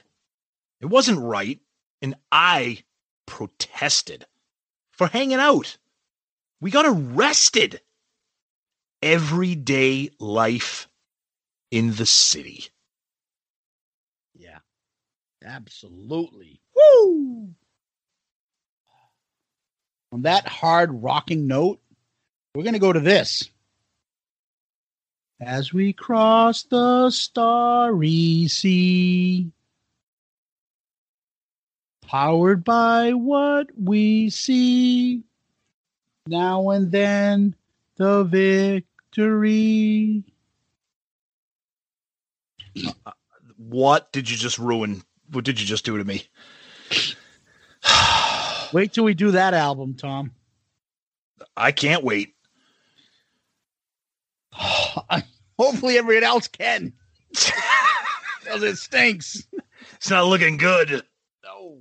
[0.79, 1.59] It wasn't right.
[2.01, 2.79] And I
[3.25, 4.25] protested
[4.91, 5.77] for hanging out.
[6.61, 7.81] We got arrested.
[9.03, 10.87] Everyday life
[11.71, 12.67] in the city.
[14.37, 14.59] Yeah,
[15.43, 16.61] absolutely.
[16.75, 17.49] Woo!
[20.11, 21.79] On that hard rocking note,
[22.53, 23.49] we're going to go to this.
[25.39, 29.49] As we cross the starry sea,
[32.05, 35.23] powered by what we see,
[36.27, 37.55] now and then
[37.95, 40.23] the victory.
[43.05, 43.11] Uh,
[43.57, 45.03] what did you just ruin?
[45.31, 46.23] What did you just do to me?
[48.73, 50.31] Wait till we do that album, Tom.
[51.57, 52.33] I can't wait.
[55.59, 56.93] Hopefully, everyone else can.
[58.43, 59.47] Because it stinks.
[59.97, 61.03] It's not looking good.
[61.43, 61.77] No.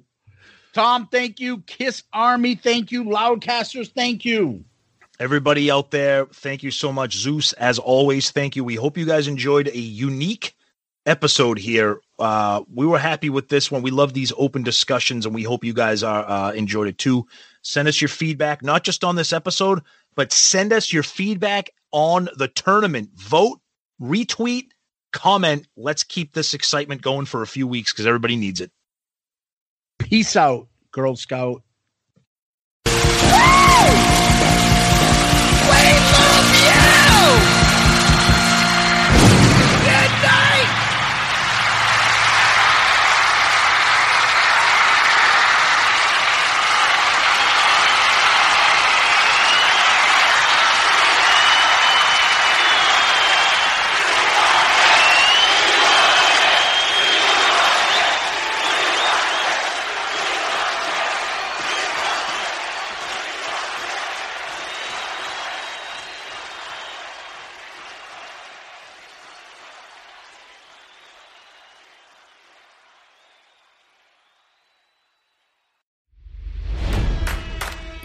[0.74, 1.60] Tom, thank you.
[1.62, 3.04] Kiss Army, thank you.
[3.04, 4.62] Loudcasters, thank you.
[5.18, 7.16] Everybody out there, thank you so much.
[7.16, 8.62] Zeus, as always, thank you.
[8.64, 10.54] We hope you guys enjoyed a unique
[11.10, 12.00] episode here.
[12.18, 13.82] Uh, we were happy with this one.
[13.82, 17.26] We love these open discussions, and we hope you guys are uh, enjoyed it too.
[17.62, 19.80] Send us your feedback, not just on this episode,
[20.14, 23.10] but send us your feedback on the tournament.
[23.16, 23.60] Vote,
[24.00, 24.68] retweet,
[25.12, 25.66] comment.
[25.76, 28.70] Let's keep this excitement going for a few weeks because everybody needs it.
[29.98, 31.62] Peace out, Girl Scout.